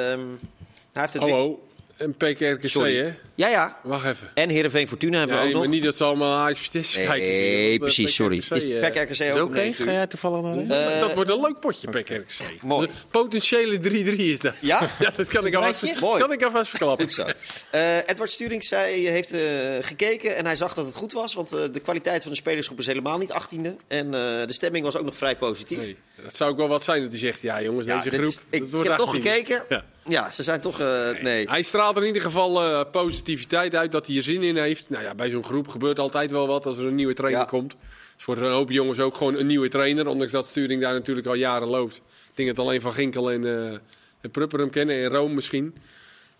hij 0.94 1.02
heeft 1.02 1.14
het 1.14 1.24
weer- 1.24 1.32
Hallo, 1.32 1.69
een 2.00 2.14
PKRKC, 2.14 2.70
Sorry. 2.70 2.96
hè? 2.98 3.14
Ja, 3.36 3.48
ja. 3.48 3.80
Wacht 3.84 4.06
even. 4.06 4.28
En 4.34 4.50
Heerenveen 4.50 4.88
Fortuna 4.88 5.18
hebben 5.18 5.36
Ja, 5.36 5.42
we 5.42 5.48
ook 5.48 5.54
maar 5.54 5.64
nog. 5.64 5.72
niet 5.74 5.84
dat 5.84 5.96
ze 5.96 6.04
allemaal 6.04 6.38
Ajax 6.38 6.70
kijken. 6.70 7.18
Nee, 7.20 7.70
Dat, 7.72 7.80
precies, 7.80 8.16
sorry. 8.16 8.38
Is 8.38 8.48
PKRKC 8.48 9.38
ook 9.38 9.56
eens? 9.56 9.78
Ga 9.80 9.92
jij 9.92 10.08
toevallig 10.08 10.42
naar 10.68 10.78
Eh, 10.94 11.00
dat 11.00 11.14
wordt 11.14 11.30
een 11.30 11.42
leuk 11.42 11.60
potje, 11.60 11.88
PKRKC. 11.90 12.62
Mooi. 12.62 12.88
De 12.88 12.94
Potentiële 13.12 13.80
3-3 13.80 14.16
is 14.16 14.40
dat. 14.40 14.54
Ja? 14.62 14.90
Ja, 15.00 15.12
dat 15.16 15.28
kan 15.28 15.46
ik 15.46 15.56
alvast? 15.56 16.00
Mooi. 16.00 16.20
kan 16.22 16.32
ik 16.32 16.44
alvast 16.44 16.70
verklappen. 16.70 17.06
Goed 17.06 17.14
zo. 17.14 17.26
Eh, 17.72 17.98
Edward 17.98 18.32
Sturing 18.32 18.64
zei, 18.66 19.08
heeft 19.08 19.32
eh, 19.32 19.40
gekeken 19.82 20.36
en 20.36 20.46
hij 20.46 20.56
zag 20.56 20.74
dat 20.74 20.86
het 20.86 20.96
goed 20.96 21.14
was. 21.14 21.34
Want 21.34 21.50
de 21.50 21.80
kwaliteit 21.84 22.22
van 22.22 22.32
de 22.32 22.38
spelersgroep 22.38 22.80
is 22.80 22.86
helemaal 22.86 23.18
niet 23.18 23.30
18e. 23.32 23.76
En 23.88 24.06
eh, 24.06 24.12
de 24.46 24.54
stemming 24.54 24.86
was 24.86 24.98
ook 24.98 25.06
nog 25.06 25.18
vrij 25.18 25.36
positief. 25.36 25.78
Nee, 25.78 25.98
dat 26.24 26.36
zou 26.36 26.52
ook 26.52 26.58
wel 26.58 26.68
wat 26.68 26.84
zijn 26.84 27.02
dat 27.02 27.10
hij 27.12 27.20
zegt, 27.20 27.42
ja 27.42 27.62
jongens, 27.62 27.88
Ja, 27.88 28.02
deze 28.04 28.16
groep, 28.16 28.26
is- 28.26 28.36
ik, 28.50 28.60
dat 28.60 28.62
ik 28.68 28.74
wordt 28.74 28.88
heb 28.90 28.98
toch 28.98 29.16
18e. 29.16 29.22
gekeken. 29.22 29.64
Ja. 29.70 29.84
Ja, 30.10 30.32
ze 30.32 30.44
zijn 30.44 30.62
toch... 30.62 30.80
eh, 30.80 31.10
nee. 31.22 31.50
Hij 31.50 31.62
straalt 31.62 31.96
er 31.96 32.02
in 32.02 32.08
ieder 32.08 32.22
geval 32.22 32.62
eh, 32.64 32.92
positiviteit 32.92 33.76
uit 33.76 33.92
dat 33.92 34.08
hij 34.08 34.16
er 34.16 34.24
zin 34.24 34.44
in 34.44 34.58
heeft. 34.58 34.90
Nou 34.90 35.04
ja, 35.04 35.16
bij 35.16 35.30
zo'n 35.30 35.44
groep 35.44 35.68
gebeurt 35.68 36.00
altijd 36.00 36.32
wel 36.32 36.48
wat 36.48 36.66
als 36.66 36.78
er 36.78 36.86
een 36.86 36.96
nieuwe 36.96 37.14
trainer 37.14 37.42
Ja. 37.42 37.48
komt. 37.48 37.76
Dus 38.16 38.24
voor 38.24 38.38
een 38.38 38.52
hoop 38.52 38.70
jongens 38.72 39.00
ook 39.00 39.16
gewoon 39.18 39.36
een 39.36 39.48
nieuwe 39.48 39.68
trainer. 39.68 40.08
Ondanks 40.08 40.32
dat 40.32 40.48
Sturing 40.48 40.82
daar 40.82 40.94
natuurlijk 40.94 41.28
al 41.28 41.34
jaren 41.34 41.68
loopt. 41.68 41.96
Ik 41.96 42.36
denk 42.46 42.56
dat 42.56 42.66
alleen 42.66 42.82
Van 42.82 42.94
Ginkel 42.94 43.32
en, 43.32 43.46
eh 43.46 43.78
en 44.22 44.32
Prupper 44.32 44.60
hem 44.60 44.70
kennen. 44.70 44.96
En 45.04 45.10
Rome 45.10 45.34
misschien. 45.34 45.76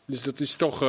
Dus 0.06 0.22
dat 0.22 0.40
is 0.40 0.54
toch... 0.56 0.80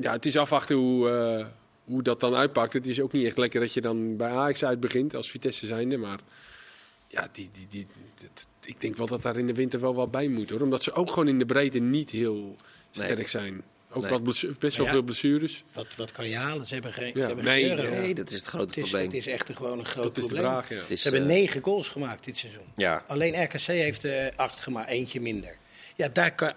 ja, 0.00 0.12
het 0.12 0.26
is 0.26 0.36
afwachten 0.36 0.76
hoe, 0.76 1.46
hoe 1.84 2.02
dat 2.02 2.20
dan 2.20 2.34
uitpakt. 2.34 2.72
Het 2.72 2.86
is 2.86 3.00
ook 3.00 3.12
niet 3.12 3.26
echt 3.26 3.38
lekker 3.38 3.60
dat 3.60 3.72
je 3.72 3.80
dan 3.80 4.16
bij 4.16 4.30
Ajax 4.30 4.64
uit 4.64 4.80
begint 4.80 5.14
als 5.14 5.30
Vitesse 5.30 5.66
zijnde. 5.66 5.96
Maar 5.96 6.18
ja, 7.08 7.28
die, 7.32 7.50
die, 7.52 7.66
die, 7.70 7.86
dat- 8.14 8.46
ik 8.64 8.80
denk 8.80 8.96
wel 8.96 9.06
dat 9.06 9.22
daar 9.22 9.36
in 9.36 9.46
de 9.46 9.54
winter 9.54 9.80
wel 9.80 9.94
wat 9.94 10.10
bij 10.10 10.28
moet 10.28 10.50
hoor. 10.50 10.60
Omdat 10.60 10.82
ze 10.82 10.92
ook 10.92 11.10
gewoon 11.10 11.28
in 11.28 11.38
de 11.38 11.46
breedte 11.46 11.78
niet 11.78 12.10
heel 12.10 12.56
sterk 12.90 13.16
Nee. 13.16 13.28
zijn. 13.28 13.62
Ook 13.90 14.02
Nee. 14.02 14.10
wat 14.10 14.22
best 14.58 14.76
wel 14.76 14.86
Ja. 14.86 14.92
veel 14.92 15.02
blessures. 15.02 15.64
Wat, 15.72 15.86
wat 15.96 16.12
kan 16.12 16.28
je 16.28 16.36
halen? 16.36 16.66
Ze 16.66 16.74
hebben 16.74 16.92
geen, 16.92 17.12
ze 17.12 17.18
Ja, 17.18 17.26
hebben 17.26 17.44
nee, 17.44 17.76
geen. 17.76 17.90
Nee, 17.90 18.14
dat 18.14 18.30
is 18.30 18.36
het 18.36 18.44
grote 18.46 18.66
Het 18.66 18.76
is, 18.76 18.82
probleem. 18.82 19.06
het 19.06 19.14
is 19.16 19.26
echt 19.26 19.48
een, 19.48 19.56
gewoon 19.56 19.78
een 19.78 19.84
groot 19.86 20.04
Dat 20.04 20.16
is 20.16 20.22
de 20.22 20.28
probleem. 20.28 20.50
vraag, 20.52 20.68
ja. 20.68 20.76
Het 20.76 20.90
is, 20.90 21.02
Ze 21.02 21.08
hebben 21.08 21.28
eh, 21.28 21.34
negen 21.36 21.62
goals 21.62 21.88
gemaakt 21.88 22.24
dit 22.24 22.36
seizoen. 22.36 22.62
Ja. 22.74 23.04
Alleen 23.06 23.42
RKC 23.42 23.60
heeft 23.60 24.04
eh 24.04 24.26
acht 24.36 24.60
gemaakt, 24.60 24.88
eentje 24.90 25.20
minder. 25.20 25.56
Ja, 25.96 26.08
daar 26.08 26.34
kan, 26.34 26.52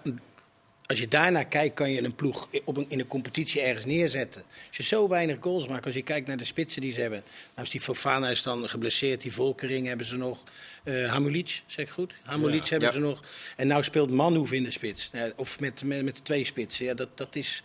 als 0.86 0.98
je 1.00 1.08
daarnaar 1.08 1.44
kijkt, 1.44 1.74
kan 1.74 1.90
je 1.90 2.02
een 2.04 2.14
ploeg 2.14 2.48
op 2.64 2.76
een, 2.76 2.84
in 2.88 2.98
een 3.00 3.06
competitie 3.06 3.60
ergens 3.60 3.84
neerzetten. 3.84 4.42
Als 4.68 4.76
je 4.76 4.82
zo 4.82 5.08
weinig 5.08 5.36
goals 5.40 5.68
maakt, 5.68 5.84
als 5.84 5.94
je 5.94 6.02
kijkt 6.02 6.26
naar 6.26 6.36
de 6.36 6.44
spitsen 6.44 6.80
die 6.80 6.92
ze 6.92 7.00
hebben. 7.00 7.22
Nou 7.54 7.66
is 7.66 7.72
die 7.72 7.80
Fofana 7.80 8.28
is 8.28 8.42
dan 8.42 8.68
geblesseerd, 8.68 9.20
die 9.22 9.32
Volkering 9.32 9.86
hebben 9.86 10.06
ze 10.06 10.16
nog. 10.16 10.42
eh 10.84 11.10
Hamulic, 11.10 11.62
zeg 11.66 11.86
ik 11.86 11.92
goed? 11.92 12.14
Hamulic 12.22 12.66
hebben 12.68 12.88
Ja. 12.88 12.94
ze 12.94 13.00
nog. 13.00 13.22
En 13.56 13.66
nou 13.66 13.82
speelt 13.82 14.10
Manhoef 14.10 14.52
in 14.52 14.62
de 14.64 14.70
spits. 14.70 15.08
Eh, 15.12 15.22
of 15.36 15.60
met, 15.60 15.82
met, 15.84 16.04
met 16.04 16.24
twee 16.24 16.44
spitsen. 16.44 16.84
Ja, 16.84 16.94
dat, 16.94 17.08
dat 17.18 17.36
is... 17.36 17.62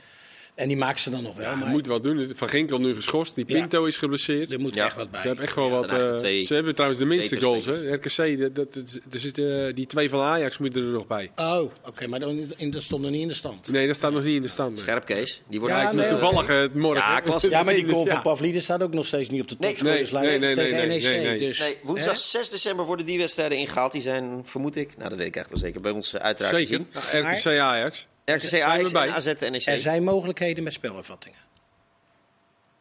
En 0.58 0.68
die 0.68 0.78
maakt 0.78 1.00
ze 1.00 1.10
dan 1.10 1.24
nog 1.24 1.36
wel. 1.36 1.46
Ja, 1.50 1.56
maar 1.56 1.68
moet 1.68 1.88
wat 1.88 2.04
doen. 2.04 2.32
Van 2.36 2.50
Ginkel 2.50 2.80
nu 2.80 2.96
geschorst. 2.96 3.36
Die 3.36 3.44
Ja. 3.48 3.60
Pinto 3.60 3.86
is 3.86 3.98
geblesseerd. 3.98 4.52
er 4.52 4.60
moet 4.60 4.76
Ja. 4.76 4.86
echt 4.86 4.96
wat 4.96 5.12
bij. 5.12 5.22
Ze 5.22 5.28
hebben 5.28 5.46
echt 5.46 5.56
wel 5.56 5.70
wat. 5.70 5.92
eh, 5.92 6.14
twee 6.14 6.44
ze 6.44 6.54
hebben 6.54 6.74
trouwens 6.76 7.02
de 7.02 7.08
minste 7.08 7.42
goals. 7.42 7.66
Hè. 7.66 7.94
RKC, 7.94 8.40
dat, 8.40 8.56
dat, 8.56 9.00
er 9.12 9.20
zitten, 9.20 9.76
die 9.76 9.86
twee 9.86 10.10
van 10.10 10.22
Ajax 10.22 10.58
moeten 10.58 10.82
er 10.82 10.88
nog 10.92 11.08
bij. 11.08 11.32
Oh, 11.36 11.72
oké, 11.86 12.08
maar 12.08 12.20
dan, 12.20 12.54
in, 12.56 12.72
dat 12.72 12.82
stond 12.84 13.02
nog 13.02 13.12
niet 13.12 13.22
in 13.22 13.28
de 13.28 13.34
stand. 13.34 13.70
Nee, 13.72 13.88
dat 13.88 13.96
staat 13.96 14.12
nog 14.12 14.24
niet 14.24 14.36
in 14.36 14.42
de 14.42 14.48
stand. 14.48 14.80
Scherp, 14.80 15.06
Kees. 15.06 15.42
Die 15.50 15.60
wordt 15.60 15.76
Ja, 15.76 15.82
eigenlijk 15.82 16.10
nee, 16.12 16.20
toevallig 16.20 16.48
het 16.48 16.74
morgen. 16.76 17.02
Ja, 17.12 17.20
klasse. 17.20 17.50
Ja, 17.50 17.64
maar 17.64 17.74
die 17.74 17.84
Dus 17.84 17.92
goal 17.94 18.06
van 18.06 18.16
ja. 18.16 18.22
Pavlidis 18.22 18.64
staat 18.64 18.82
ook 18.84 18.94
nog 18.94 19.06
steeds 19.06 19.30
niet 19.30 19.42
op 19.42 19.48
de 19.48 19.58
topscorerslijst 19.58 20.30
Nee, 20.30 20.40
nee, 20.40 20.56
nee, 20.56 20.70
tegen 20.72 20.88
NEC. 20.88 21.02
nee, 21.04 21.26
nee. 21.26 21.40
Dus, 21.40 21.60
Nee, 21.60 21.78
woensdag 21.84 22.14
hè? 22.14 22.18
6 22.20 22.50
december 22.50 22.86
worden 22.86 23.06
die 23.06 23.18
wedstrijden 23.18 23.58
ingehaald. 23.58 23.92
Die 23.92 24.02
zijn, 24.02 24.42
vermoed 24.44 24.76
ik, 24.76 24.98
nou 24.98 25.10
dat 25.10 25.18
weet 25.18 25.28
ik 25.28 25.36
eigenlijk 25.36 25.50
wel 25.50 25.60
zeker, 25.72 25.82
bij 25.82 25.92
ons 25.92 26.14
eh, 26.14 26.22
uiteraard 26.22 26.56
Zeker. 26.56 26.82
RKC 27.12 27.60
Ajax. 27.60 28.08
RKC, 28.36 28.42
Zijn 28.48 28.64
Ajax, 28.64 28.84
we 28.92 28.92
bij? 28.92 29.08
en 29.08 29.14
AZ 29.14 29.26
en 29.28 29.52
NEC. 29.52 29.66
Er 29.66 29.80
zijn 29.80 30.04
mogelijkheden 30.04 30.64
met 30.64 30.74
spelervattingen. 30.74 31.40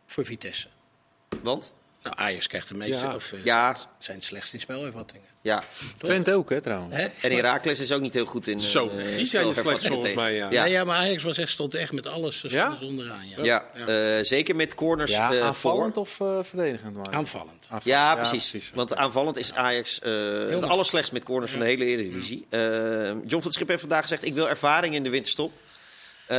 Voor 0.06 0.24
Vitesse. 0.24 0.68
Want? 1.42 1.72
Nou, 2.06 2.18
Ajax 2.28 2.46
krijgt 2.46 2.68
de 2.68 2.74
meeste, 2.74 3.04
Ja. 3.06 3.14
of 3.14 3.32
eh, 3.32 3.44
Ja, 3.44 3.76
zijn 3.98 4.22
slechts 4.22 4.54
in 4.54 4.60
spelervattingen. 4.60 5.26
ja. 5.40 5.62
Twente 5.98 6.32
ook, 6.34 6.50
hè, 6.50 6.60
trouwens. 6.60 6.96
Hè? 6.96 7.06
En 7.22 7.32
Herakles 7.32 7.80
is 7.80 7.92
ook 7.92 8.00
niet 8.00 8.14
heel 8.14 8.26
goed 8.26 8.46
in. 8.48 8.60
Zo, 8.60 8.88
eh, 8.88 9.16
die 9.16 9.26
zijn 9.26 9.46
er 9.48 9.54
slechts 9.54 9.86
volgens 9.86 10.08
tegen. 10.08 10.22
mij. 10.22 10.34
Ja. 10.34 10.64
Ja. 10.64 10.84
Maar 10.84 10.96
Ajax 10.96 11.22
was 11.22 11.38
echt, 11.38 11.50
stond 11.50 11.74
echt 11.74 11.92
met 11.92 12.06
alles 12.06 12.40
Ja? 12.48 12.66
stonden 12.74 12.88
onderaan. 12.88 13.28
Ja, 13.28 13.44
Ja, 13.44 13.64
Ja. 13.86 14.16
eh, 14.18 14.24
zeker 14.24 14.56
met 14.56 14.74
corners 14.74 15.10
Ja, 15.10 15.32
eh, 15.32 15.42
aanvallend 15.42 15.94
voor. 15.94 16.02
of 16.02 16.20
eh, 16.20 16.48
verdedigend? 16.48 16.94
Maar. 16.96 17.10
Aanvallend. 17.10 17.50
Aanvallend. 17.70 17.84
Ja, 17.84 18.14
precies. 18.16 18.70
Want 18.74 18.96
aanvallend 18.96 19.36
is 19.36 19.52
Ajax 19.54 19.98
eh 20.00 20.12
het 20.48 20.62
allerslechtst 20.64 21.12
met 21.12 21.24
corners 21.24 21.50
van 21.50 21.60
de 21.60 21.66
hele 21.66 21.84
Eredivisie. 21.84 22.46
John 22.50 23.26
van 23.28 23.42
het 23.42 23.54
Schip 23.54 23.68
heeft 23.68 23.80
vandaag 23.80 24.02
gezegd, 24.02 24.24
ik 24.24 24.34
wil 24.34 24.48
ervaring 24.48 24.94
in 24.94 25.02
de 25.02 25.10
winterstop. 25.10 25.52
Eh, 26.26 26.38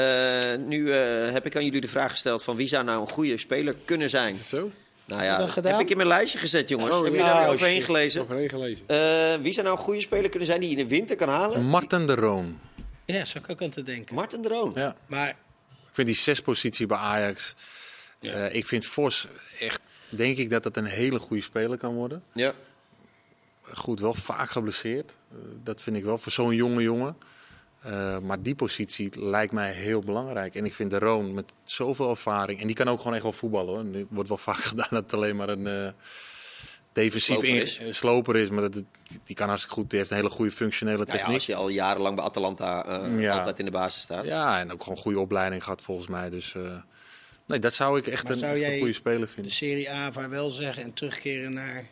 nu 0.66 0.92
eh, 0.92 1.32
heb 1.32 1.46
ik 1.46 1.56
aan 1.56 1.64
jullie 1.66 1.82
de 1.82 1.88
vraag 1.88 2.12
gesteld 2.12 2.44
van 2.44 2.56
wie 2.56 2.68
zou 2.68 2.84
nou 2.84 3.02
een 3.02 3.10
goede 3.10 3.38
speler 3.38 3.76
kunnen 3.86 4.10
zijn. 4.10 4.38
Zo, 4.44 4.72
Nou 5.08 5.22
Heb 5.22 5.54
je 5.56 5.62
ja, 5.62 5.70
heb 5.72 5.80
ik 5.80 5.90
in 5.90 5.98
mijn 5.98 6.10
lijstje 6.10 6.40
gezet 6.40 6.70
jongens. 6.70 6.92
Oh, 6.96 7.04
jullie 7.04 7.20
ja. 7.20 7.26
daar 7.26 7.38
weer 7.38 7.48
Oh, 7.48 7.54
overheen 7.54 7.82
gelezen? 7.82 8.22
overheen 8.22 8.50
gelezen. 8.50 8.88
Eh, 8.88 9.36
wie 9.42 9.54
zou 9.54 9.66
nou 9.66 9.78
een 9.78 9.84
goede 9.84 10.02
speler 10.02 10.30
kunnen 10.30 10.48
zijn 10.48 10.60
die 10.62 10.70
je 10.70 10.76
in 10.76 10.84
de 10.88 10.96
winter 10.96 11.16
kan 11.16 11.30
halen? 11.30 11.66
Marten 11.66 12.08
de 12.08 12.16
Roon. 12.16 12.60
Ja, 13.06 13.26
zou 13.26 13.44
ik 13.44 13.50
ook 13.52 13.62
aan 13.62 13.70
te 13.70 13.84
denken. 13.84 14.16
Martin 14.16 14.42
de 14.42 14.48
Roon. 14.48 14.72
Ja. 14.76 14.96
Maar 15.06 15.30
Ik 15.30 15.36
vind 16.04 16.08
die 16.08 16.16
zespositie 16.16 16.86
bij 16.86 16.98
Ajax. 16.98 17.56
Ja. 18.20 18.34
eh, 18.34 18.56
ik 18.56 18.66
vind 18.66 18.86
Vos 18.86 19.28
echt, 19.60 19.82
denk 20.10 20.38
ik 20.38 20.50
dat 20.50 20.64
dat 20.64 20.78
een 20.78 20.86
hele 20.86 21.20
goede 21.20 21.44
speler 21.44 21.78
kan 21.78 21.94
worden. 21.94 22.24
Ja. 22.34 22.54
Goed, 23.74 24.00
wel 24.00 24.14
vaak 24.14 24.50
geblesseerd. 24.50 25.12
Eh, 25.32 25.38
dat 25.64 25.82
vind 25.82 25.96
ik 25.96 26.04
wel 26.04 26.18
voor 26.18 26.32
zo'n 26.32 26.56
jonge 26.56 26.82
jongen. 26.82 27.18
Eh, 27.88 28.18
maar 28.20 28.42
die 28.42 28.56
positie 28.56 29.10
lijkt 29.20 29.54
mij 29.54 29.72
heel 29.72 30.00
belangrijk. 30.02 30.56
En 30.56 30.66
ik 30.66 30.74
vind 30.74 30.92
de 30.92 31.00
Roon 31.00 31.34
met 31.34 31.54
zoveel 31.64 32.10
ervaring. 32.10 32.62
En 32.62 32.68
die 32.68 32.76
kan 32.76 32.88
ook 32.90 32.98
gewoon 32.98 33.14
echt 33.14 33.24
wel 33.24 33.32
voetballen 33.32 33.74
hoor. 33.76 33.96
Er 34.02 34.06
wordt 34.10 34.30
wel 34.30 34.38
vaak 34.50 34.58
gedaan 34.58 34.88
dat 34.90 35.04
het 35.04 35.14
alleen 35.14 35.36
maar 35.36 35.50
een 35.50 35.68
eh, 35.68 35.88
defensief 36.94 37.36
Sloper 37.36 37.56
in- 37.56 37.62
is. 37.62 37.98
sloper 37.98 38.36
is. 38.36 38.50
Maar 38.50 38.62
dat, 38.62 38.74
die, 38.74 38.86
die 39.24 39.36
kan 39.36 39.48
hartstikke 39.48 39.80
goed. 39.80 39.90
Die 39.90 40.00
heeft 40.00 40.12
een 40.12 40.18
hele 40.18 40.30
goede 40.30 40.52
functionele 40.52 40.98
Nou 40.98 41.08
ja, 41.12 41.14
techniek. 41.18 41.36
als 41.36 41.46
je 41.46 41.56
al 41.56 41.70
jarenlang 41.70 42.16
bij 42.16 42.26
Atalanta 42.26 42.86
eh, 42.86 43.22
Ja. 43.22 43.38
altijd 43.38 43.60
in 43.60 43.66
de 43.66 43.72
basis 43.72 44.02
staat. 44.02 44.26
Ja, 44.26 44.60
en 44.60 44.72
ook 44.72 44.84
gewoon 44.84 44.98
goede 44.98 45.20
opleiding 45.20 45.64
gehad 45.64 45.82
volgens 45.82 46.08
mij. 46.08 46.30
Dus 46.30 46.56
eh, 46.56 46.62
nee, 47.46 47.60
dat 47.60 47.74
zou 47.74 48.00
ik 48.00 48.08
echt 48.08 48.24
Maar 48.24 48.32
een, 48.32 48.40
zou 48.40 48.52
echt 48.54 48.62
een 48.64 48.70
jij 48.70 48.78
goede 48.78 48.94
speler 48.94 49.20
de 49.20 49.28
vinden. 49.28 49.52
Serie 49.52 49.92
A 49.92 50.12
vaarwel 50.12 50.50
zeggen 50.52 50.84
en 50.84 50.94
terugkeren 50.94 51.54
naar 51.54 51.86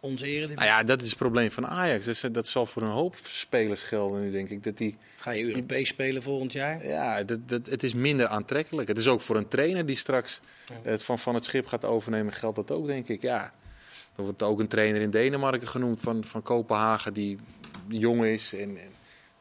onze 0.00 0.26
eredivisie? 0.26 0.56
Nou 0.56 0.66
ja, 0.66 0.82
dat 0.82 1.02
is 1.02 1.08
het 1.08 1.18
probleem 1.18 1.50
van 1.50 1.66
Ajax. 1.66 2.20
Dat, 2.32 2.48
zal 2.48 2.66
voor 2.66 2.82
een 2.82 2.88
hoop 2.88 3.16
spelers 3.22 3.82
gelden 3.82 4.20
nu, 4.20 4.30
denk 4.30 4.50
ik. 4.50 4.64
Dat 4.64 4.76
die, 4.76 4.96
Ga 5.16 5.30
je 5.30 5.44
Europees 5.44 5.88
spelen 5.88 6.22
volgend 6.22 6.52
jaar? 6.52 6.86
ja, 6.86 7.22
dat, 7.22 7.48
dat, 7.48 7.66
het 7.66 7.82
is 7.82 7.94
minder 7.94 8.26
aantrekkelijk. 8.26 8.88
Het 8.88 8.98
is 8.98 9.08
ook 9.08 9.20
voor 9.20 9.36
een 9.36 9.48
trainer 9.48 9.86
die 9.86 9.96
straks 9.96 10.40
het 10.82 11.02
van, 11.02 11.18
van 11.18 11.34
het 11.34 11.44
schip 11.44 11.66
gaat 11.66 11.84
overnemen, 11.84 12.32
geldt 12.32 12.56
dat 12.56 12.70
ook, 12.70 12.86
denk 12.86 13.08
ik. 13.08 13.22
Ja, 13.22 13.52
er 14.16 14.22
wordt 14.22 14.42
ook 14.42 14.60
een 14.60 14.68
trainer 14.68 15.00
in 15.00 15.10
Denemarken 15.10 15.68
genoemd 15.68 16.00
van, 16.00 16.24
van 16.24 16.42
Kopenhagen 16.42 17.12
die 17.12 17.38
jong 17.88 18.24
is. 18.24 18.52
En, 18.52 18.60
en 18.60 18.92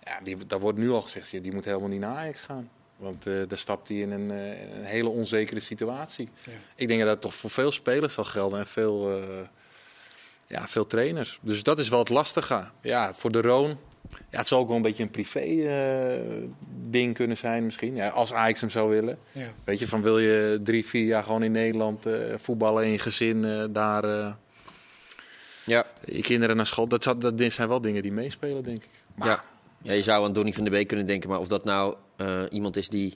ja, 0.03 0.19
die, 0.23 0.45
daar 0.47 0.59
wordt 0.59 0.77
nu 0.77 0.89
al 0.89 1.01
gezegd, 1.01 1.31
die 1.31 1.53
moet 1.53 1.65
helemaal 1.65 1.87
niet 1.87 1.99
naar 1.99 2.15
Ajax 2.15 2.41
gaan. 2.41 2.69
Want 2.97 3.27
eh, 3.27 3.33
daar 3.47 3.57
stapt 3.57 3.87
hij 3.87 3.97
in 3.97 4.11
een, 4.11 4.31
eh, 4.31 4.77
een 4.77 4.85
hele 4.85 5.09
onzekere 5.09 5.59
situatie. 5.59 6.29
Ja. 6.45 6.51
Ik 6.75 6.87
denk 6.87 6.99
dat 6.99 7.09
dat 7.09 7.21
toch 7.21 7.35
voor 7.35 7.49
veel 7.49 7.71
spelers 7.71 8.13
zal 8.13 8.23
gelden 8.23 8.59
en 8.59 8.67
veel, 8.67 9.21
eh, 9.21 9.23
ja, 10.47 10.67
veel 10.67 10.85
trainers. 10.85 11.39
Dus 11.41 11.63
dat 11.63 11.79
is 11.79 11.89
wel 11.89 11.99
het 11.99 12.09
lastige. 12.09 12.63
Ja, 12.81 13.13
voor 13.13 13.31
de 13.31 13.41
Roon. 13.41 13.77
Ja, 14.31 14.37
het 14.37 14.47
zal 14.47 14.59
ook 14.59 14.67
wel 14.67 14.75
een 14.75 14.81
beetje 14.81 15.03
een 15.03 15.09
privé 15.11 15.39
eh, 15.39 16.43
ding 16.89 17.13
kunnen 17.13 17.37
zijn 17.37 17.65
misschien. 17.65 17.95
Ja, 17.95 18.09
als 18.09 18.33
Ajax 18.33 18.61
hem 18.61 18.69
zou 18.69 18.89
willen. 18.89 19.17
Ja. 19.31 19.47
Weet 19.63 19.79
je, 19.79 19.87
van 19.87 20.01
wil 20.01 20.19
je 20.19 20.59
drie, 20.63 20.85
vier 20.85 21.05
jaar 21.05 21.23
gewoon 21.23 21.43
in 21.43 21.51
Nederland 21.51 22.05
eh, 22.05 22.13
voetballen 22.37 22.83
in 22.85 22.91
je 22.91 22.99
gezin, 22.99 23.45
eh, 23.45 23.63
daar 23.69 24.03
eh, 24.03 24.33
Ja. 25.65 25.85
je 26.05 26.21
kinderen 26.21 26.55
naar 26.55 26.65
school. 26.65 26.87
Dat, 26.87 27.03
zou- 27.03 27.17
dat 27.17 27.33
zijn 27.53 27.67
wel 27.67 27.81
dingen 27.81 28.01
die 28.01 28.11
meespelen, 28.11 28.63
denk 28.63 28.83
ik. 28.83 28.89
Maar 29.15 29.27
Ja. 29.27 29.43
ja, 29.81 29.93
je 29.93 30.03
zou 30.03 30.25
aan 30.25 30.33
Donny 30.33 30.53
van 30.53 30.63
der 30.63 30.71
Beek 30.71 30.87
kunnen 30.87 31.05
denken, 31.05 31.29
maar 31.29 31.39
of 31.39 31.47
dat 31.47 31.63
nou 31.63 31.95
eh, 32.15 32.41
iemand 32.49 32.75
is 32.77 32.89
die 32.89 33.13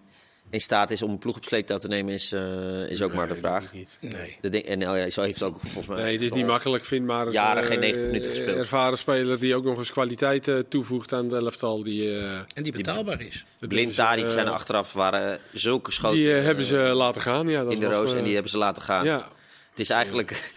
in 0.52 0.62
staat 0.62 0.92
is 0.92 1.02
om 1.02 1.10
een 1.12 1.18
ploeg 1.18 1.36
op 1.36 1.44
sleeptouw 1.44 1.78
te 1.78 1.88
nemen, 1.88 2.14
is, 2.14 2.32
eh, 2.32 2.90
is 2.90 3.02
ook 3.02 3.14
maar 3.14 3.28
de 3.28 3.36
vraag. 3.36 3.74
Niet. 3.74 3.98
Nee. 4.00 4.38
De 4.42 4.50
ding- 4.50 4.64
en 4.66 4.90
oh 4.90 4.98
ja, 4.98 5.10
zo 5.10 5.22
heeft 5.22 5.40
het 5.40 5.48
ook 5.50 5.60
volgens 5.62 5.86
mij. 5.88 6.04
Nee, 6.04 6.14
het 6.14 6.22
is 6.22 6.32
niet 6.32 6.46
makkelijk, 6.46 6.86
vind 6.86 7.06
maar. 7.06 7.26
als, 7.26 7.34
Jaren 7.34 7.64
geen 7.64 7.80
90 7.80 8.06
minuten 8.06 8.32
eh, 8.32 8.38
gespeeld. 8.38 8.58
ervaren 8.58 8.98
speler 8.98 9.40
die 9.40 9.56
ook 9.56 9.64
nog 9.64 9.78
eens 9.78 9.92
kwaliteit 9.92 10.48
eh, 10.48 10.58
toevoegt 10.70 11.14
aan 11.14 11.24
het 11.26 11.34
elftal. 11.44 11.84
Die, 11.84 12.18
eh, 12.20 12.34
En 12.54 12.64
die 12.64 12.72
betaalbaar 12.72 13.22
is. 13.22 13.46
Blind 13.60 13.96
Tadic 13.96 14.28
zijn 14.28 14.46
er 14.48 14.54
achteraf 14.54 14.94
waren 14.94 15.40
zulke 15.54 15.92
schoten 15.92 16.18
Die 16.18 16.30
hebben 16.30 16.66
ze 16.66 16.76
laten 16.78 17.22
gaan. 17.22 17.48
Ja, 17.48 17.64
dat 17.64 17.74
in 17.74 17.80
de 17.80 17.88
was, 17.88 17.96
roos 17.96 18.14
en 18.14 18.24
die 18.24 18.34
hebben 18.34 18.52
ze 18.52 18.58
laten 18.58 18.82
gaan. 18.82 19.06
Ja, 19.06 19.28
Het 19.70 19.80
is 19.80 19.90
eigenlijk. 19.90 20.52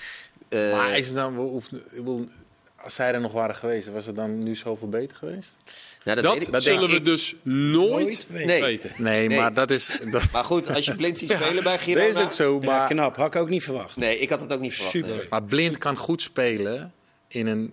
eh, 0.48 0.72
Maar 0.72 0.98
is 0.98 1.06
het 1.06 1.14
nou, 1.14 1.34
hoeft, 1.36 1.72
ik 1.72 1.80
bedoel, 1.96 2.28
als 2.84 2.94
zij 2.94 3.12
er 3.12 3.20
nog 3.20 3.32
waren 3.32 3.54
geweest, 3.54 3.88
was 3.88 4.06
het 4.06 4.16
dan 4.16 4.38
nu 4.38 4.56
zoveel 4.56 4.88
beter 4.88 5.16
geweest? 5.16 5.56
Nou, 6.04 6.20
dat, 6.20 6.24
Dat, 6.24 6.38
weet 6.38 6.54
ik. 6.54 6.60
zullen 6.60 6.88
we 6.88 6.94
ik. 6.96 7.04
dus 7.04 7.34
nooit, 7.42 8.00
Nooit 8.02 8.26
weten. 8.28 8.46
Nee. 8.46 8.60
Nee, 8.98 9.28
Nee. 9.28 9.38
maar 9.38 9.54
dat 9.54 9.70
is... 9.70 9.98
Dat, 10.10 10.30
Maar 10.32 10.44
goed, 10.44 10.68
als 10.68 10.84
je 10.84 10.96
blind 10.96 11.18
ziet 11.18 11.30
spelen 11.40 11.62
bij 11.62 11.72
dat 11.72 11.80
Girona... 11.82 12.06
is 12.20 12.24
ook 12.24 12.32
zo, 12.32 12.58
Ja, 12.60 12.66
maar... 12.66 12.88
knap. 12.88 13.16
Had 13.16 13.34
ik 13.34 13.40
ook 13.40 13.48
niet 13.48 13.62
verwacht. 13.64 13.96
Nee, 13.96 14.18
ik 14.18 14.30
had 14.30 14.40
het 14.40 14.52
ook 14.52 14.60
niet 14.60 14.72
verwacht. 14.72 14.92
Super. 14.94 15.16
nee. 15.16 15.26
Maar 15.30 15.42
Blind 15.42 15.78
kan 15.78 15.96
goed 15.96 16.22
spelen 16.22 16.92
in 17.28 17.46
een 17.46 17.72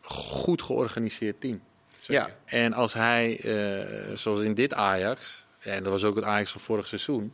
goed 0.00 0.62
georganiseerd 0.62 1.40
team. 1.40 1.60
Ja. 2.00 2.28
En 2.44 2.72
als 2.72 2.92
hij, 2.94 3.38
eh, 3.40 4.16
zoals 4.16 4.40
in 4.40 4.54
dit 4.54 4.74
Ajax, 4.74 5.44
ja, 5.60 5.72
en 5.72 5.82
dat 5.82 5.92
was 5.92 6.04
ook 6.04 6.16
het 6.16 6.24
Ajax 6.24 6.50
van 6.50 6.60
vorig 6.60 6.88
seizoen, 6.88 7.32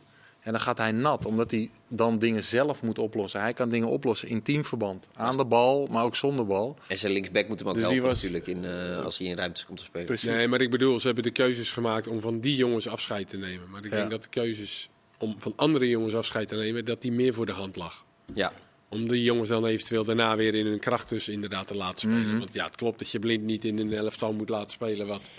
en 0.49 0.55
dan 0.55 0.63
gaat 0.63 0.77
hij 0.77 0.91
nat, 0.91 1.25
omdat 1.25 1.51
hij 1.51 1.69
dan 1.87 2.19
dingen 2.19 2.43
zelf 2.43 2.81
moet 2.81 2.99
oplossen. 2.99 3.41
Hij 3.41 3.53
kan 3.53 3.69
dingen 3.69 3.87
oplossen 3.87 4.27
in 4.27 4.41
teamverband. 4.41 5.07
Aan 5.13 5.37
de 5.37 5.45
bal, 5.45 5.87
maar 5.91 6.03
ook 6.03 6.15
zonder 6.15 6.45
bal. 6.45 6.75
En 6.87 6.97
zijn 6.97 7.11
linksback 7.11 7.47
moet 7.47 7.59
hem 7.59 7.67
ook 7.67 7.73
Dus 7.75 7.83
helpen 7.83 8.01
was- 8.01 8.13
natuurlijk 8.13 8.47
in, 8.47 8.65
eh, 8.65 9.03
als 9.05 9.17
hij 9.17 9.27
in 9.27 9.35
ruimtes 9.37 9.65
komt 9.65 9.77
te 9.79 9.83
spelen. 9.85 10.05
Precies. 10.05 10.29
Nee, 10.29 10.47
maar 10.47 10.61
ik 10.61 10.69
bedoel, 10.69 10.99
ze 10.99 11.05
hebben 11.05 11.23
de 11.23 11.31
keuzes 11.31 11.71
gemaakt 11.71 12.07
om 12.07 12.21
van 12.21 12.39
die 12.39 12.55
jongens 12.55 12.87
afscheid 12.87 13.29
te 13.29 13.37
nemen. 13.37 13.69
Maar 13.69 13.85
ik 13.85 13.91
Ja. 13.91 13.97
denk 13.97 14.09
dat 14.09 14.23
de 14.23 14.29
keuzes 14.29 14.89
om 15.17 15.35
van 15.39 15.53
andere 15.55 15.89
jongens 15.89 16.15
afscheid 16.15 16.47
te 16.47 16.55
nemen, 16.55 16.85
dat 16.85 17.01
die 17.01 17.11
meer 17.11 17.33
voor 17.33 17.45
de 17.45 17.51
hand 17.51 17.75
lag. 17.75 18.05
Ja. 18.33 18.51
Om 18.89 19.07
die 19.07 19.23
jongens 19.23 19.49
dan 19.49 19.65
eventueel 19.65 20.03
daarna 20.05 20.35
weer 20.35 20.55
in 20.55 20.65
hun 20.65 20.79
kracht 20.79 21.09
dus 21.09 21.27
inderdaad 21.29 21.67
te 21.67 21.75
laten 21.75 21.99
spelen. 21.99 22.27
Mhm. 22.27 22.37
Want 22.39 22.53
ja, 22.53 22.65
het 22.65 22.75
klopt 22.75 22.99
dat 22.99 23.09
je 23.11 23.19
blind 23.19 23.43
niet 23.43 23.65
in 23.65 23.79
een 23.79 23.93
elftal 23.93 24.33
moet 24.33 24.49
laten 24.49 24.69
spelen. 24.69 25.07
Wat, 25.07 25.29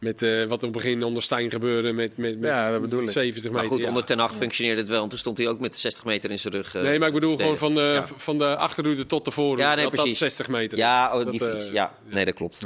met, 0.00 0.22
eh, 0.22 0.38
wat 0.44 0.52
op 0.52 0.60
het 0.60 0.72
begin 0.72 1.02
onder 1.02 1.22
Stijn 1.22 1.50
gebeurde 1.50 1.92
met, 1.92 2.16
met, 2.16 2.38
met 2.38 2.50
Ja, 2.50 2.70
dat 2.70 2.80
bedoel 2.80 3.02
ik. 3.02 3.08
70 3.10 3.42
Maar 3.44 3.52
meter. 3.52 3.68
goed, 3.68 3.80
ja. 3.80 3.88
onder 3.88 4.04
Ten 4.04 4.18
Hag 4.18 4.34
functioneerde 4.36 4.80
het 4.80 4.90
wel. 4.90 4.98
Want 4.98 5.10
toen 5.10 5.18
stond 5.18 5.38
hij 5.38 5.48
ook 5.48 5.60
met 5.60 5.76
60 5.76 6.04
meter 6.04 6.30
in 6.30 6.38
zijn 6.38 6.54
rug. 6.54 6.74
eh, 6.74 6.82
Nee, 6.82 6.98
maar 6.98 7.08
ik 7.08 7.14
bedoel 7.14 7.36
gewoon 7.36 7.58
van 7.58 7.74
de, 7.74 7.80
verdedigen. 7.80 8.20
van 8.20 8.38
de 8.38 8.56
achterhoede 8.56 9.06
tot 9.06 9.24
de 9.24 9.30
voorhoede. 9.30 9.62
Ja, 9.62 9.74
nee, 9.74 9.82
dat, 9.84 9.92
dat 9.92 10.00
precies. 10.00 10.18
60 10.18 10.48
meter. 10.48 10.78
Ja, 10.78 11.10
oh, 11.18 11.24
Dat, 11.24 11.30
die 11.32 11.46
eh, 11.48 11.52
fiets. 11.54 11.70
Ja, 11.70 11.94
nee, 12.06 12.24
dat 12.24 12.34
klopt. 12.34 12.60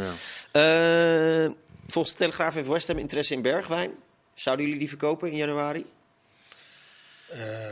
Ja. 0.53 1.45
Eh, 1.45 1.51
volgens 1.87 2.15
de 2.15 2.21
Telegraaf 2.21 2.55
heeft 2.55 2.69
West 2.69 2.89
Ham 2.89 2.99
interesse 2.99 3.35
in 3.35 3.43
Bergwijn. 3.43 3.91
Zouden 4.35 4.65
jullie 4.65 4.81
die 4.81 4.89
verkopen 4.89 5.31
in 5.31 5.37
januari? 5.37 5.85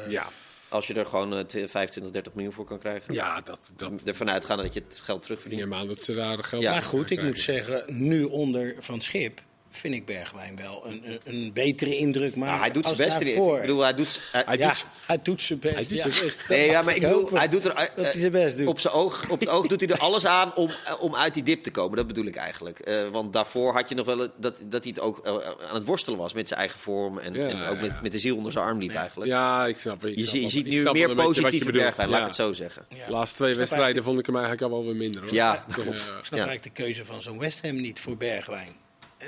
ja. 0.09 0.29
Als 0.69 0.87
je 0.87 0.95
er 0.95 1.07
gewoon 1.07 1.33
eh, 1.37 1.45
25, 1.67 2.13
30 2.13 2.35
miljoen 2.35 2.53
voor 2.53 2.65
kan 2.65 2.79
krijgen. 2.79 3.15
ja, 3.15 3.41
dat, 3.41 3.73
dat 3.77 3.93
Ervan 4.05 4.31
uitgaan 4.31 4.57
dat 4.59 4.75
je 4.75 4.83
het 4.89 5.01
geld 5.05 5.23
terugverdient. 5.23 5.63
neem 5.63 5.75
aan 5.75 5.87
dat 5.87 6.03
ze 6.03 6.15
daar 6.15 6.45
geld 6.45 6.63
Ja. 6.63 6.71
Maar 6.71 6.83
goed, 6.83 7.01
ik 7.01 7.07
krijgen. 7.07 7.27
moet 7.27 7.39
zeggen, 7.41 7.85
nu 8.07 8.25
onder 8.25 8.75
Van 8.81 9.01
Schip 9.01 9.41
vind 9.77 9.95
ik 9.95 10.05
Bergwijn 10.07 10.57
wel 10.57 10.83
een, 10.87 11.03
een, 11.05 11.21
een 11.25 11.51
betere 11.53 11.97
indruk 11.97 12.37
maken. 12.37 12.47
Nou, 12.55 12.61
hij 12.61 12.71
doet 12.71 12.85
zijn 12.85 13.09
best 13.09 13.21
erin. 13.21 13.55
Ik 13.55 13.61
bedoel, 13.61 13.81
hij 13.83 13.95
doet... 13.95 14.21
hij- 14.33 14.43
Hij 14.47 14.57
ja, 14.57 14.67
doet- 14.69 14.87
hij 15.07 15.19
doet 15.23 15.43
zijn 15.43 15.59
best. 15.59 15.75
hij 15.75 15.85
doet 15.87 16.13
zijn 16.13 16.25
best. 16.27 16.49
Nee, 16.49 16.71
ja, 16.71 16.83
maar 16.83 16.95
ik 16.95 17.01
bedoel, 17.03 17.31
hij 17.31 17.49
doet 17.49 17.65
er... 17.65 17.75
dat 17.75 18.05
hij 18.05 18.13
eh, 18.13 18.19
zijn 18.21 18.33
best 18.33 18.59
doet. 18.59 18.67
Op, 18.67 18.81
zijn 18.81 18.95
oog, 18.95 19.29
op 19.31 19.41
het 19.41 19.49
oog 19.49 19.67
doet 19.67 19.81
hij 19.81 19.89
er 19.91 19.99
alles 19.99 20.27
aan 20.27 20.55
om, 20.55 20.69
eh, 20.85 21.03
om 21.03 21.17
uit 21.17 21.35
die 21.35 21.43
dip 21.43 21.63
te 21.63 21.71
komen. 21.71 21.97
Dat 21.97 22.07
bedoel 22.07 22.25
ik 22.25 22.37
eigenlijk. 22.37 22.79
Eh, 22.79 23.09
want 23.09 23.33
daarvoor 23.33 23.73
had 23.75 23.89
je 23.89 23.95
nog 23.95 24.07
wel 24.07 24.17
dat, 24.17 24.31
dat 24.65 24.83
hij 24.85 24.93
het 24.95 25.01
ook 25.01 25.27
aan 25.69 25.75
het 25.75 25.85
worstelen 25.85 26.19
was 26.19 26.33
met 26.33 26.49
zijn 26.49 26.61
eigen 26.61 26.79
vorm. 26.81 27.19
En, 27.19 27.35
Ja, 27.35 27.49
en 27.49 27.67
ook 27.67 27.77
ja. 27.77 27.81
met, 27.83 28.03
met 28.03 28.13
de 28.13 28.19
ziel 28.19 28.37
onder 28.37 28.53
zijn 28.53 28.65
arm 28.65 28.79
liep 28.79 28.95
eigenlijk. 28.95 29.31
Ja, 29.31 29.67
ik 29.67 29.79
snap 29.79 30.01
het. 30.03 30.31
Je, 30.31 30.41
je 30.43 30.49
ziet 30.49 30.67
nu 30.67 30.91
meer 30.93 31.15
positieve. 31.15 31.73
Bergwijn, 31.73 32.09
laat 32.09 32.21
ik 32.21 32.27
het 32.27 32.35
zo 32.35 32.53
zeggen. 32.53 32.87
Ja. 32.89 33.07
De 33.07 33.13
laatste 33.13 33.37
twee 33.37 33.55
wedstrijden 33.55 34.03
vond 34.03 34.19
ik 34.19 34.27
hem 34.27 34.37
eigenlijk 34.37 34.65
al 34.65 34.71
wel 34.71 34.85
weer 34.85 34.97
minder. 34.97 35.21
Hoor. 35.23 35.33
Ja, 35.35 35.65
dat 35.67 35.75
klopt. 35.77 35.89
Ik 35.99 36.25
snap 36.25 36.39
eigenlijk 36.39 36.63
de 36.63 36.71
keuze 36.71 37.05
van 37.05 37.23
zo'n 37.23 37.39
West 37.39 37.63
Ham 37.63 37.81
niet 37.81 38.01
voor 38.01 38.17
Bergwijn. 38.17 38.69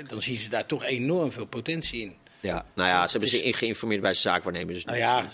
Dan 0.07 0.21
zien 0.21 0.35
ze 0.35 0.49
daar 0.49 0.65
toch 0.65 0.83
enorm 0.83 1.31
veel 1.31 1.45
potentie 1.45 2.01
in. 2.01 2.15
Ja, 2.45 2.65
nou 2.73 2.89
ja, 2.89 3.05
ze 3.05 3.11
hebben 3.11 3.29
Het 3.29 3.39
zich 3.45 3.57
geïnformeerd 3.57 4.01
bij 4.01 4.13
zijn 4.13 4.33
zaakwaarnemer. 4.33 4.73
Dus 4.73 4.85
Nou 4.85 4.97
ja, 4.97 5.25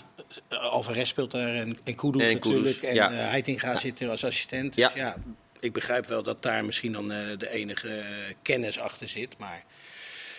eh, 0.48 0.58
Alvarez 0.58 1.08
speelt 1.08 1.30
daar 1.30 1.54
en, 1.54 1.78
en 1.84 1.94
Kudus 1.94 2.22
En 2.22 2.38
Kudus, 2.38 2.56
natuurlijk. 2.56 2.82
En 2.82 2.94
ja. 2.94 3.12
eh, 3.12 3.28
Heitinga 3.28 3.78
zit 3.78 4.00
er 4.00 4.10
als 4.10 4.24
assistent. 4.24 4.74
Ja. 4.76 4.88
Dus 4.88 4.96
ja, 4.96 5.16
ik 5.60 5.72
begrijp 5.72 6.06
wel 6.06 6.22
dat 6.22 6.42
daar 6.42 6.64
misschien 6.64 6.92
dan 6.92 7.12
eh, 7.12 7.18
de 7.38 7.50
enige 7.50 8.02
kennis 8.42 8.78
achter 8.78 9.08
zit. 9.08 9.38
Maar 9.38 9.64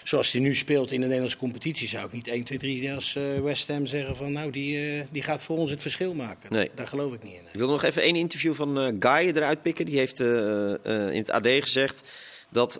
zoals 0.03 0.31
hij 0.31 0.41
nu 0.41 0.55
speelt 0.55 0.91
in 0.91 0.99
de 0.99 1.05
Nederlandse 1.05 1.37
competitie... 1.37 1.87
zou 1.87 2.05
ik 2.05 2.11
niet 2.11 2.27
1, 2.27 2.43
2, 2.43 2.57
3 2.57 2.93
als 2.93 3.17
West 3.43 3.67
Ham 3.67 3.85
zeggen 3.85 4.15
van... 4.15 4.31
nou, 4.31 4.51
die, 4.51 5.05
die 5.11 5.23
gaat 5.23 5.43
voor 5.43 5.57
ons 5.57 5.69
het 5.69 5.81
verschil 5.81 6.13
maken. 6.13 6.51
Nee. 6.51 6.71
Daar 6.75 6.87
geloof 6.87 7.13
ik 7.13 7.23
niet 7.23 7.33
in. 7.33 7.39
Ik 7.51 7.59
wil 7.59 7.67
nog 7.67 7.83
even 7.83 8.01
één 8.01 8.15
interview 8.15 8.53
van 8.53 8.97
Guy 8.99 9.31
eruit 9.35 9.61
pikken. 9.61 9.85
Die 9.85 9.97
heeft 9.97 10.19
in 10.19 11.17
het 11.17 11.31
AD 11.31 11.47
gezegd 11.47 12.09
dat 12.49 12.79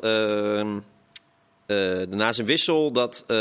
eh, 1.73 2.07
na 2.07 2.33
zijn 2.33 2.47
wissel 2.47 2.91
dat 2.91 3.23
eh, 3.27 3.35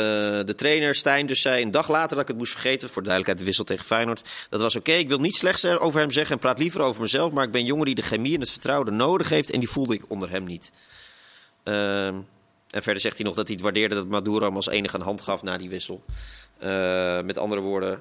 de 0.45 0.55
trainer 0.57 0.95
Stijn 0.95 1.26
dus 1.26 1.41
zei 1.41 1.62
een 1.62 1.70
dag 1.70 1.89
later 1.89 2.11
dat 2.11 2.20
ik 2.20 2.28
het 2.28 2.37
moest 2.37 2.53
vergeten. 2.53 2.89
Voor 2.89 3.03
de 3.03 3.09
duidelijkheid 3.09 3.39
de 3.39 3.45
wissel 3.45 3.64
tegen 3.64 3.85
Feyenoord. 3.85 4.47
Dat 4.51 4.61
was 4.61 4.76
oké. 4.76 4.93
Ik 4.93 5.09
wil 5.09 5.18
niet 5.18 5.37
slechts 5.37 5.66
over 5.66 6.01
hem 6.01 6.11
zeggen 6.11 6.35
en 6.35 6.41
praat 6.41 6.59
liever 6.59 6.80
over 6.80 7.01
mezelf. 7.01 7.33
Maar 7.33 7.45
ik 7.45 7.51
ben 7.51 7.61
een 7.61 7.66
jongen 7.66 7.85
die 7.85 7.95
de 7.95 8.03
chemie 8.03 8.35
en 8.35 8.41
het 8.41 8.51
vertrouwen 8.51 8.97
nodig 8.97 9.28
heeft. 9.28 9.51
En 9.51 9.59
die 9.59 9.68
voelde 9.68 9.95
ik 9.95 10.03
onder 10.09 10.30
hem 10.30 10.45
niet. 10.45 10.70
Ehm, 11.62 12.16
en 12.70 12.83
verder 12.83 13.01
zegt 13.01 13.16
hij 13.16 13.26
nog 13.26 13.35
dat 13.35 13.47
hij 13.47 13.55
het 13.55 13.64
waardeerde 13.64 13.95
dat 13.95 14.07
Maduro 14.07 14.45
hem 14.45 14.57
als 14.57 14.68
enige 14.68 14.97
een 14.97 15.03
hand 15.03 15.20
gaf 15.20 15.43
na 15.43 15.59
die 15.59 15.68
wissel. 15.68 16.03
Eh, 16.59 17.22
met 17.22 17.39
andere 17.39 17.61
woorden, 17.61 18.01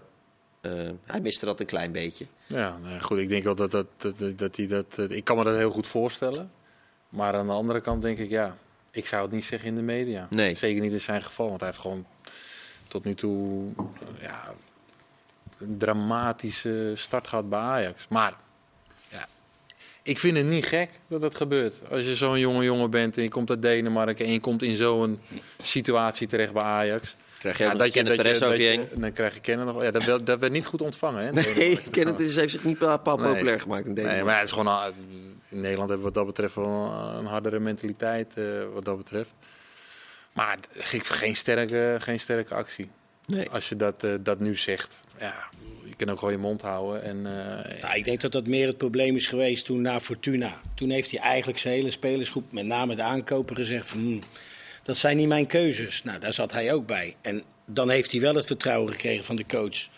hij 1.05 1.21
miste 1.21 1.45
dat 1.45 1.59
een 1.59 1.65
klein 1.65 1.91
beetje. 1.91 2.25
Ja, 2.47 2.77
nou 2.83 2.99
goed. 2.99 3.17
Ik 3.17 3.29
denk 3.29 3.43
wel 3.43 3.55
dat, 3.55 3.71
dat, 3.71 3.85
dat, 3.97 4.37
dat, 4.39 4.55
hij 4.55 4.67
dat. 4.67 4.97
Ik 5.09 5.23
kan 5.23 5.37
me 5.37 5.43
dat 5.43 5.55
heel 5.55 5.71
goed 5.71 5.87
voorstellen. 5.87 6.51
Maar 7.09 7.33
aan 7.33 7.45
de 7.45 7.53
andere 7.53 7.81
kant 7.81 8.01
denk 8.01 8.17
ik, 8.17 8.29
ja, 8.29 8.57
ik 8.91 9.05
zou 9.05 9.21
het 9.21 9.31
niet 9.31 9.45
zeggen 9.45 9.69
in 9.69 9.75
de 9.75 9.81
media. 9.81 10.27
Nee. 10.29 10.55
Zeker 10.55 10.81
niet 10.81 10.91
in 10.91 11.01
zijn 11.01 11.23
geval, 11.23 11.47
want 11.47 11.59
hij 11.59 11.69
heeft 11.69 11.81
gewoon 11.81 12.05
tot 12.87 13.03
nu 13.03 13.15
toe 13.15 13.69
ja, 14.19 14.53
een 15.57 15.77
dramatische 15.77 16.91
start 16.95 17.27
gehad 17.27 17.49
bij 17.49 17.59
Ajax. 17.59 18.05
Maar 18.09 18.33
ja, 19.09 19.27
ik 20.01 20.19
vind 20.19 20.37
het 20.37 20.45
niet 20.45 20.65
gek 20.65 20.89
dat 21.07 21.21
dat 21.21 21.35
gebeurt. 21.35 21.89
Als 21.89 22.05
je 22.05 22.15
zo'n 22.15 22.39
jonge 22.39 22.63
jongen 22.63 22.89
bent 22.89 23.17
en 23.17 23.23
je 23.23 23.29
komt 23.29 23.49
uit 23.49 23.61
Denemarken 23.61 24.25
en 24.25 24.31
je 24.31 24.39
komt 24.39 24.63
in 24.63 24.75
zo'n 24.75 25.19
situatie 25.61 26.27
terecht 26.27 26.53
bij 26.53 26.63
Ajax. 26.63 27.15
Krijg 27.41 27.57
je 27.57 27.63
ja, 27.63 27.73
dat 27.75 27.93
je, 27.93 28.03
Perez 28.03 28.39
dat 28.39 28.47
over 28.49 28.61
je 28.61 28.67
heen. 28.67 28.87
dan 28.95 29.13
krijg 29.13 29.33
je 29.33 29.39
kennen 29.39 29.65
nog. 29.65 29.83
Ja, 29.83 29.91
dat, 29.91 30.03
werd, 30.03 30.25
dat 30.25 30.39
werd 30.39 30.51
niet 30.51 30.65
goed 30.65 30.81
ontvangen. 30.81 31.25
Hè, 31.25 31.31
Nee. 31.31 31.79
Kenneth 31.91 32.19
is, 32.19 32.35
heeft 32.35 32.51
zich 32.51 32.63
niet 32.63 32.77
bepaald 32.79 33.19
Nee. 33.19 33.31
populair 33.33 33.59
gemaakt 33.59 33.85
in 33.85 33.93
Nee, 33.93 33.95
Denemarken. 33.95 34.25
maar 34.25 34.35
het 34.39 34.45
is 34.45 34.51
gewoon 34.51 34.93
in 35.49 35.59
Nederland 35.61 35.89
hebben 35.89 35.97
we 35.97 36.03
wat 36.03 36.13
dat 36.13 36.25
betreft 36.25 36.55
wel 36.55 36.91
een 37.17 37.25
hardere 37.25 37.59
mentaliteit 37.59 38.33
eh, 38.37 38.43
wat 38.73 38.85
dat 38.85 38.97
betreft. 38.97 39.33
Maar 40.33 40.57
ik 40.91 41.05
geen 41.05 41.35
sterke, 41.35 41.95
geen 41.99 42.19
sterke 42.19 42.53
actie. 42.55 42.89
Nee. 43.25 43.49
Als 43.49 43.69
je 43.69 43.75
dat, 43.75 44.03
eh, 44.03 44.11
dat 44.19 44.39
nu 44.39 44.55
zegt. 44.55 44.99
Ja, 45.19 45.33
je 45.83 45.95
kan 45.95 46.09
ook 46.09 46.19
gewoon 46.19 46.33
je 46.33 46.39
mond 46.39 46.61
houden. 46.61 47.03
En, 47.03 47.17
eh, 47.25 47.81
Nou, 47.81 47.95
ik 47.95 48.03
denk 48.05 48.21
dat 48.21 48.31
dat 48.31 48.47
meer 48.47 48.67
het 48.67 48.77
probleem 48.77 49.15
is 49.15 49.27
geweest 49.27 49.65
toen 49.65 49.81
na 49.81 49.99
Fortuna. 49.99 50.53
Toen 50.73 50.89
heeft 50.89 51.11
hij 51.11 51.19
eigenlijk 51.19 51.59
zijn 51.59 51.73
hele 51.73 51.91
spelersgroep, 51.91 52.51
met 52.51 52.65
name 52.65 52.95
de 52.95 53.03
aankoper, 53.03 53.55
gezegd 53.55 53.89
van... 53.89 53.99
"Hmm, 53.99 54.19
dat 54.83 54.97
zijn 54.97 55.17
niet 55.17 55.27
mijn 55.27 55.47
keuzes. 55.47 56.03
Nou, 56.03 56.19
daar 56.19 56.33
zat 56.33 56.51
hij 56.51 56.73
ook 56.73 56.85
bij. 56.85 57.15
En 57.21 57.43
dan 57.65 57.89
heeft 57.89 58.11
hij 58.11 58.21
wel 58.21 58.35
het 58.35 58.45
vertrouwen 58.45 58.91
gekregen 58.91 59.25
van 59.25 59.35
de 59.35 59.45
coach... 59.45 59.89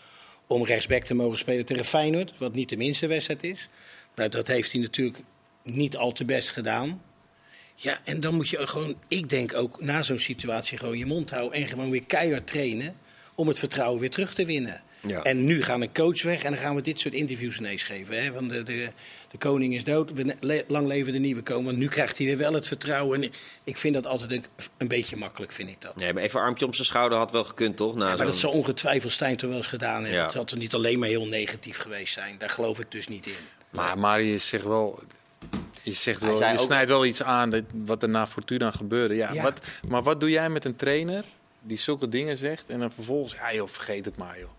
om 0.47 0.65
rechtsback 0.65 1.03
te 1.03 1.13
mogen 1.13 1.38
spelen 1.38 1.65
tegen 1.65 1.86
Feyenoord, 1.86 2.38
wat 2.38 2.53
niet 2.53 2.69
de 2.69 2.77
minste 2.77 3.07
wedstrijd 3.07 3.43
is. 3.43 3.69
Nou, 4.15 4.29
dat 4.29 4.47
heeft 4.47 4.71
hij 4.71 4.81
natuurlijk 4.81 5.17
niet 5.63 5.97
al 5.97 6.11
te 6.11 6.25
best 6.25 6.49
gedaan. 6.49 7.01
Ja, 7.75 7.99
en 8.03 8.19
dan 8.19 8.36
moet 8.36 8.49
je 8.49 8.67
gewoon, 8.67 8.95
ik 9.07 9.29
denk 9.29 9.53
ook 9.53 9.81
na 9.81 10.03
zo'n 10.03 10.19
situatie 10.19 10.77
gewoon 10.77 10.97
je 10.97 11.05
mond 11.05 11.29
houden... 11.29 11.59
en 11.59 11.67
gewoon 11.67 11.89
weer 11.89 12.03
keihard 12.03 12.47
trainen 12.47 12.95
om 13.36 13.47
het 13.47 13.59
vertrouwen 13.59 13.99
weer 13.99 14.09
terug 14.09 14.34
te 14.34 14.45
winnen. 14.45 14.84
Ja. 15.07 15.21
En 15.21 15.45
nu 15.45 15.63
gaan 15.63 15.81
een 15.81 15.93
coach 15.93 16.21
weg 16.21 16.43
en 16.43 16.51
dan 16.51 16.59
gaan 16.59 16.75
we 16.75 16.81
dit 16.81 16.99
soort 16.99 17.13
interviews 17.13 17.57
ineens 17.57 17.84
geven. 17.84 18.23
Hè? 18.23 18.31
Want 18.31 18.49
de, 18.49 18.63
de, 18.63 18.89
de 19.34 19.39
koning 19.39 19.73
is 19.75 19.84
dood, 19.84 20.11
we 20.13 20.36
le- 20.39 20.63
lang 20.67 20.88
leven 20.88 21.13
de 21.13 21.19
nieuwe 21.19 21.41
koning. 21.41 21.65
Want 21.65 21.77
nu 21.77 21.88
krijgt 21.88 22.17
hij 22.17 22.27
weer 22.27 22.38
wel 22.38 22.53
het 22.53 22.67
vertrouwen. 22.67 23.23
En 23.23 23.31
ik 23.63 23.77
vind 23.77 23.93
dat 23.93 24.05
altijd 24.07 24.31
een, 24.31 24.45
een 24.77 24.88
beetje 24.88 25.15
makkelijk, 25.15 25.51
vind 25.51 25.69
ik 25.69 25.81
dat. 25.81 25.95
Nee, 25.95 26.13
maar 26.13 26.23
even 26.23 26.39
armpje 26.39 26.65
om 26.65 26.73
zijn 26.73 26.88
schouder 26.88 27.17
had 27.17 27.31
wel 27.31 27.43
gekund, 27.43 27.77
toch? 27.77 27.95
Na 27.95 28.15
maar 28.15 28.25
dat 28.25 28.36
zal 28.36 28.51
ongetwijfeld 28.51 29.11
Stijn 29.11 29.38
toch 29.38 29.49
wel 29.49 29.57
eens 29.57 29.67
gedaan 29.67 29.95
hebben. 30.01 30.11
Ja. 30.13 30.23
Het 30.23 30.31
zal 30.34 30.43
toch 30.43 30.59
niet 30.59 30.73
alleen 30.73 30.99
maar 30.99 31.07
heel 31.07 31.27
negatief 31.27 31.77
geweest 31.77 32.13
zijn. 32.13 32.36
Daar 32.38 32.49
geloof 32.49 32.79
ik 32.79 32.91
dus 32.91 33.07
niet 33.07 33.25
in. 33.27 33.34
maar 33.69 33.99
Marius 33.99 34.47
zegt 34.47 34.63
wel. 34.63 34.99
Je, 35.81 35.91
zegt 35.93 36.21
wel, 36.21 36.38
je 36.38 36.51
ook- 36.51 36.57
snijdt 36.65 36.89
wel 36.89 37.05
iets 37.05 37.23
aan 37.23 37.49
dat, 37.49 37.63
wat 37.73 38.03
er 38.03 38.09
na 38.09 38.27
Fortuna 38.27 38.71
gebeurde. 38.71 39.15
Ja, 39.15 39.34
Ja. 39.34 39.43
Wat, 39.43 39.59
maar 39.88 40.03
wat 40.03 40.19
doe 40.19 40.29
jij 40.29 40.49
met 40.49 40.65
een 40.65 40.75
trainer 40.75 41.23
die 41.61 41.77
zulke 41.77 42.09
dingen 42.09 42.38
zegt 42.38 42.63
en 42.69 42.79
dan 42.79 42.91
vervolgens, 42.91 43.34
ja 43.34 43.53
joh, 43.53 43.67
vergeet 43.69 44.05
het 44.05 44.17
maar 44.17 44.39
joh. 44.39 44.49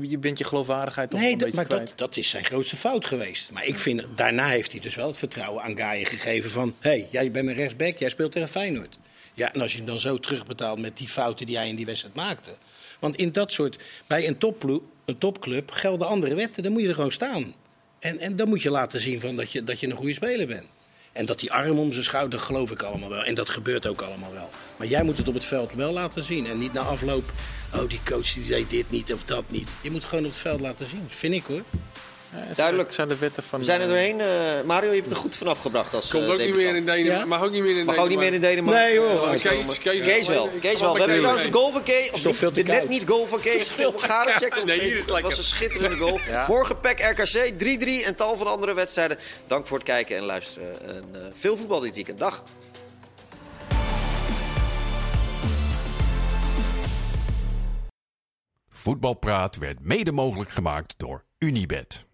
Je 0.00 0.18
bent 0.18 0.38
je 0.38 0.44
geloofwaardigheid 0.44 1.10
toch 1.10 1.20
Nee, 1.20 1.32
een 1.32 1.38
beetje 1.38 1.54
maar 1.54 1.64
kwijt. 1.64 1.88
dat, 1.88 1.98
dat 1.98 2.16
is 2.16 2.30
zijn 2.30 2.44
grootste 2.44 2.76
fout 2.76 3.04
geweest. 3.04 3.50
Maar 3.50 3.64
ik 3.64 3.78
vind, 3.78 4.06
daarna 4.16 4.48
heeft 4.48 4.72
hij 4.72 4.80
dus 4.80 4.94
wel 4.94 5.06
het 5.06 5.18
vertrouwen 5.18 5.62
aan 5.62 5.76
Gaaien 5.76 6.06
gegeven 6.06 6.50
van... 6.50 6.74
hé, 6.80 6.90
hey, 6.90 7.08
jij 7.10 7.30
bent 7.30 7.44
mijn 7.44 7.56
rechtsback, 7.56 7.96
jij 7.96 8.08
speelt 8.08 8.32
tegen 8.32 8.48
Feyenoord. 8.48 8.98
Ja, 9.34 9.52
en 9.52 9.60
als 9.60 9.70
je 9.70 9.76
hem 9.76 9.86
dan 9.86 9.98
zo 9.98 10.18
terugbetaalt 10.18 10.80
met 10.80 10.96
die 10.96 11.08
fouten 11.08 11.46
die 11.46 11.56
hij 11.56 11.68
in 11.68 11.76
die 11.76 11.86
wedstrijd 11.86 12.14
maakte... 12.14 12.50
Want 12.98 13.16
in 13.16 13.32
dat 13.32 13.52
soort, 13.52 13.78
bij 14.06 14.28
een, 14.28 14.36
een 15.04 15.18
topclub 15.18 15.70
gelden 15.70 16.06
andere 16.06 16.34
wetten, 16.34 16.62
dan 16.62 16.72
moet 16.72 16.82
je 16.82 16.88
er 16.88 16.94
gewoon 16.94 17.12
staan. 17.12 17.54
En, 17.98 18.18
en 18.18 18.36
dan 18.36 18.48
moet 18.48 18.62
je 18.62 18.70
laten 18.70 19.00
zien 19.00 19.20
van 19.20 19.36
dat, 19.36 19.52
je, 19.52 19.64
dat 19.64 19.80
je 19.80 19.86
een 19.86 19.96
goede 19.96 20.12
speler 20.12 20.46
bent. 20.46 20.66
En 21.16 21.26
dat 21.26 21.38
die 21.38 21.52
arm 21.52 21.78
om 21.78 21.92
zijn 21.92 22.04
schouder, 22.04 22.40
geloof 22.40 22.70
ik 22.70 22.82
allemaal 22.82 23.08
wel. 23.08 23.24
En 23.24 23.34
dat 23.34 23.48
gebeurt 23.48 23.86
ook 23.86 24.00
allemaal 24.00 24.32
wel. 24.32 24.50
Maar 24.76 24.86
jij 24.86 25.02
moet 25.02 25.18
het 25.18 25.28
op 25.28 25.34
het 25.34 25.44
veld 25.44 25.72
wel 25.72 25.92
laten 25.92 26.22
zien. 26.22 26.46
En 26.46 26.58
niet 26.58 26.72
na 26.72 26.80
afloop, 26.80 27.32
oh 27.74 27.88
die 27.88 28.00
coach 28.04 28.32
die 28.32 28.46
deed 28.46 28.70
dit 28.70 28.90
niet 28.90 29.12
of 29.12 29.24
dat 29.24 29.44
niet. 29.50 29.68
Je 29.80 29.90
moet 29.90 30.04
gewoon 30.04 30.24
op 30.24 30.30
het 30.30 30.40
veld 30.40 30.60
laten 30.60 30.86
zien, 30.86 31.04
vind 31.06 31.34
ik 31.34 31.44
hoor. 31.44 31.62
Duidelijk. 32.54 32.92
Zijn 32.92 33.08
de 33.08 33.16
wetten 33.16 33.42
van... 33.42 33.58
We 33.58 33.64
zijn 33.64 33.80
er 33.80 33.86
eh, 33.86 33.92
doorheen. 33.92 34.20
eh, 34.20 34.62
Mario, 34.64 34.88
je 34.88 34.94
hebt 34.94 35.08
het 35.08 35.16
er 35.16 35.22
goed 35.22 35.36
vanaf 35.36 35.58
gebracht 35.58 35.94
als 35.94 36.10
Komt 36.10 36.24
eh, 36.24 36.30
ook 36.30 36.38
niet 36.38 36.54
meer 36.54 36.76
in 36.76 36.84
Denemarken. 36.84 37.04
Ja? 37.04 37.24
Mag 37.24 37.42
ook 37.42 37.50
niet 37.50 37.62
meer 37.62 37.78
in 37.78 37.84
Mag 37.84 37.96
ook 37.96 38.08
niet 38.08 38.18
meer 38.18 38.32
in 38.32 38.40
Denemarken. 38.40 38.82
Nee, 38.82 38.98
hoor. 38.98 39.10
Oh, 39.10 39.30
Kees, 39.30 39.42
Kees, 39.42 39.78
Kees, 39.78 40.02
Kees 40.02 40.26
wel. 40.26 40.48
Kees 40.60 40.80
wel. 40.80 40.92
We 40.92 40.98
hebben 40.98 41.18
trouwens 41.18 41.46
de 41.46 41.52
goal 41.52 41.72
van 41.72 41.82
Kees. 41.82 42.10
Of 42.10 42.20
toch 42.20 42.24
niet, 42.24 42.36
veel 42.36 42.52
te 42.52 42.62
de 42.62 42.70
net 42.70 42.88
niet 42.88 43.04
goal 43.06 43.26
van 43.26 43.40
Kees. 43.40 43.68
Garencheck. 43.96 44.64
Nee, 44.64 44.80
hier 44.80 44.92
is 44.92 44.98
het 44.98 45.08
Dat 45.08 45.20
was 45.20 45.38
een 45.38 45.44
schitterende 45.44 45.96
goal. 45.96 46.20
Morgen 46.48 46.80
PEC 46.80 47.00
RKC 47.00 47.52
3-3 48.02 48.06
en 48.06 48.14
tal 48.14 48.36
van 48.36 48.46
andere 48.46 48.74
wedstrijden. 48.74 49.18
Dank 49.46 49.66
voor 49.66 49.76
het 49.78 49.86
kijken 49.86 50.16
en 50.16 50.22
luisteren. 50.22 50.82
En, 50.86 51.04
eh, 51.12 51.20
veel 51.32 51.56
voetbal 51.56 51.80
dit 51.80 51.94
weekend. 51.94 52.18
Dag. 52.18 52.44
Voetbalpraat 58.68 59.56
werd 59.56 59.80
mede 59.80 60.12
mogelijk 60.12 60.50
gemaakt 60.50 60.94
door 60.96 61.24
Unibed. 61.38 62.05